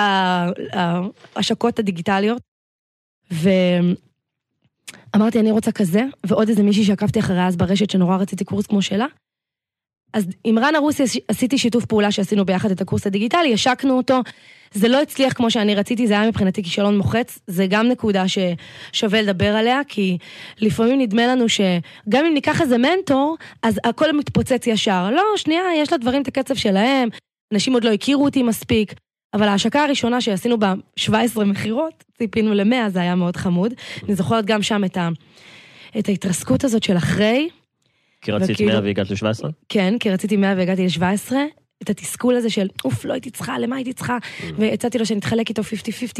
ההשקות 1.36 1.80
הדיגיטליות. 1.80 2.41
ואמרתי, 3.32 5.39
אני 5.39 5.51
רוצה 5.51 5.72
כזה, 5.72 6.03
ועוד 6.26 6.49
איזה 6.49 6.63
מישהי 6.63 6.84
שעקבתי 6.84 7.20
אחריה 7.20 7.47
אז 7.47 7.55
ברשת, 7.55 7.89
שנורא 7.89 8.17
רציתי 8.17 8.45
קורס 8.45 8.67
כמו 8.67 8.82
שלה. 8.82 9.05
אז 10.14 10.28
עם 10.43 10.59
רן 10.59 10.76
הרוסי 10.76 11.03
עשיתי 11.28 11.57
שיתוף 11.57 11.86
פעולה 11.86 12.11
שעשינו 12.11 12.45
ביחד 12.45 12.72
את 12.72 12.82
הקורס 12.82 13.07
הדיגיטלי, 13.07 13.53
השקנו 13.53 13.97
אותו. 13.97 14.22
זה 14.74 14.88
לא 14.88 15.01
הצליח 15.01 15.34
כמו 15.34 15.51
שאני 15.51 15.76
רציתי, 15.76 16.07
זה 16.07 16.14
היה 16.14 16.28
מבחינתי 16.28 16.64
כישלון 16.64 16.97
מוחץ. 16.97 17.39
זה 17.47 17.66
גם 17.70 17.88
נקודה 17.88 18.24
ששווה 18.28 19.22
לדבר 19.22 19.55
עליה, 19.55 19.82
כי 19.88 20.18
לפעמים 20.61 20.99
נדמה 20.99 21.28
לנו 21.28 21.49
שגם 21.49 22.26
אם 22.26 22.34
ניקח 22.34 22.61
איזה 22.61 22.78
מנטור, 22.78 23.38
אז 23.64 23.80
הכל 23.84 24.18
מתפוצץ 24.18 24.68
ישר. 24.68 25.11
לא, 25.11 25.24
שנייה, 25.36 25.64
יש 25.78 25.93
לדברים 25.93 26.22
את 26.22 26.28
הקצב 26.28 26.55
שלהם, 26.55 27.09
אנשים 27.53 27.74
עוד 27.74 27.84
לא 27.84 27.91
הכירו 27.91 28.26
אותי 28.26 28.43
מספיק. 28.43 28.93
אבל 29.34 29.47
ההשקה 29.47 29.84
הראשונה 29.84 30.22
שעשינו 30.22 30.59
בה 30.59 30.74
17 30.95 31.45
מכירות, 31.45 32.03
ציפינו 32.18 32.53
ל-100, 32.53 32.89
זה 32.89 32.99
היה 32.99 33.16
מאוד 33.16 33.38
חמוד. 33.38 33.74
אני 34.03 34.16
זוכרת 34.16 34.45
גם 34.45 34.61
שם 34.61 34.84
את, 34.84 34.97
ה, 34.97 35.09
את 35.99 36.09
ההתרסקות 36.09 36.64
הזאת 36.64 36.84
של 36.84 36.97
אחרי. 36.97 37.49
כי 38.24 38.32
רצית 38.32 38.55
וכאילו- 38.55 38.71
100 38.71 38.82
והגעת 38.84 39.09
ל-17? 39.11 39.47
כן, 39.69 39.93
כי 39.99 40.09
רציתי 40.09 40.38
100 40.38 40.53
והגעתי 40.57 40.86
ל-17. 40.86 41.34
את 41.84 41.89
התסכול 41.89 42.36
הזה 42.36 42.49
של, 42.49 42.67
אוף, 42.86 43.05
לא 43.05 43.13
הייתי 43.13 43.30
צריכה, 43.30 43.59
למה 43.59 43.76
הייתי 43.76 43.93
צריכה? 43.93 44.17
והצעתי 44.57 44.97
לו 44.97 45.05
שנתחלק 45.05 45.49
איתו 45.49 45.61
50-50, 45.61 45.65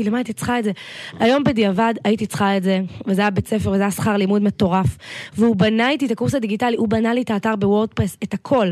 למה 0.06 0.18
הייתי 0.18 0.34
צריכה 0.34 0.60
את 0.60 0.64
זה? 0.64 0.72
היום 1.20 1.44
בדיעבד 1.44 1.94
הייתי 2.04 2.26
צריכה 2.26 2.58
את 2.58 2.64
זה, 2.64 2.80
וזה 3.08 3.22
היה 3.22 3.30
בית 3.30 3.48
ספר, 3.48 3.72
וזה 3.72 3.82
היה 3.82 3.92
שכר 3.92 4.18
לימוד 4.18 4.42
מטורף. 4.42 4.98
והוא 5.34 5.56
בנה 5.56 5.90
איתי 5.90 6.06
את 6.06 6.12
הקורס 6.12 6.36
הדיגיטלי, 6.36 6.76
הוא 6.76 6.88
בנה 6.88 7.14
לי 7.14 7.22
את 7.22 7.30
האתר 7.32 7.56
בוורדפרס, 7.56 8.18
את 8.24 8.34
הכל. 8.34 8.68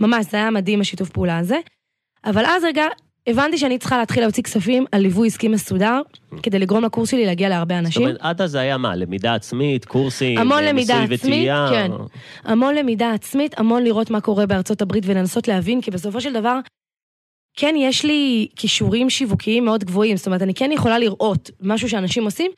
ממש, 0.00 0.26
זה 0.30 0.36
היה 0.36 0.50
מדהים 0.50 0.80
השיתוף 0.80 1.10
פעולה 1.10 1.38
הזה. 1.38 1.56
אבל 2.24 2.44
אז 2.46 2.64
רגע, 2.64 2.84
הבנתי 3.26 3.58
שאני 3.58 3.78
צריכה 3.78 3.98
להתחיל 3.98 4.22
להוציא 4.22 4.42
כספים 4.42 4.84
על 4.92 5.02
ליווי 5.02 5.28
עסקי 5.28 5.48
מסודר, 5.48 6.00
כדי 6.42 6.58
לגרום 6.58 6.84
לקורס 6.84 7.10
שלי 7.10 7.26
להגיע 7.26 7.48
להרבה 7.48 7.74
זאת 7.74 7.86
אנשים. 7.86 8.02
אומרת, 8.02 8.16
עד 8.20 8.42
אז 8.42 8.50
זה 8.50 8.60
היה 8.60 8.76
מה? 8.76 8.96
למידה 8.96 9.34
עצמית, 9.34 9.84
קורסים, 9.84 10.38
המון 10.38 10.62
אה, 10.62 10.72
למידה 10.72 11.02
עצמית? 11.02 11.48
כן. 11.70 11.90
המון 12.44 12.74
למידה 12.74 13.12
עצמית, 13.12 13.58
המון 13.58 13.84
לראות 13.84 14.10
מה 14.10 14.20
קורה 14.20 14.46
בארצות 14.46 14.82
הברית 14.82 15.04
ולנסות 15.06 15.48
להבין, 15.48 15.80
כי 15.80 15.90
בסופו 15.90 16.20
של 16.20 16.32
דבר, 16.32 16.58
כן 17.56 17.74
יש 17.78 18.04
לי 18.04 18.48
כישורים 18.56 19.10
שיווקיים 19.10 19.64
מאוד 19.64 19.84
גבוהים, 19.84 20.16
זאת 20.16 20.26
אומרת, 20.26 20.42
אני 20.42 20.54
כן 20.54 20.72
יכולה 20.72 20.98
לראות 20.98 21.50
משהו 21.60 21.88
שאנשים 21.88 22.24
עושים, 22.24 22.50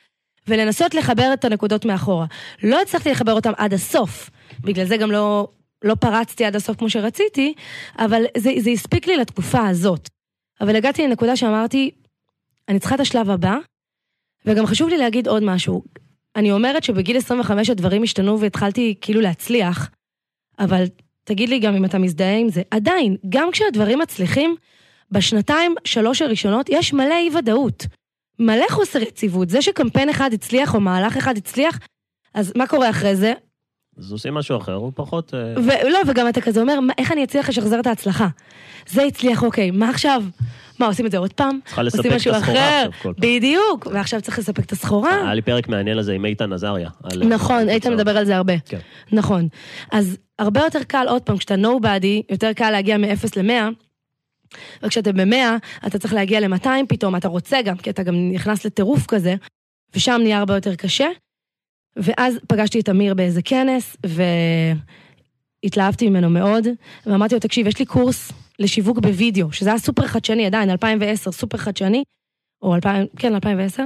ולנסות 0.49 0.95
לחבר 0.95 1.31
את 1.35 1.45
הנקודות 1.45 1.85
מאחורה. 1.85 2.27
לא 2.63 2.81
הצלחתי 2.83 3.11
לחבר 3.11 3.33
אותם 3.33 3.53
עד 3.57 3.75
הסוף, 3.75 4.31
בגלל 4.61 4.85
זה 4.87 4.97
גם 4.97 5.11
לא, 5.11 5.49
לא 5.85 5.95
פרצתי 5.95 6.45
עד 6.45 6.57
הסוף 6.57 6.77
כמו 6.77 6.91
שרציתי, 6.91 7.55
אבל 7.99 8.23
זה, 8.37 8.51
זה 8.59 8.71
הספיק 8.71 9.07
לי 9.07 9.17
לתקופה 9.17 9.69
הזאת. 9.69 10.14
אבל 10.61 10.77
הגעתי 10.77 11.07
לנקודה 11.09 11.37
שאמרתי, 11.37 11.91
אני 12.69 12.79
צריכה 12.79 12.95
את 12.95 13.01
השלב 13.01 13.31
הבא, 13.31 13.57
וגם 14.47 14.67
חשוב 14.67 14.89
לי 14.89 14.99
להגיד 14.99 15.29
עוד 15.29 15.43
משהו. 15.43 15.83
אני 16.37 16.53
אומרת 16.53 16.85
שבגיל 16.85 17.17
25 17.17 17.71
הדברים 17.71 18.03
השתנו 18.03 18.41
והתחלתי 18.41 18.95
כאילו 19.01 19.21
להצליח, 19.21 19.91
אבל 20.59 20.85
תגיד 21.25 21.49
לי 21.49 21.59
גם 21.59 21.75
אם 21.75 21.85
אתה 21.85 21.99
מזדהה 21.99 22.37
עם 22.37 22.49
זה, 22.49 22.63
עדיין, 22.71 23.17
גם 23.29 23.49
כשהדברים 23.53 23.99
מצליחים, 23.99 24.57
בשנתיים, 25.11 25.75
שלוש 25.85 26.23
הראשונות, 26.23 26.67
יש 26.69 26.93
מלא 26.93 27.15
אי 27.15 27.31
ודאות. 27.39 27.87
מלא 28.39 28.65
חוסר 28.71 29.03
יציבות. 29.03 29.49
זה 29.49 29.63
שקמפיין 29.63 30.09
אחד 30.09 30.33
הצליח 30.33 30.75
או 30.75 30.81
מהלך 30.81 31.17
אחד 31.17 31.37
הצליח, 31.37 31.79
אז 32.35 32.53
מה 32.57 32.67
קורה 32.67 32.91
אחרי 32.91 33.17
זה? 33.17 33.33
אז 33.99 34.13
עושים 34.13 34.35
משהו 34.35 34.57
אחר, 34.57 34.73
הוא 34.73 34.93
פחות... 34.95 35.35
אה, 35.35 35.55
ולא, 35.57 35.99
וגם 36.07 36.29
אתה 36.29 36.41
כזה 36.41 36.61
אומר, 36.61 36.81
"מה- 36.81 36.93
איך 36.99 37.13
אני 37.13 37.25
אצליח 37.25 37.49
לשחזר 37.49 37.81
את 37.81 37.87
ההצלחה? 37.87 38.29
זה 38.89 39.03
הצליח, 39.03 39.43
אוקיי, 39.43 39.71
מה 39.71 39.91
עכשיו? 39.91 40.23
מה, 40.79 40.87
עושים 40.87 41.07
את 41.07 41.11
זה 41.11 41.19
עוד 41.19 41.33
פעם? 41.33 41.59
צריכה 41.65 41.83
לספק 41.83 42.07
את 42.07 42.13
הסחורה 42.17 42.39
אחר? 42.39 42.53
עכשיו 42.53 42.91
כל 43.03 43.13
פעם. 43.21 43.31
בדיוק, 43.37 43.87
ועכשיו 43.93 44.21
צריך 44.21 44.39
לספק 44.39 44.65
את 44.65 44.73
הסחורה. 44.73 45.15
היה 45.25 45.35
לי 45.35 45.43
פרק 45.43 45.69
מעניין 45.69 45.97
על 45.99 46.03
זה 46.03 46.13
עם 46.13 46.25
איתן 46.25 46.53
עזריה. 46.53 46.89
על- 47.03 47.25
נכון, 47.29 47.69
איתן. 47.69 47.93
מדבר 47.95 48.17
על 48.19 48.25
זה 48.25 48.37
הרבה. 48.37 48.59
כן. 48.59 48.79
נכון. 49.13 49.49
אז 49.93 50.17
הרבה 50.39 50.61
יותר 50.61 50.83
קל, 50.83 51.07
עוד 51.09 51.23
פעם, 51.23 51.37
כשאתה 51.37 51.55
nobody, 51.55 52.23
יותר 52.33 52.53
קל 52.53 52.71
להגיע 52.71 52.97
מ-0 52.99 53.07
ל-100, 53.43 53.53
וכשאתה 54.83 55.13
ב-100, 55.13 55.35
אתה 55.87 55.99
צריך 55.99 56.15
להגיע 56.15 56.41
ל-200 56.41 56.67
פתאום, 56.89 57.17
אתה 57.17 57.29
רוצה 57.29 57.63
גם, 57.63 57.77
כי 57.77 57.91
אתה 57.91 58.03
גם 58.03 58.15
נכנס 58.33 58.65
לטירוף 58.65 59.07
כזה, 59.07 59.35
ושם 59.95 60.21
נהיה 60.23 60.39
הרבה 60.39 60.55
יותר 60.55 60.75
קשה. 60.75 61.07
ואז 61.97 62.39
פגשתי 62.49 62.81
את 62.81 62.89
אמיר 62.89 63.15
באיזה 63.15 63.43
כנס, 63.43 63.97
והתלהבתי 65.63 66.09
ממנו 66.09 66.31
מאוד, 66.31 66.67
ואמרתי 67.07 67.35
לו, 67.35 67.41
תקשיב, 67.41 67.67
יש 67.67 67.79
לי 67.79 67.85
קורס 67.85 68.33
לשיווק 68.59 68.99
בווידאו, 68.99 69.53
שזה 69.53 69.71
היה 69.71 69.79
סופר 69.79 70.07
חדשני 70.07 70.47
עדיין, 70.47 70.71
2010, 70.71 71.33
סופר 71.33 71.59
חדשני, 71.59 72.05
או 72.63 72.75
2000, 72.75 73.07
כן, 73.17 73.35
2010. 73.35 73.83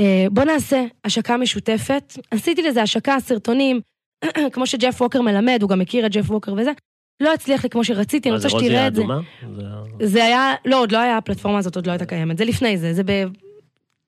אה, 0.00 0.26
בוא 0.30 0.44
נעשה 0.44 0.84
השקה 1.04 1.36
משותפת. 1.36 2.18
עשיתי 2.30 2.62
לזה 2.62 2.82
השקה, 2.82 3.16
סרטונים, 3.20 3.80
כמו 4.52 4.66
שג'ף 4.66 5.00
ווקר 5.00 5.20
מלמד, 5.20 5.58
הוא 5.62 5.70
גם 5.70 5.78
מכיר 5.78 6.06
את 6.06 6.12
ג'ף 6.12 6.30
ווקר 6.30 6.54
וזה. 6.56 6.72
לא 7.20 7.34
הצליח 7.34 7.64
לי 7.64 7.70
כמו 7.70 7.84
שרציתי, 7.84 8.28
אני 8.28 8.36
רוצה 8.36 8.50
שתראה 8.50 8.86
את 8.86 8.94
זה. 8.94 9.02
זה 10.02 10.24
היה, 10.24 10.54
לא, 10.64 10.80
עוד 10.80 10.92
לא 10.92 10.98
היה, 10.98 11.16
הפלטפורמה 11.16 11.58
הזאת 11.58 11.76
עוד 11.76 11.86
לא 11.86 11.92
הייתה 11.92 12.06
קיימת, 12.06 12.38
זה 12.38 12.44
לפני 12.44 12.78
זה, 12.78 12.94
זה 12.94 13.02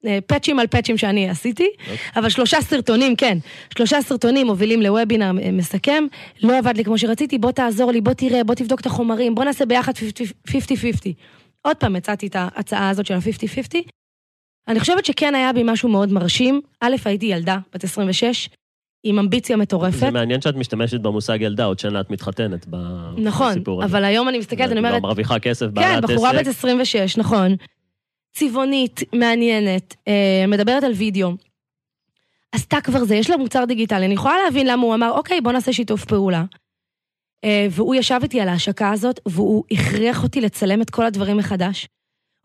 בפאצ'ים 0.05 0.59
על 0.59 0.67
פאצ'ים 0.67 0.99
שאני 0.99 1.31
עשיתי, 1.31 1.69
אוקיי. 1.81 1.97
אבל 2.17 2.29
שלושה 2.29 2.61
סרטונים, 2.61 3.17
כן, 3.17 3.39
שלושה 3.77 4.03
סרטונים 4.03 4.47
מובילים 4.47 4.83
לוובינר 4.83 5.33
מסכם, 5.53 6.05
לא 6.43 6.59
עבד 6.59 6.77
לי 6.77 6.85
כמו 6.85 6.99
שרציתי, 6.99 7.39
בוא 7.39 7.53
תעזור 7.53 7.93
לי, 7.93 8.01
בוא 8.01 8.13
תראה, 8.13 8.45
בוא 8.45 8.55
תבדוק 8.55 8.81
את 8.81 8.87
החומרים, 8.87 9.35
בוא 9.35 9.45
נעשה 9.45 9.67
ביחד 9.67 9.93
50-50. 10.49 10.53
עוד 11.63 11.77
פעם 11.77 11.97
הצעתי 11.97 12.27
את 12.27 12.37
ההצעה 12.39 12.91
הזאת 12.91 13.07
של 13.07 13.15
ה-50-50. 13.15 13.79
אני 14.69 14.81
חושבת 14.81 15.05
שכן 15.05 15.35
היה 15.35 15.53
בי 15.53 15.63
משהו 15.65 15.89
מאוד 15.89 16.13
מרשים. 16.13 16.61
א', 16.81 16.97
הייתי 17.05 17.27
ילדה, 17.27 17.59
בת 17.75 17.85
26, 17.85 18.49
עם 19.05 19.19
אמביציה 19.19 19.57
מטורפת. 19.57 19.99
זה 19.99 20.11
מעניין 20.11 20.41
שאת 20.41 20.57
משתמשת 20.57 21.01
במושג 21.01 21.39
ילדה, 21.41 21.65
עוד 21.65 21.79
שנה 21.79 22.01
את 22.01 22.11
מתחתנת 22.11 22.67
נכון, 23.17 23.51
בסיפור 23.51 23.83
הזה. 23.83 23.93
אבל 23.93 24.05
היום 24.05 24.29
אני 24.29 24.39
מסתכלת, 24.39 24.71
אני 24.71 24.79
אומרת, 24.79 25.03
מרוויחה 25.03 25.39
כסף, 25.39 25.67
כן, 25.67 25.75
בעלת 25.75 26.03
בחורה 26.03 26.33
בת 26.33 26.41
עסק. 26.41 26.49
26, 26.49 27.17
נכון. 27.19 27.57
צבעונית, 28.35 29.01
מעניינת, 29.15 29.97
אה, 30.09 30.45
מדברת 30.49 30.83
על 30.85 30.93
וידאו. 30.93 31.31
עשתה 32.53 32.81
כבר 32.81 33.05
זה, 33.05 33.15
יש 33.15 33.31
לה 33.31 33.37
מוצר 33.37 33.65
דיגיטלי, 33.65 34.07
אני 34.07 34.15
יכולה 34.15 34.35
להבין 34.45 34.67
למה 34.67 34.83
הוא 34.83 34.95
אמר, 34.95 35.11
אוקיי, 35.11 35.41
בוא 35.41 35.53
נעשה 35.53 35.73
שיתוף 35.73 36.05
פעולה. 36.05 36.45
אה, 37.45 37.67
והוא 37.71 37.95
ישב 37.95 38.21
איתי 38.23 38.41
על 38.41 38.49
ההשקה 38.49 38.91
הזאת, 38.91 39.21
והוא 39.27 39.65
הכריח 39.71 40.23
אותי 40.23 40.41
לצלם 40.41 40.83
את 40.83 40.91
כל 40.91 41.07
הדברים 41.07 41.37
מחדש. 41.37 41.89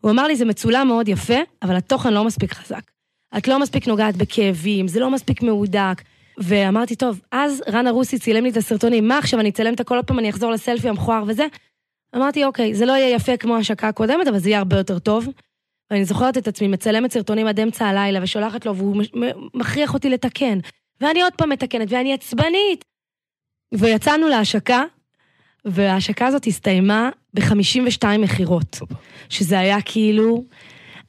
הוא 0.00 0.10
אמר 0.10 0.26
לי, 0.26 0.36
זה 0.36 0.44
מצולם 0.44 0.88
מאוד 0.88 1.08
יפה, 1.08 1.38
אבל 1.62 1.76
התוכן 1.76 2.14
לא 2.14 2.24
מספיק 2.24 2.52
חזק. 2.52 2.90
את 3.38 3.48
לא 3.48 3.58
מספיק 3.58 3.88
נוגעת 3.88 4.16
בכאבים, 4.16 4.88
זה 4.88 5.00
לא 5.00 5.10
מספיק 5.10 5.42
מהודק. 5.42 6.02
ואמרתי, 6.38 6.96
טוב, 6.96 7.20
אז 7.32 7.62
רן 7.68 7.86
הרוסי 7.86 8.18
צילם 8.18 8.44
לי 8.44 8.50
את 8.50 8.56
הסרטונים, 8.56 9.08
מה 9.08 9.18
עכשיו, 9.18 9.40
אני 9.40 9.48
אצלם 9.48 9.74
את 9.74 9.80
הכל 9.80 9.96
עוד 9.96 10.04
פעם, 10.04 10.18
אני 10.18 10.30
אחזור 10.30 10.50
לסלפי 10.50 10.88
המכוער 10.88 11.24
וזה? 11.26 11.46
אמרתי, 12.16 12.44
אוקיי, 12.44 12.74
זה 12.74 12.86
לא 12.86 12.92
יהיה 12.92 13.14
יפה 13.14 13.36
כמו 13.36 13.56
ההשקה 13.56 13.88
הקודמת, 13.88 14.26
אבל 14.26 14.38
זה 14.38 14.48
יהיה 14.48 14.58
הרבה 14.58 14.76
יותר 14.76 14.98
טוב. 14.98 15.26
ואני 15.90 16.04
זוכרת 16.04 16.38
את 16.38 16.48
עצמי 16.48 16.68
מצלמת 16.68 17.12
סרטונים 17.12 17.46
עד 17.46 17.60
אמצע 17.60 17.86
הלילה 17.86 18.18
ושולחת 18.22 18.66
לו, 18.66 18.76
והוא 18.76 19.02
מכריח 19.54 19.94
אותי 19.94 20.10
לתקן. 20.10 20.58
ואני 21.00 21.22
עוד 21.22 21.32
פעם 21.32 21.50
מתקנת, 21.50 21.88
ואני 21.90 22.14
עצבנית. 22.14 22.84
ויצאנו 23.74 24.28
להשקה, 24.28 24.82
וההשקה 25.64 26.26
הזאת 26.26 26.46
הסתיימה 26.46 27.10
ב-52 27.34 28.04
מכירות. 28.18 28.78
שזה 29.28 29.58
היה 29.58 29.82
כאילו, 29.84 30.44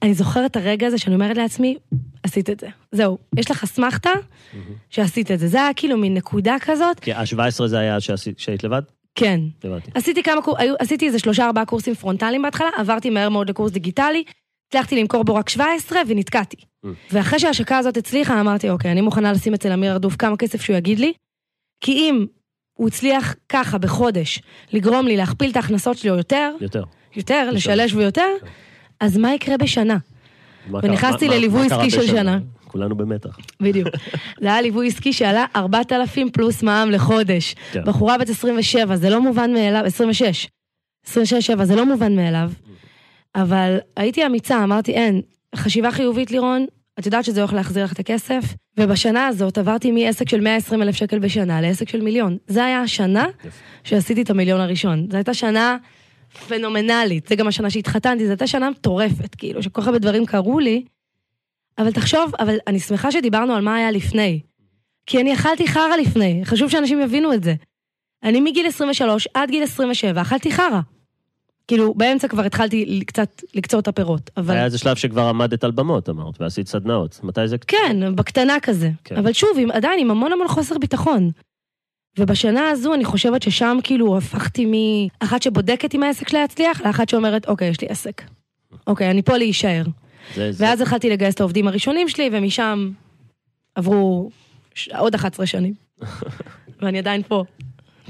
אני 0.02 0.14
זוכרת 0.14 0.50
את 0.50 0.56
הרגע 0.56 0.86
הזה 0.86 0.98
שאני 0.98 1.14
אומרת 1.14 1.36
לעצמי, 1.36 1.76
עשית 2.22 2.50
את 2.50 2.60
זה. 2.60 2.68
זהו, 2.92 3.18
יש 3.36 3.50
לך 3.50 3.62
אסמכתה 3.62 4.10
שעשית 4.90 5.30
את 5.30 5.38
זה. 5.38 5.48
זה 5.48 5.62
היה 5.62 5.74
כאילו 5.74 5.98
מין 5.98 6.14
נקודה 6.14 6.56
כזאת, 6.60 7.00
כי 7.00 7.12
ה-17 7.12 7.66
זה 7.66 7.78
היה 7.78 7.96
שהיית 8.36 8.64
לבד? 8.64 8.82
כן. 9.14 9.40
הבנתי. 9.64 9.90
עשיתי 9.94 10.22
כמה 10.22 10.42
קורסים, 10.42 10.74
עשיתי 10.78 11.06
איזה 11.06 11.18
שלושה 11.18 11.46
ארבעה 11.46 11.64
קורסים 11.64 11.94
פרונטליים 11.94 12.42
בהתחלה, 12.42 12.68
עברתי 12.76 13.10
מהר 13.10 13.28
מאוד 13.28 13.50
לקורס 13.50 13.72
דיגיטלי, 13.72 14.24
הצלחתי 14.72 14.96
למכור 14.96 15.24
בו 15.24 15.34
רק 15.34 15.48
17 15.48 15.98
ונתקעתי. 16.08 16.56
Mm. 16.56 16.88
ואחרי 17.12 17.38
שההשקה 17.38 17.78
הזאת 17.78 17.96
הצליחה, 17.96 18.40
אמרתי, 18.40 18.70
אוקיי, 18.70 18.92
אני 18.92 19.00
מוכנה 19.00 19.32
לשים 19.32 19.54
אצל 19.54 19.72
אמיר 19.72 19.92
ארדוף 19.92 20.16
כמה 20.16 20.36
כסף 20.36 20.60
שהוא 20.60 20.76
יגיד 20.76 20.98
לי, 20.98 21.12
כי 21.80 21.92
אם 21.92 22.26
הוא 22.78 22.88
הצליח 22.88 23.34
ככה 23.48 23.78
בחודש 23.78 24.42
לגרום 24.72 25.06
לי 25.06 25.16
להכפיל 25.16 25.50
את 25.50 25.56
ההכנסות 25.56 25.98
שלי 25.98 26.10
או 26.10 26.16
יותר, 26.16 26.52
יותר. 26.60 26.84
יותר. 27.16 27.50
לשלש 27.52 27.94
ויותר, 27.94 28.28
אז 29.00 29.16
מה 29.16 29.34
יקרה 29.34 29.56
בשנה? 29.56 29.96
מה 30.66 30.80
ונכנסתי 30.82 31.28
מה- 31.28 31.34
לליווי 31.34 31.66
עסקי 31.66 31.90
של 31.90 32.00
בשנה? 32.00 32.16
שנה. 32.16 32.38
כולנו 32.64 32.96
במתח. 32.96 33.38
בדיוק. 33.60 33.88
זה 34.40 34.46
היה 34.46 34.60
ליווי 34.60 34.88
עסקי 34.88 35.12
שעלה 35.12 35.44
4,000 35.56 36.30
פלוס 36.30 36.62
מע"מ 36.62 36.90
לחודש. 36.90 37.54
כן. 37.72 37.84
בחורה 37.84 38.18
בת 38.18 38.28
27, 38.28 38.96
זה 38.96 39.10
לא 39.10 39.20
מובן 39.20 39.52
מאליו, 39.52 39.82
26. 39.86 40.48
26-7, 41.06 41.64
זה 41.64 41.76
לא 41.76 41.86
מובן 41.86 42.16
מאליו. 42.16 42.50
אבל 43.34 43.78
הייתי 43.96 44.26
אמיצה, 44.26 44.64
אמרתי, 44.64 44.92
אין, 44.92 45.20
חשיבה 45.56 45.90
חיובית 45.90 46.30
לירון, 46.30 46.66
את 46.98 47.06
יודעת 47.06 47.24
שזה 47.24 47.40
הולך 47.40 47.52
להחזיר 47.52 47.84
לך 47.84 47.92
את 47.92 47.98
הכסף, 47.98 48.44
ובשנה 48.76 49.26
הזאת 49.26 49.58
עברתי 49.58 49.90
מעסק 49.90 50.28
של 50.28 50.40
120 50.40 50.82
אלף 50.82 50.96
שקל 50.96 51.18
בשנה 51.18 51.60
לעסק 51.60 51.88
של 51.88 52.00
מיליון. 52.02 52.36
זה 52.46 52.64
היה 52.64 52.80
השנה. 52.80 53.26
שעשיתי 53.84 54.22
את 54.22 54.30
המיליון 54.30 54.60
הראשון. 54.60 55.06
זו 55.10 55.16
הייתה 55.16 55.34
שנה 55.34 55.76
פנומנלית, 56.48 57.26
זה 57.26 57.34
גם 57.34 57.48
השנה 57.48 57.70
שהתחתנתי, 57.70 58.24
זו 58.24 58.30
הייתה 58.30 58.46
שנה 58.46 58.70
מטורפת, 58.70 59.34
כאילו, 59.34 59.62
שכל 59.62 59.80
כך 59.80 59.86
הרבה 59.86 59.98
דברים 59.98 60.26
קרו 60.26 60.58
לי. 60.58 60.84
אבל 61.78 61.92
תחשוב, 61.92 62.32
אבל 62.38 62.56
אני 62.66 62.80
שמחה 62.80 63.12
שדיברנו 63.12 63.54
על 63.54 63.62
מה 63.62 63.76
היה 63.76 63.90
לפני. 63.90 64.40
כי 65.06 65.20
אני 65.20 65.34
אכלתי 65.34 65.68
חרא 65.68 65.96
לפני, 66.00 66.40
חשוב 66.44 66.70
שאנשים 66.70 67.00
יבינו 67.00 67.32
את 67.32 67.42
זה. 67.44 67.54
אני 68.22 68.40
מגיל 68.40 68.66
23 68.66 69.28
עד 69.34 69.50
גיל 69.50 69.62
27 69.62 70.22
אכלתי 70.22 70.52
חרא. 70.52 70.80
כאילו, 71.68 71.94
באמצע 71.94 72.28
כבר 72.28 72.42
התחלתי 72.42 73.00
קצת 73.06 73.42
לקצור 73.54 73.80
את 73.80 73.88
הפירות, 73.88 74.30
אבל... 74.36 74.54
היה 74.54 74.64
איזה 74.64 74.78
שלב 74.78 74.96
שכבר 74.96 75.22
עמדת 75.22 75.64
על 75.64 75.70
במות, 75.70 76.08
אמרת, 76.08 76.40
ועשית 76.40 76.68
סדנאות. 76.68 77.20
מתי 77.22 77.48
זה? 77.48 77.58
כן, 77.58 78.14
בקטנה 78.14 78.60
כזה. 78.62 78.90
כן. 79.04 79.16
אבל 79.16 79.32
שוב, 79.32 79.50
עם, 79.58 79.70
עדיין 79.70 80.00
עם 80.00 80.10
המון 80.10 80.32
המון 80.32 80.48
חוסר 80.48 80.78
ביטחון. 80.78 81.30
ובשנה 82.18 82.70
הזו 82.70 82.94
אני 82.94 83.04
חושבת 83.04 83.42
ששם 83.42 83.78
כאילו 83.84 84.16
הפכתי 84.16 84.66
מאחת 85.20 85.42
שבודקת 85.42 85.94
אם 85.94 86.02
העסק 86.02 86.28
שלה 86.28 86.44
יצליח, 86.44 86.80
לאחת 86.80 87.08
שאומרת, 87.08 87.48
אוקיי, 87.48 87.68
יש 87.68 87.80
לי 87.80 87.88
עסק. 87.88 88.22
אוקיי, 88.86 89.10
אני 89.10 89.22
פה 89.22 89.36
להישאר. 89.36 89.82
זה, 90.34 90.52
זה, 90.52 90.64
ואז 90.64 90.80
התחלתי 90.80 91.10
לגייס 91.10 91.34
את 91.34 91.40
העובדים 91.40 91.68
הראשונים 91.68 92.08
שלי, 92.08 92.30
ומשם 92.32 92.90
עברו 93.74 94.30
ש... 94.74 94.88
עוד 94.88 95.14
11 95.14 95.46
שנים. 95.46 95.74
ואני 96.80 96.98
עדיין 96.98 97.22
פה. 97.28 97.44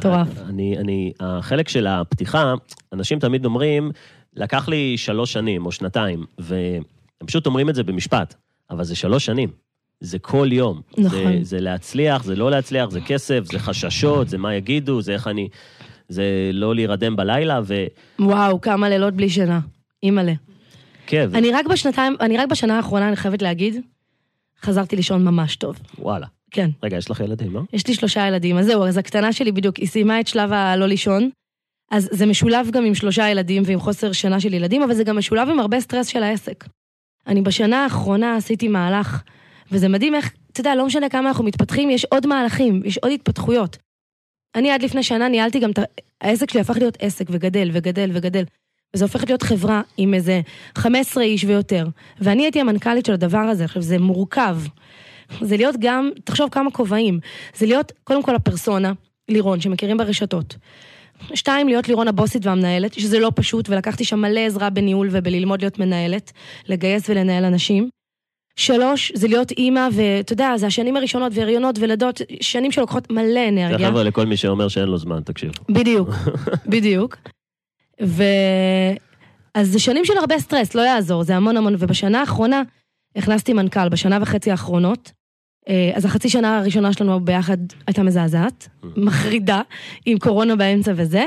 מטורף. 0.06 0.28
אני, 0.48 0.78
אני, 0.78 1.12
החלק 1.20 1.68
של 1.68 1.86
הפתיחה, 1.86 2.54
אנשים 2.92 3.18
תמיד 3.18 3.44
אומרים, 3.44 3.90
לקח 4.36 4.68
לי 4.68 4.96
שלוש 4.96 5.32
שנים 5.32 5.66
או 5.66 5.72
שנתיים, 5.72 6.24
והם 6.38 6.82
פשוט 7.26 7.46
אומרים 7.46 7.68
את 7.68 7.74
זה 7.74 7.82
במשפט, 7.82 8.34
אבל 8.70 8.84
זה 8.84 8.96
שלוש 8.96 9.26
שנים. 9.26 9.48
זה 10.00 10.18
כל 10.18 10.48
יום. 10.52 10.80
נכון. 10.98 11.18
זה, 11.18 11.38
זה 11.42 11.60
להצליח, 11.60 12.24
זה 12.24 12.36
לא 12.36 12.50
להצליח, 12.50 12.90
זה 12.90 13.00
כסף, 13.00 13.44
זה 13.44 13.58
חששות, 13.58 14.28
זה 14.28 14.38
מה 14.38 14.54
יגידו, 14.54 15.02
זה 15.02 15.12
איך 15.12 15.28
אני... 15.28 15.48
זה 16.08 16.50
לא 16.52 16.74
להירדם 16.74 17.16
בלילה, 17.16 17.60
ו... 17.64 17.84
וואו, 18.18 18.60
כמה 18.60 18.88
לילות 18.88 19.14
בלי 19.14 19.30
שינה. 19.30 19.60
אימא'לה. 20.02 20.32
כן. 21.06 21.28
אני 21.34 21.52
רק 21.52 21.66
בשנתיים, 21.66 22.16
אני 22.20 22.36
רק 22.36 22.48
בשנה 22.48 22.76
האחרונה, 22.76 23.08
אני 23.08 23.16
חייבת 23.16 23.42
להגיד, 23.42 23.74
חזרתי 24.62 24.96
לישון 24.96 25.24
ממש 25.24 25.56
טוב. 25.56 25.78
וואלה. 25.98 26.26
כן. 26.52 26.70
רגע, 26.82 26.96
יש 26.96 27.10
לך 27.10 27.20
ילדים, 27.20 27.52
לא? 27.52 27.60
יש 27.72 27.86
לי 27.86 27.94
שלושה 27.94 28.28
ילדים, 28.28 28.58
אז 28.58 28.66
זהו, 28.66 28.84
אז 28.84 28.98
הקטנה 28.98 29.32
שלי 29.32 29.52
בדיוק, 29.52 29.76
היא 29.76 29.88
סיימה 29.88 30.20
את 30.20 30.26
שלב 30.26 30.52
הלא 30.52 30.86
לישון. 30.86 31.30
אז 31.90 32.08
זה 32.12 32.26
משולב 32.26 32.70
גם 32.70 32.84
עם 32.84 32.94
שלושה 32.94 33.28
ילדים 33.28 33.62
ועם 33.66 33.80
חוסר 33.80 34.12
שינה 34.12 34.40
של 34.40 34.54
ילדים, 34.54 34.82
אבל 34.82 34.94
זה 34.94 35.04
גם 35.04 35.18
משולב 35.18 35.48
עם 35.48 35.60
הרבה 35.60 35.80
סטרס 35.80 36.06
של 36.06 36.22
העסק. 36.22 36.64
אני 37.26 37.42
בשנה 37.42 37.84
האחרונה 37.84 38.36
עשיתי 38.36 38.68
מהלך, 38.68 39.22
וזה 39.72 39.88
מדהים 39.88 40.14
איך, 40.14 40.32
אתה 40.52 40.60
יודע, 40.60 40.74
לא 40.74 40.86
משנה 40.86 41.08
כמה 41.08 41.28
אנחנו 41.28 41.44
מתפתחים, 41.44 41.90
יש 41.90 42.04
עוד 42.04 42.26
מהלכים, 42.26 42.82
יש 42.84 42.98
עוד 42.98 43.12
התפתחויות. 43.12 43.76
אני 44.54 44.70
עד 44.70 44.82
לפני 44.82 45.02
שנה 45.02 45.28
ניהלתי 45.28 45.58
גם 45.58 45.70
את. 45.70 45.78
העסק 46.22 46.50
שלי 46.50 46.60
הפך 46.60 46.76
להיות 46.76 46.96
עסק 47.00 47.26
וגדל 47.30 47.70
וגדל 47.72 48.10
וגדל. 48.12 48.44
וזה 48.94 49.04
הופך 49.04 49.24
להיות 49.26 49.42
חברה 49.42 49.82
עם 49.96 50.14
איזה 50.14 50.40
15 50.78 51.24
איש 51.24 51.44
ויותר. 51.44 51.86
ואני 52.20 52.42
הייתי 52.42 52.60
המנכ"לית 52.60 53.06
של 53.06 53.12
הדבר 53.12 53.38
הזה, 53.38 53.64
עכשיו 53.64 53.82
זה 53.82 53.98
מורכב. 53.98 54.56
זה 55.40 55.56
להיות 55.56 55.74
גם, 55.78 56.10
תחשוב 56.24 56.48
כמה 56.50 56.70
כובעים. 56.70 57.20
זה 57.56 57.66
להיות, 57.66 57.92
קודם 58.04 58.22
כל 58.22 58.34
הפרסונה, 58.34 58.92
לירון, 59.28 59.60
שמכירים 59.60 59.96
ברשתות. 59.96 60.56
שתיים, 61.34 61.68
להיות 61.68 61.88
לירון 61.88 62.08
הבוסית 62.08 62.46
והמנהלת, 62.46 62.94
שזה 62.94 63.18
לא 63.18 63.32
פשוט, 63.34 63.68
ולקחתי 63.68 64.04
שם 64.04 64.18
מלא 64.20 64.40
עזרה 64.40 64.70
בניהול 64.70 65.08
ובללמוד 65.10 65.60
להיות 65.62 65.78
מנהלת, 65.78 66.32
לגייס 66.68 67.10
ולנהל 67.10 67.44
אנשים. 67.44 67.88
שלוש, 68.56 69.12
זה 69.14 69.28
להיות 69.28 69.50
אימא, 69.50 69.88
ואתה 69.92 70.32
יודע, 70.32 70.52
זה 70.56 70.66
השנים 70.66 70.96
הראשונות 70.96 71.32
והריונות 71.34 71.78
ולידות, 71.78 72.20
שנים 72.40 72.72
שלוקחות 72.72 73.10
מלא 73.10 73.24
זה 73.34 73.48
אנרגיה. 73.48 73.88
חבר'ה 73.88 74.02
לכל 74.02 74.26
מי 74.26 74.36
שאומר 74.36 74.68
שאין 74.68 74.88
לו 74.88 74.98
זמן, 74.98 75.20
תקשיב. 75.20 75.52
בדיוק, 75.68 76.08
בדיוק. 76.66 77.16
ו... 78.02 78.24
אז 79.54 79.68
זה 79.68 79.78
שנים 79.78 80.04
של 80.04 80.18
הרבה 80.18 80.38
סטרס, 80.38 80.74
לא 80.74 80.82
יעזור, 80.82 81.22
זה 81.22 81.36
המון 81.36 81.56
המון, 81.56 81.74
ובשנה 81.78 82.20
האחרונה 82.20 82.62
הכנסתי 83.16 83.52
מנכ"ל, 83.52 83.88
בשנה 83.88 84.18
וחצי 84.22 84.50
האחרונות. 84.50 85.12
אה, 85.68 85.90
אז 85.94 86.04
החצי 86.04 86.28
שנה 86.28 86.58
הראשונה 86.58 86.92
שלנו 86.92 87.24
ביחד 87.24 87.56
הייתה 87.86 88.02
מזעזעת, 88.02 88.68
מחרידה, 88.96 89.60
עם 90.06 90.18
קורונה 90.18 90.56
באמצע 90.56 90.92
וזה, 90.96 91.24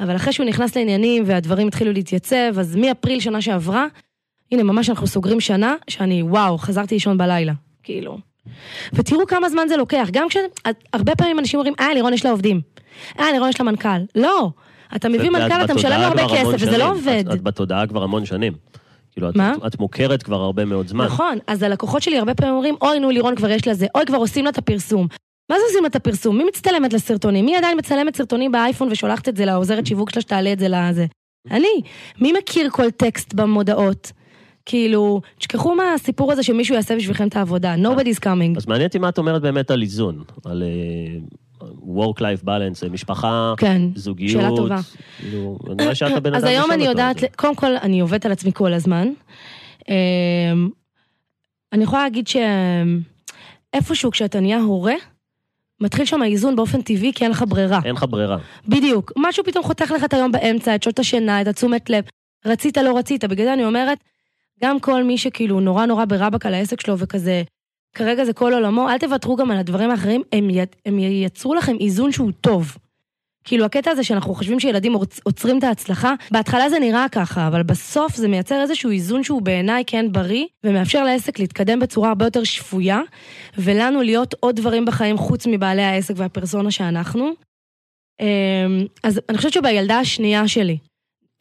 אבל 0.00 0.16
אחרי 0.16 0.32
שהוא 0.32 0.46
נכנס 0.46 0.76
לעניינים 0.76 1.22
והדברים 1.26 1.68
התחילו 1.68 1.92
להתייצב, 1.92 2.58
אז 2.58 2.76
מאפריל 2.76 3.20
שנה 3.20 3.40
שעברה, 3.40 3.86
הנה 4.52 4.62
ממש 4.62 4.90
אנחנו 4.90 5.06
סוגרים 5.06 5.40
שנה, 5.40 5.74
שאני 5.88 6.22
וואו, 6.22 6.58
חזרתי 6.58 6.94
לישון 6.94 7.18
בלילה, 7.18 7.52
כאילו. 7.82 8.18
ותראו 8.92 9.26
כמה 9.26 9.48
זמן 9.48 9.68
זה 9.68 9.76
לוקח, 9.76 10.08
גם 10.12 10.28
כש... 10.28 10.36
הרבה 10.92 11.16
פעמים 11.16 11.38
אנשים 11.38 11.58
אומרים, 11.58 11.74
אה, 11.80 11.94
לירון 11.94 12.12
יש 12.12 12.24
לה 12.24 12.30
עובדים. 12.30 12.60
אה, 13.18 13.32
לירון 13.32 13.48
יש 13.48 13.60
לה 13.60 13.66
מנכ"ל. 13.66 13.98
לא. 14.14 14.50
אתה 14.96 15.08
מביא 15.08 15.30
מנכ"ל, 15.30 15.64
אתה 15.64 15.74
משלם 15.74 16.00
לו 16.00 16.06
הרבה 16.06 16.22
כסף, 16.28 16.54
וזה 16.54 16.78
לא. 16.78 16.90
עובד. 16.90 17.24
את 17.32 17.42
בתודעה 17.42 17.86
כבר 17.86 18.02
המון 18.02 18.24
שנים. 18.24 18.52
כאילו, 19.16 19.30
את, 19.30 19.36
מה? 19.36 19.54
את 19.66 19.80
מוכרת 19.80 20.22
כבר 20.22 20.36
הרבה 20.36 20.64
מאוד 20.64 20.88
זמן. 20.88 21.04
נכון, 21.04 21.38
אז 21.46 21.62
הלקוחות 21.62 22.02
שלי 22.02 22.18
הרבה 22.18 22.34
פעמים 22.34 22.54
אומרים, 22.54 22.74
אוי, 22.82 23.00
נו, 23.00 23.10
לירון 23.10 23.36
כבר 23.36 23.50
יש 23.50 23.68
לזה, 23.68 23.86
אוי, 23.94 24.06
כבר 24.06 24.18
עושים 24.18 24.44
לה 24.44 24.50
את 24.50 24.58
הפרסום. 24.58 25.06
מה 25.50 25.56
זה 25.58 25.62
עושים 25.68 25.82
לה 25.82 25.88
את 25.88 25.96
הפרסום? 25.96 26.38
מי 26.38 26.44
מצטלמת 26.44 26.92
לסרטונים? 26.92 27.44
מי 27.44 27.56
עדיין 27.56 27.78
מצלמת 27.78 28.16
סרטונים 28.16 28.52
באייפון 28.52 28.88
ושולחת 28.92 29.28
את 29.28 29.36
זה 29.36 29.44
לעוזרת 29.44 29.86
שיווק 29.86 30.10
שלה 30.10 30.22
שתעלה 30.22 30.52
את 30.52 30.58
זה 30.58 30.68
לזה? 30.68 31.06
אני. 31.50 31.80
מי 32.20 32.32
מכיר 32.32 32.70
כל 32.70 32.90
טקסט 32.90 33.34
במודעות? 33.34 34.12
כאילו, 34.66 35.20
תשכחו 35.38 35.74
מהסיפור 35.74 36.32
הזה 36.32 36.42
שמישהו 36.42 36.74
יעשה 36.74 36.96
בשבילכם 36.96 37.28
את 37.28 37.36
העבודה. 37.36 37.74
Nobody's 37.74 38.20
coming. 38.20 38.56
אז 38.56 38.66
מעניין 38.66 38.86
אותי 38.86 38.98
מה 38.98 39.08
את 39.08 39.18
אומרת 39.18 39.42
באמת 39.42 39.70
על 39.70 39.82
איזון, 39.82 40.24
על 40.44 40.62
uh, 40.62 41.36
work-life 41.86 42.44
balance, 42.44 42.84
אה, 42.84 42.88
משפחה, 42.88 43.54
כן, 43.56 43.82
זוגיות. 43.94 44.42
שאלה 44.42 44.56
טובה. 44.56 44.80
כאילו, 45.18 45.58
אני 45.72 45.82
רואה 45.82 45.94
שאת 45.94 46.16
הבן 46.16 46.30
אדם 46.34 46.36
אז 46.36 46.44
היום 46.44 46.70
אני 46.72 46.84
יודעת. 46.84 47.16
קודם 47.36 47.54
כל, 47.54 47.76
אני 47.76 48.00
עובדת 48.00 48.26
על 48.26 48.32
עצמי 48.32 48.50
כל 48.54 48.72
הזמן. 48.72 49.08
אמ, 49.88 50.68
אני 51.72 51.84
יכולה 51.84 52.02
להגיד 52.02 52.26
שאיפשהו 53.72 54.10
כשאתה 54.10 54.40
נהיה 54.40 54.60
הורה, 54.60 54.94
מתחיל 55.80 56.04
שם 56.04 56.22
האיזון 56.22 56.56
באופן 56.56 56.82
טבעי, 56.82 57.12
כי 57.14 57.24
אין 57.24 57.30
לך 57.30 57.44
ברירה. 57.48 57.80
אין 57.84 57.94
לך 57.94 58.04
ברירה. 58.10 58.38
בדיוק. 58.68 59.12
משהו 59.16 59.44
פתאום 59.44 59.64
חותך 59.64 59.90
לך 59.96 60.04
את 60.04 60.14
היום 60.14 60.32
באמצע, 60.32 60.74
את 60.74 60.82
שעות 60.82 60.98
השינה, 60.98 61.42
את 61.42 61.46
התשומת 61.46 61.90
לב. 61.90 62.04
רצית, 62.46 62.76
לא 62.76 62.98
רצית. 62.98 63.24
בגלל 63.24 63.46
זה 63.46 63.52
אני 63.52 63.64
אומרת, 63.64 63.98
גם 64.62 64.80
כל 64.80 65.04
מי 65.04 65.18
שכאילו 65.18 65.60
נורא 65.60 65.86
נורא 65.86 66.04
ברבק 66.04 66.46
על 66.46 66.54
העסק 66.54 66.80
שלו 66.80 66.98
וכזה, 66.98 67.42
כרגע 67.96 68.24
זה 68.24 68.32
כל 68.32 68.54
עולמו, 68.54 68.88
אל 68.88 68.98
תוותרו 68.98 69.36
גם 69.36 69.50
על 69.50 69.58
הדברים 69.58 69.90
האחרים, 69.90 70.22
הם, 70.32 70.50
י... 70.50 70.58
הם 70.86 70.98
ייצרו 70.98 71.54
לכם 71.54 71.76
איזון 71.80 72.12
שהוא 72.12 72.32
טוב. 72.40 72.76
כאילו 73.44 73.64
הקטע 73.64 73.90
הזה 73.90 74.04
שאנחנו 74.04 74.34
חושבים 74.34 74.60
שילדים 74.60 74.94
עוצ- 74.94 75.20
עוצרים 75.24 75.58
את 75.58 75.64
ההצלחה, 75.64 76.14
בהתחלה 76.30 76.70
זה 76.70 76.78
נראה 76.78 77.06
ככה, 77.12 77.48
אבל 77.48 77.62
בסוף 77.62 78.16
זה 78.16 78.28
מייצר 78.28 78.62
איזשהו 78.62 78.90
איזון 78.90 79.24
שהוא 79.24 79.42
בעיניי 79.42 79.84
כן 79.86 80.12
בריא, 80.12 80.44
ומאפשר 80.64 81.04
לעסק 81.04 81.38
להתקדם 81.38 81.80
בצורה 81.80 82.08
הרבה 82.08 82.24
יותר 82.24 82.44
שפויה, 82.44 83.00
ולנו 83.58 84.02
להיות 84.02 84.34
עוד 84.40 84.56
דברים 84.56 84.84
בחיים 84.84 85.18
חוץ 85.18 85.46
מבעלי 85.46 85.82
העסק 85.82 86.14
והפרסונה 86.16 86.70
שאנחנו. 86.70 87.30
אמ, 88.20 88.86
אז 89.02 89.20
אני 89.28 89.36
חושבת 89.36 89.52
שבילדה 89.52 89.98
השנייה 89.98 90.48
שלי, 90.48 90.78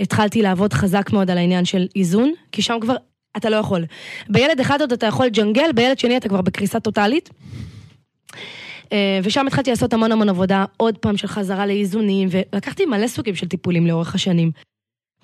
התחלתי 0.01 0.41
לעבוד 0.41 0.73
חזק 0.73 1.09
מאוד 1.13 1.31
על 1.31 1.37
העניין 1.37 1.65
של 1.65 1.87
איזון, 1.95 2.31
כי 2.51 2.61
שם 2.61 2.77
כבר 2.81 2.95
אתה 3.37 3.49
לא 3.49 3.55
יכול. 3.55 3.85
בילד 4.29 4.59
אחד 4.59 4.81
עוד 4.81 4.91
אתה 4.91 5.05
יכול 5.05 5.25
לג'נגל, 5.25 5.71
בילד 5.75 5.99
שני 5.99 6.17
אתה 6.17 6.29
כבר 6.29 6.41
בקריסה 6.41 6.79
טוטאלית. 6.79 7.29
אה, 8.91 9.19
ושם 9.23 9.47
התחלתי 9.47 9.69
לעשות 9.69 9.93
המון 9.93 10.11
המון 10.11 10.29
עבודה, 10.29 10.65
עוד 10.77 10.97
פעם 10.97 11.17
של 11.17 11.27
חזרה 11.27 11.65
לאיזונים, 11.65 12.27
ולקחתי 12.31 12.85
מלא 12.85 13.07
סוגים 13.07 13.35
של 13.35 13.47
טיפולים 13.47 13.87
לאורך 13.87 14.15
השנים. 14.15 14.51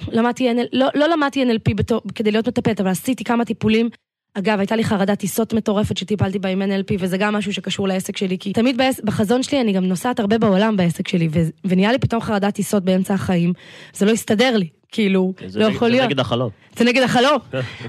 למדתי 0.08 0.52
NL, 0.52 0.68
לא, 0.74 0.88
לא 0.96 1.10
למדתי 1.10 1.44
NLP 1.44 1.74
בתור, 1.76 2.02
כדי 2.16 2.32
להיות 2.32 2.48
מטפלת, 2.48 2.82
אבל 2.82 2.90
עשיתי 2.90 3.24
כמה 3.24 3.46
טיפולים. 3.46 3.90
אגב, 4.34 4.60
הייתה 4.60 4.76
לי 4.76 4.84
חרדת 4.84 5.20
טיסות 5.20 5.54
מטורפת 5.54 5.98
שטיפלתי 5.98 6.40
בה 6.40 6.50
עם 6.50 6.62
NLP, 6.62 6.96
וזה 7.00 7.18
גם 7.18 7.34
משהו 7.36 7.54
שקשור 7.54 7.88
לעסק 7.88 8.18
שלי, 8.18 8.38
כי 8.38 8.54
תמיד 8.54 8.78
בעס, 8.78 9.02
בחזון 9.04 9.44
שלי 9.44 9.62
אני 9.62 9.74
גם 9.74 9.86
נוסעת 9.86 10.20
הרבה 10.20 10.38
בעולם 10.38 10.78
בעסק 10.78 11.08
שלי, 11.08 11.30
ו, 11.32 11.40
ונהיה 11.66 11.92
לי 11.92 12.00
פתאום 12.00 12.22
חרדת 12.22 12.54
טיסות 12.54 12.84
באמצע 12.84 13.14
החיים, 13.14 13.54
זה 13.94 14.06
לא 14.06 14.12
הסתדר 14.12 14.58
לי, 14.58 14.68
כאילו, 14.92 15.34
זה 15.48 15.60
לא 15.60 15.66
יכול 15.66 15.88
זה 15.88 15.92
להיות. 15.92 16.06
נגד 16.08 16.20
החלום. 16.20 16.50
זה 16.78 16.86
נגד 16.86 17.02
החלום. 17.02 17.38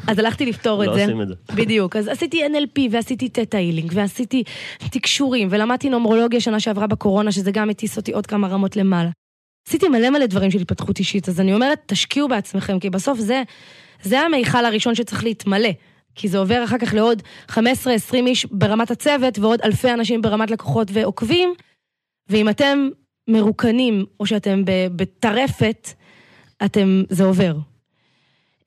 אז 0.09 0.19
הלכתי 0.19 0.47
לפתור 0.47 0.85
לא 0.85 0.91
את 0.91 0.95
זה. 0.95 1.03
עושים 1.05 1.23
את 1.23 1.29
זה. 1.29 1.35
בדיוק, 1.55 1.97
אז 1.97 2.09
עשיתי 2.09 2.47
NLP 2.47 2.81
ועשיתי 2.91 3.29
תטא 3.29 3.57
הילינג 3.57 3.91
ועשיתי 3.95 4.43
תקשורים 4.91 5.49
ולמדתי 5.51 5.89
נומרולוגיה 5.89 6.41
שנה 6.41 6.61
שעברה 6.61 6.87
בקורונה, 6.87 7.33
שזה 7.33 7.51
גם 7.51 7.71
הטיס 7.71 7.97
אותי 7.97 8.13
עוד 8.13 8.27
כמה 8.27 8.49
רמות 8.49 8.77
למעלה. 8.77 9.11
עשיתי 9.69 9.89
מלא 9.89 10.11
מלא 10.11 10.27
דברים 10.27 10.51
של 10.51 10.59
התפתחות 10.61 10.99
אישית, 10.99 11.29
אז 11.29 11.41
אני 11.41 11.55
אומרת, 11.55 11.79
תשקיעו 11.87 12.29
בעצמכם, 12.29 12.79
כי 12.79 12.91
בסוף 12.91 13.19
זה, 13.19 13.43
זה 14.03 14.21
המיכל 14.21 14.65
הראשון 14.65 14.95
שצריך 14.95 15.25
להתמלא. 15.25 15.69
כי 16.15 16.29
זה 16.29 16.39
עובר 16.39 16.65
אחר 16.65 16.79
כך 16.79 16.95
לעוד 16.95 17.23
15-20 17.51 17.55
איש 18.15 18.47
ברמת 18.51 18.91
הצוות 18.91 19.39
ועוד 19.39 19.61
אלפי 19.65 19.93
אנשים 19.93 20.23
ברמת 20.23 20.51
לקוחות 20.51 20.89
ועוקבים, 20.93 21.55
ואם 22.29 22.49
אתם 22.49 22.89
מרוקנים 23.29 24.05
או 24.21 24.27
שאתם 24.27 24.65
ב- 24.65 24.87
בטרפת, 24.97 25.89
אתם, 26.65 27.03
זה 27.09 27.25
עובר. 27.25 27.55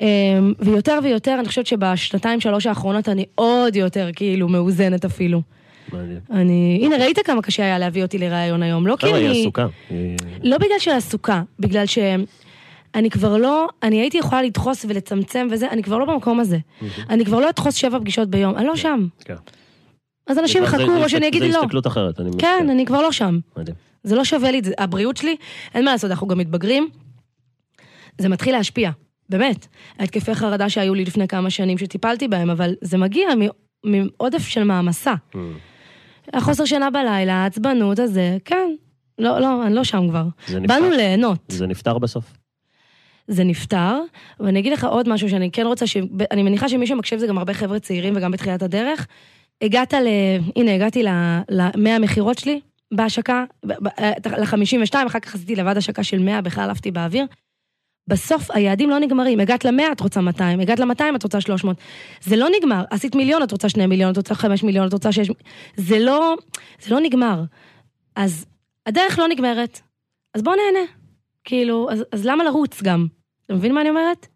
אמ, 0.02 0.54
ויותר 0.60 1.00
ויותר, 1.04 1.36
אני 1.40 1.48
חושבת 1.48 1.68
שבשנתיים 1.68 2.42
שלוש 2.42 2.66
האחרונות 2.66 3.10
אני 3.10 3.26
עוד 3.36 3.76
יותר 3.76 4.10
כאילו 4.16 4.48
מאוזנת 4.48 5.06
אפילו. 5.06 5.42
מעניין. 5.94 6.20
אני, 6.32 6.80
הנה 6.84 6.98
ראית 6.98 7.20
כמה 7.20 7.42
קשה 7.42 7.64
היה 7.64 7.80
להביא 7.80 8.04
אותי 8.04 8.18
לראיון 8.18 8.64
היום, 8.64 8.88
לא 8.88 8.96
כי 9.00 9.08
חבר'ה, 9.08 9.18
היא 9.20 9.30
אני... 9.30 9.42
עסוקה. 9.42 9.68
לא 10.44 10.58
בגלל 10.58 10.80
שהיא 10.80 10.96
עסוקה, 10.96 11.42
בגלל 11.60 11.86
שאני 11.86 13.10
כבר 13.10 13.38
לא, 13.38 13.68
אני 13.84 14.00
הייתי 14.02 14.18
יכולה 14.18 14.42
לדחוס 14.42 14.86
ולצמצם 14.90 15.48
וזה, 15.52 15.70
אני 15.70 15.84
כבר 15.84 15.98
לא 15.98 16.06
במקום 16.06 16.40
הזה. 16.40 16.58
אני 17.10 17.26
כבר 17.26 17.40
לא 17.40 17.50
אדחוס 17.50 17.76
שבע 17.76 18.00
פגישות 18.00 18.30
ביום, 18.30 18.56
אני 18.56 18.66
לא 18.66 18.76
שם. 18.76 19.08
כן. 19.26 19.36
אז 20.28 20.40
אנשים 20.40 20.64
יחכו 20.64 21.04
או 21.04 21.10
שאני 21.10 21.28
אגיד 21.28 21.44
לא. 21.44 21.60
הסתכלות 21.60 21.88
אחרת, 21.88 22.20
אני 22.20 22.30
כן. 22.38 22.68
אני 22.70 22.86
כבר 22.86 23.02
לא 23.02 23.12
שם. 23.12 23.40
זה 24.04 24.16
לא 24.16 24.24
שווה 24.24 24.52
לי. 24.52 24.62
הבריאות 24.78 25.18
שלי, 25.18 25.36
אין 25.76 25.86
מה 25.86 25.92
לעשות, 25.92 26.12
אנחנו 26.12 26.28
גם 26.28 26.38
מתבגרים. 26.38 26.90
זה 28.18 28.30
מתחיל 28.30 28.56
להשפיע, 28.56 28.92
באמת. 29.30 29.68
ההתקפי 30.00 30.36
חרדה 30.36 30.70
שהיו 30.70 30.94
לי 30.94 31.06
לפני 31.06 31.28
כמה 31.28 31.50
שנים 31.50 31.78
שטיפלתי 31.78 32.28
בהם, 32.28 32.50
אבל 32.50 32.76
זה 32.82 32.98
מגיע 32.98 33.28
מעודף 33.86 34.48
של 34.48 34.64
מעמסה. 34.64 35.14
Mm. 35.34 35.38
החוסר 36.34 36.66
שינה 36.66 36.90
בלילה, 36.90 37.34
העצבנות 37.34 38.00
הזה, 38.00 38.38
כן. 38.46 38.72
לא, 39.20 39.40
לא, 39.40 39.66
אני 39.66 39.76
לא 39.76 39.84
שם 39.84 40.10
כבר. 40.10 40.26
באנו 40.68 40.90
ליהנות. 40.90 41.40
זה 41.48 41.68
נפתר 41.68 41.98
בסוף. 41.98 42.34
זה 43.28 43.44
נפתר, 43.44 44.00
ואני 44.40 44.60
אגיד 44.60 44.74
לך 44.74 44.84
עוד 44.84 45.10
משהו 45.10 45.30
שאני 45.30 45.52
כן 45.52 45.66
רוצה, 45.66 45.88
ש... 45.88 45.98
אני 46.32 46.44
מניחה 46.44 46.70
שמי 46.70 46.88
שמקשיב 46.88 47.20
זה 47.20 47.28
גם 47.28 47.38
הרבה 47.38 47.54
חבר'ה 47.54 47.80
צעירים 47.80 48.14
וגם 48.18 48.32
בתחילת 48.32 48.64
הדרך. 48.64 49.08
הגעת 49.62 49.94
ל... 49.94 50.08
הנה, 50.56 50.76
הגעתי 50.76 51.04
ל-100 51.04 51.90
המכירות 51.90 52.38
שלי 52.38 52.60
בהשקה, 52.94 53.44
ל-52, 53.64 54.96
אחר 55.08 55.20
כך 55.20 55.36
עשיתי 55.36 55.56
לבד 55.56 55.78
השקה 55.78 56.04
של 56.04 56.20
100, 56.20 56.42
בכלל 56.42 56.70
עפתי 56.70 56.92
באוויר. 56.92 57.26
בסוף 58.08 58.52
היעדים 58.52 58.90
לא 58.90 59.00
נגמרים, 59.00 59.40
הגעת 59.40 59.66
ל-100, 59.66 59.92
את 59.92 60.02
רוצה 60.02 60.22
200, 60.22 60.60
הגעת 60.60 60.80
ל-200, 60.80 61.16
את 61.16 61.24
רוצה 61.24 61.42
300. 61.42 61.78
זה 62.22 62.36
לא 62.36 62.48
נגמר, 62.60 62.84
עשית 62.90 63.16
מיליון, 63.16 63.44
את 63.44 63.52
רוצה 63.52 63.70
2 63.70 63.90
מיליון, 63.90 64.12
את 64.12 64.18
רוצה 64.18 64.36
5 64.36 64.64
מיליון, 64.64 64.88
את 64.88 64.94
רוצה 64.94 65.12
6... 65.12 65.28
זה 65.76 66.00
לא, 66.00 66.36
זה 66.82 66.96
לא 66.96 67.00
נגמר. 67.02 67.44
אז 68.16 68.46
הדרך 68.86 69.20
לא 69.20 69.28
נגמרת, 69.28 69.80
אז 70.34 70.42
בוא 70.42 70.54
נהנה. 70.56 70.86
כאילו, 71.44 71.92
אז, 71.92 72.04
אז 72.12 72.26
למה 72.26 72.44
לרוץ 72.44 72.82
גם? 72.82 73.08
אתה 73.46 73.54
מבין 73.54 73.74
מה 73.74 73.82
אני 73.82 73.90
אומרת? 73.90 74.28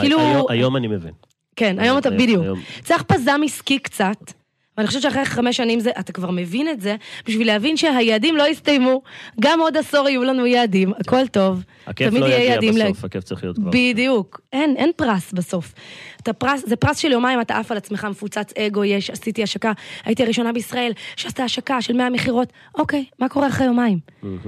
כאילו... 0.00 0.20
היום, 0.20 0.46
היום 0.48 0.76
אני 0.76 0.86
מבין. 0.86 1.12
כן, 1.56 1.78
היום 1.78 1.98
אתה, 1.98 2.10
בדיוק. 2.10 2.44
צריך 2.82 3.02
פזם 3.02 3.40
עסקי 3.44 3.78
קצת. 3.78 4.39
ואני 4.80 4.86
חושבת 4.86 5.02
שאחרי 5.02 5.24
חמש 5.24 5.56
שנים 5.56 5.80
זה, 5.80 5.90
אתה 6.00 6.12
כבר 6.12 6.30
מבין 6.30 6.68
את 6.68 6.80
זה, 6.80 6.96
בשביל 7.26 7.46
להבין 7.46 7.76
שהיעדים 7.76 8.36
לא 8.36 8.48
יסתיימו, 8.48 9.02
גם 9.40 9.60
עוד 9.60 9.76
עשור 9.76 10.08
יהיו 10.08 10.24
לנו 10.24 10.46
יעדים, 10.46 10.92
הכל 11.00 11.26
טוב. 11.26 11.64
הכיף 11.86 12.14
לא 12.14 12.26
יגיע 12.26 12.60
בסוף, 12.60 13.04
הכיף 13.04 13.24
צריך 13.24 13.44
להיות 13.44 13.56
כבר. 13.56 13.70
בדיוק, 13.72 14.40
אין, 14.52 14.74
אין 14.76 14.90
פרס 14.96 15.32
בסוף. 15.32 15.74
אתה 16.22 16.32
פרס, 16.32 16.62
זה 16.66 16.76
פרס 16.76 16.98
של 16.98 17.12
יומיים, 17.12 17.40
אתה 17.40 17.58
עף 17.58 17.70
על 17.70 17.76
עצמך, 17.76 18.04
מפוצץ 18.04 18.52
אגו, 18.58 18.84
יש, 18.84 19.10
עשיתי 19.10 19.42
השקה, 19.42 19.72
הייתי 20.04 20.22
הראשונה 20.22 20.52
בישראל 20.52 20.92
שעשתה 21.16 21.44
השקה 21.44 21.82
של 21.82 21.92
100 21.92 22.10
מכירות, 22.10 22.52
אוקיי, 22.74 23.04
מה 23.18 23.28
קורה 23.28 23.48
אחרי 23.48 23.66
יומיים? 23.66 23.98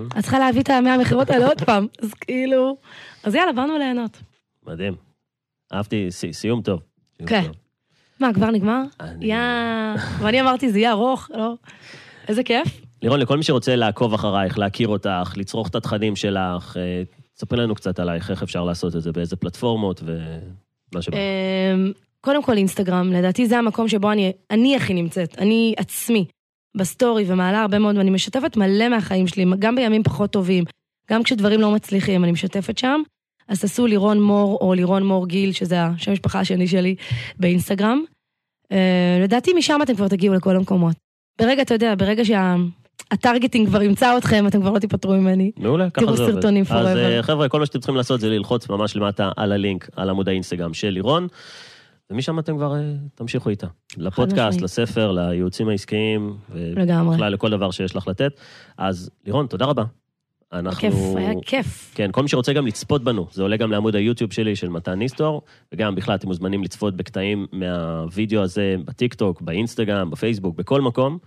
את 0.06 0.22
צריכה 0.22 0.38
להביא 0.38 0.62
את 0.62 0.70
ה-100 0.70 1.00
מכירות 1.00 1.30
האלה 1.30 1.46
עוד 1.46 1.62
פעם, 1.62 1.86
אז 2.02 2.14
כאילו, 2.14 2.76
אז 3.24 3.34
יאללה, 3.34 3.52
באנו 3.52 3.78
ליהנות. 3.78 4.22
מדהים. 4.66 4.94
אהבתי, 5.72 6.06
סיום 6.32 6.62
טוב. 6.62 6.80
כן. 7.26 7.42
מה, 8.22 8.34
כבר 8.34 8.50
נגמר? 8.50 8.82
יא... 9.20 9.36
ואני 10.18 10.40
אמרתי, 10.40 10.70
זה 10.72 10.78
יהיה 10.78 10.90
ארוך, 10.90 11.30
לא? 11.34 11.54
איזה 12.28 12.42
כיף. 12.42 12.80
לירון, 13.02 13.20
לכל 13.20 13.36
מי 13.36 13.42
שרוצה 13.42 13.76
לעקוב 13.76 14.14
אחרייך, 14.14 14.58
להכיר 14.58 14.88
אותך, 14.88 15.32
לצרוך 15.36 15.68
את 15.68 15.74
התכנים 15.74 16.16
שלך, 16.16 16.76
אה, 16.76 17.02
ספרי 17.36 17.58
לנו 17.58 17.74
קצת 17.74 17.98
עלייך, 17.98 18.30
איך 18.30 18.42
אפשר 18.42 18.64
לעשות 18.64 18.96
את 18.96 19.02
זה, 19.02 19.12
באיזה 19.12 19.36
פלטפורמות 19.36 20.02
ומה 20.04 21.02
שבא. 21.02 21.16
אמ, 21.16 21.92
קודם 22.20 22.42
כל 22.42 22.56
אינסטגרם, 22.56 23.12
לדעתי 23.12 23.46
זה 23.46 23.58
המקום 23.58 23.88
שבו 23.88 24.12
אני, 24.12 24.32
אני 24.50 24.76
הכי 24.76 24.94
נמצאת, 24.94 25.38
אני 25.38 25.74
עצמי, 25.76 26.24
בסטורי 26.74 27.24
ומעלה 27.26 27.62
הרבה 27.62 27.78
מאוד, 27.78 27.96
ואני 27.96 28.10
משתפת 28.10 28.56
מלא 28.56 28.88
מהחיים 28.88 29.26
שלי, 29.26 29.44
גם 29.58 29.76
בימים 29.76 30.02
פחות 30.02 30.30
טובים, 30.30 30.64
גם 31.10 31.22
כשדברים 31.22 31.60
לא 31.60 31.70
מצליחים, 31.70 32.24
אני 32.24 32.32
משתפת 32.32 32.78
שם. 32.78 33.02
אז 33.48 33.60
תעשו 33.60 33.86
לירון 33.86 34.20
מור 34.22 34.58
או 34.60 34.74
לירון 34.74 35.06
מור 35.06 35.26
גיל, 35.26 35.52
שזה 35.52 35.82
השם 35.82 36.12
משפחה 36.12 36.40
השני 36.40 36.66
שלי 36.66 36.94
באינסטגרם. 37.36 38.02
אה, 38.72 39.18
לדעתי 39.22 39.52
משם 39.52 39.78
אתם 39.82 39.94
כבר 39.94 40.08
תגיעו 40.08 40.34
לכל 40.34 40.56
המקומות. 40.56 40.96
ברגע, 41.40 41.62
אתה 41.62 41.74
יודע, 41.74 41.94
ברגע 41.98 42.22
שה 42.24 42.60
targeting 42.60 43.68
כבר 43.68 43.82
ימצא 43.82 44.18
אתכם, 44.18 44.46
אתם 44.46 44.60
כבר 44.60 44.70
לא 44.70 44.78
תיפטרו 44.78 45.12
ממני. 45.12 45.50
מעולה, 45.56 45.90
ככה 45.90 46.04
זה 46.04 46.10
עובד. 46.10 46.24
תראו 46.24 46.34
סרטונים 46.34 46.64
פוראבר. 46.64 46.90
אז 46.90 46.96
אה, 46.96 47.22
חבר'ה, 47.22 47.48
כל 47.48 47.60
מה 47.60 47.66
שאתם 47.66 47.78
צריכים 47.78 47.96
לעשות 47.96 48.20
זה 48.20 48.28
ללחוץ 48.28 48.68
ממש 48.68 48.96
למטה 48.96 49.30
על 49.36 49.52
הלינק, 49.52 49.88
על 49.96 50.10
עמוד 50.10 50.28
האינסטגרם 50.28 50.74
של 50.74 50.88
לירון, 50.88 51.26
ומשם 52.10 52.38
אתם 52.38 52.56
כבר 52.56 52.74
אה, 52.74 52.80
תמשיכו 53.14 53.50
איתה. 53.50 53.66
לפודקאסט, 53.96 54.60
לספר, 54.60 55.12
לייעוצים 55.12 55.68
העסקיים, 55.68 56.36
ובכלל 56.50 57.32
לכל 57.32 57.50
דבר 57.50 57.70
שיש 57.70 57.96
לך 57.96 58.08
לתת. 58.08 58.32
אז 58.78 59.10
לירון, 59.26 59.46
תודה 59.46 59.64
רבה. 59.64 59.84
אנחנו... 60.52 60.80
כיף, 60.80 60.94
היה 61.16 61.32
כיף. 61.46 61.92
כן, 61.94 62.10
כל 62.12 62.22
מי 62.22 62.28
שרוצה 62.28 62.52
גם 62.52 62.66
לצפות 62.66 63.04
בנו, 63.04 63.26
זה 63.32 63.42
עולה 63.42 63.56
גם 63.56 63.72
לעמוד 63.72 63.96
היוטיוב 63.96 64.32
שלי 64.32 64.56
של 64.56 64.68
מתן 64.68 64.94
ניסטור, 64.94 65.42
וגם 65.72 65.94
בכלל 65.94 66.14
אתם 66.14 66.28
מוזמנים 66.28 66.62
לצפות 66.62 66.96
בקטעים 66.96 67.46
מהווידאו 67.52 68.42
הזה 68.42 68.76
בטיקטוק, 68.84 69.40
באינסטגרם, 69.42 70.10
בפייסבוק, 70.10 70.56
בכל 70.56 70.80
מקום. 70.80 71.18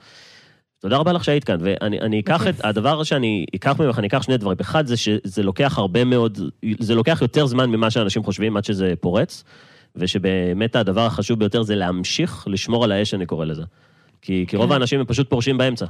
תודה 0.80 0.98
רבה 0.98 1.14
לך 1.14 1.24
שהיית 1.24 1.44
כאן, 1.44 1.58
ואני 1.60 2.20
אקח 2.20 2.48
את, 2.48 2.56
הדבר 2.66 3.04
שאני 3.04 3.46
אקח 3.56 3.82
ממך, 3.82 4.00
אני 4.00 4.08
אקח 4.08 4.22
שני 4.22 4.38
דברים. 4.38 4.58
אחד 4.62 4.86
זה 4.86 4.98
שזה 4.98 5.44
לוקח 5.44 5.78
הרבה 5.78 6.04
מאוד, 6.04 6.40
זה 6.80 6.96
לוקח 6.96 7.20
יותר 7.22 7.46
זמן 7.46 7.70
ממה 7.70 7.92
שאנשים 7.92 8.24
חושבים 8.24 8.58
עד 8.58 8.64
שזה 8.64 8.94
פורץ, 9.02 9.44
ושבאמת 9.96 10.76
הדבר 10.76 11.06
החשוב 11.06 11.40
ביותר 11.40 11.62
זה 11.62 11.76
להמשיך 11.76 12.48
לשמור 12.48 12.84
על 12.84 12.92
האש, 12.92 13.14
אני 13.14 13.26
קורא 13.26 13.46
לזה. 13.46 13.64
כי, 14.22 14.46
כי 14.48 14.58
רוב 14.58 14.68
כן. 14.68 14.74
האנשים 14.74 15.00
הם 15.00 15.06
פשוט 15.06 15.30
פורשים 15.30 15.58
באמצע. 15.58 15.86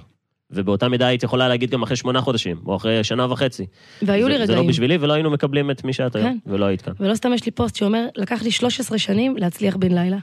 ובאותה 0.51 0.89
מידה 0.89 1.07
היית 1.07 1.23
יכולה 1.23 1.47
להגיד 1.47 1.69
גם 1.69 1.83
אחרי 1.83 1.95
שמונה 1.95 2.21
חודשים, 2.21 2.57
או 2.65 2.75
אחרי 2.75 3.03
שנה 3.03 3.31
וחצי. 3.31 3.65
והיו 4.01 4.27
לי 4.27 4.33
רגעים. 4.33 4.47
זה 4.47 4.55
לא 4.55 4.63
בשבילי, 4.67 4.97
ולא 4.97 5.13
היינו 5.13 5.31
מקבלים 5.31 5.71
את 5.71 5.83
מי 5.83 5.93
שאת 5.93 6.13
כן. 6.13 6.19
היום, 6.19 6.39
ולא 6.45 6.65
היית 6.65 6.81
כאן. 6.81 6.93
ולא 6.99 7.15
סתם 7.15 7.33
יש 7.33 7.45
לי 7.45 7.51
פוסט 7.51 7.75
שאומר, 7.75 8.07
לקח 8.15 8.43
לי 8.43 8.51
13 8.51 8.97
שנים 8.97 9.37
להצליח 9.37 9.75
בן 9.75 9.91
לילה. 9.91 10.17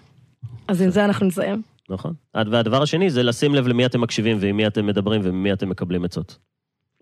אז 0.68 0.82
עם 0.82 0.90
זה 0.90 1.04
אנחנו 1.04 1.26
נסיים. 1.26 1.62
נכון. 1.90 2.14
והדבר 2.34 2.82
השני 2.82 3.10
זה 3.10 3.22
לשים 3.22 3.54
לב 3.54 3.66
למי 3.66 3.86
אתם 3.86 4.00
מקשיבים, 4.00 4.36
ועם 4.40 4.56
מי 4.56 4.66
אתם 4.66 4.86
מדברים, 4.86 5.20
וממי 5.24 5.52
אתם 5.52 5.68
מקבלים 5.68 6.04
עצות. 6.04 6.38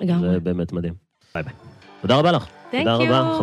לגמרי. 0.00 0.30
זה 0.30 0.40
באמת 0.40 0.72
מדהים. 0.72 0.94
ביי 1.34 1.42
ביי. 1.42 1.52
תודה 2.00 2.16
רבה 2.16 2.32
לך. 2.32 2.46
תודה 2.70 2.94
רבה. 2.94 3.40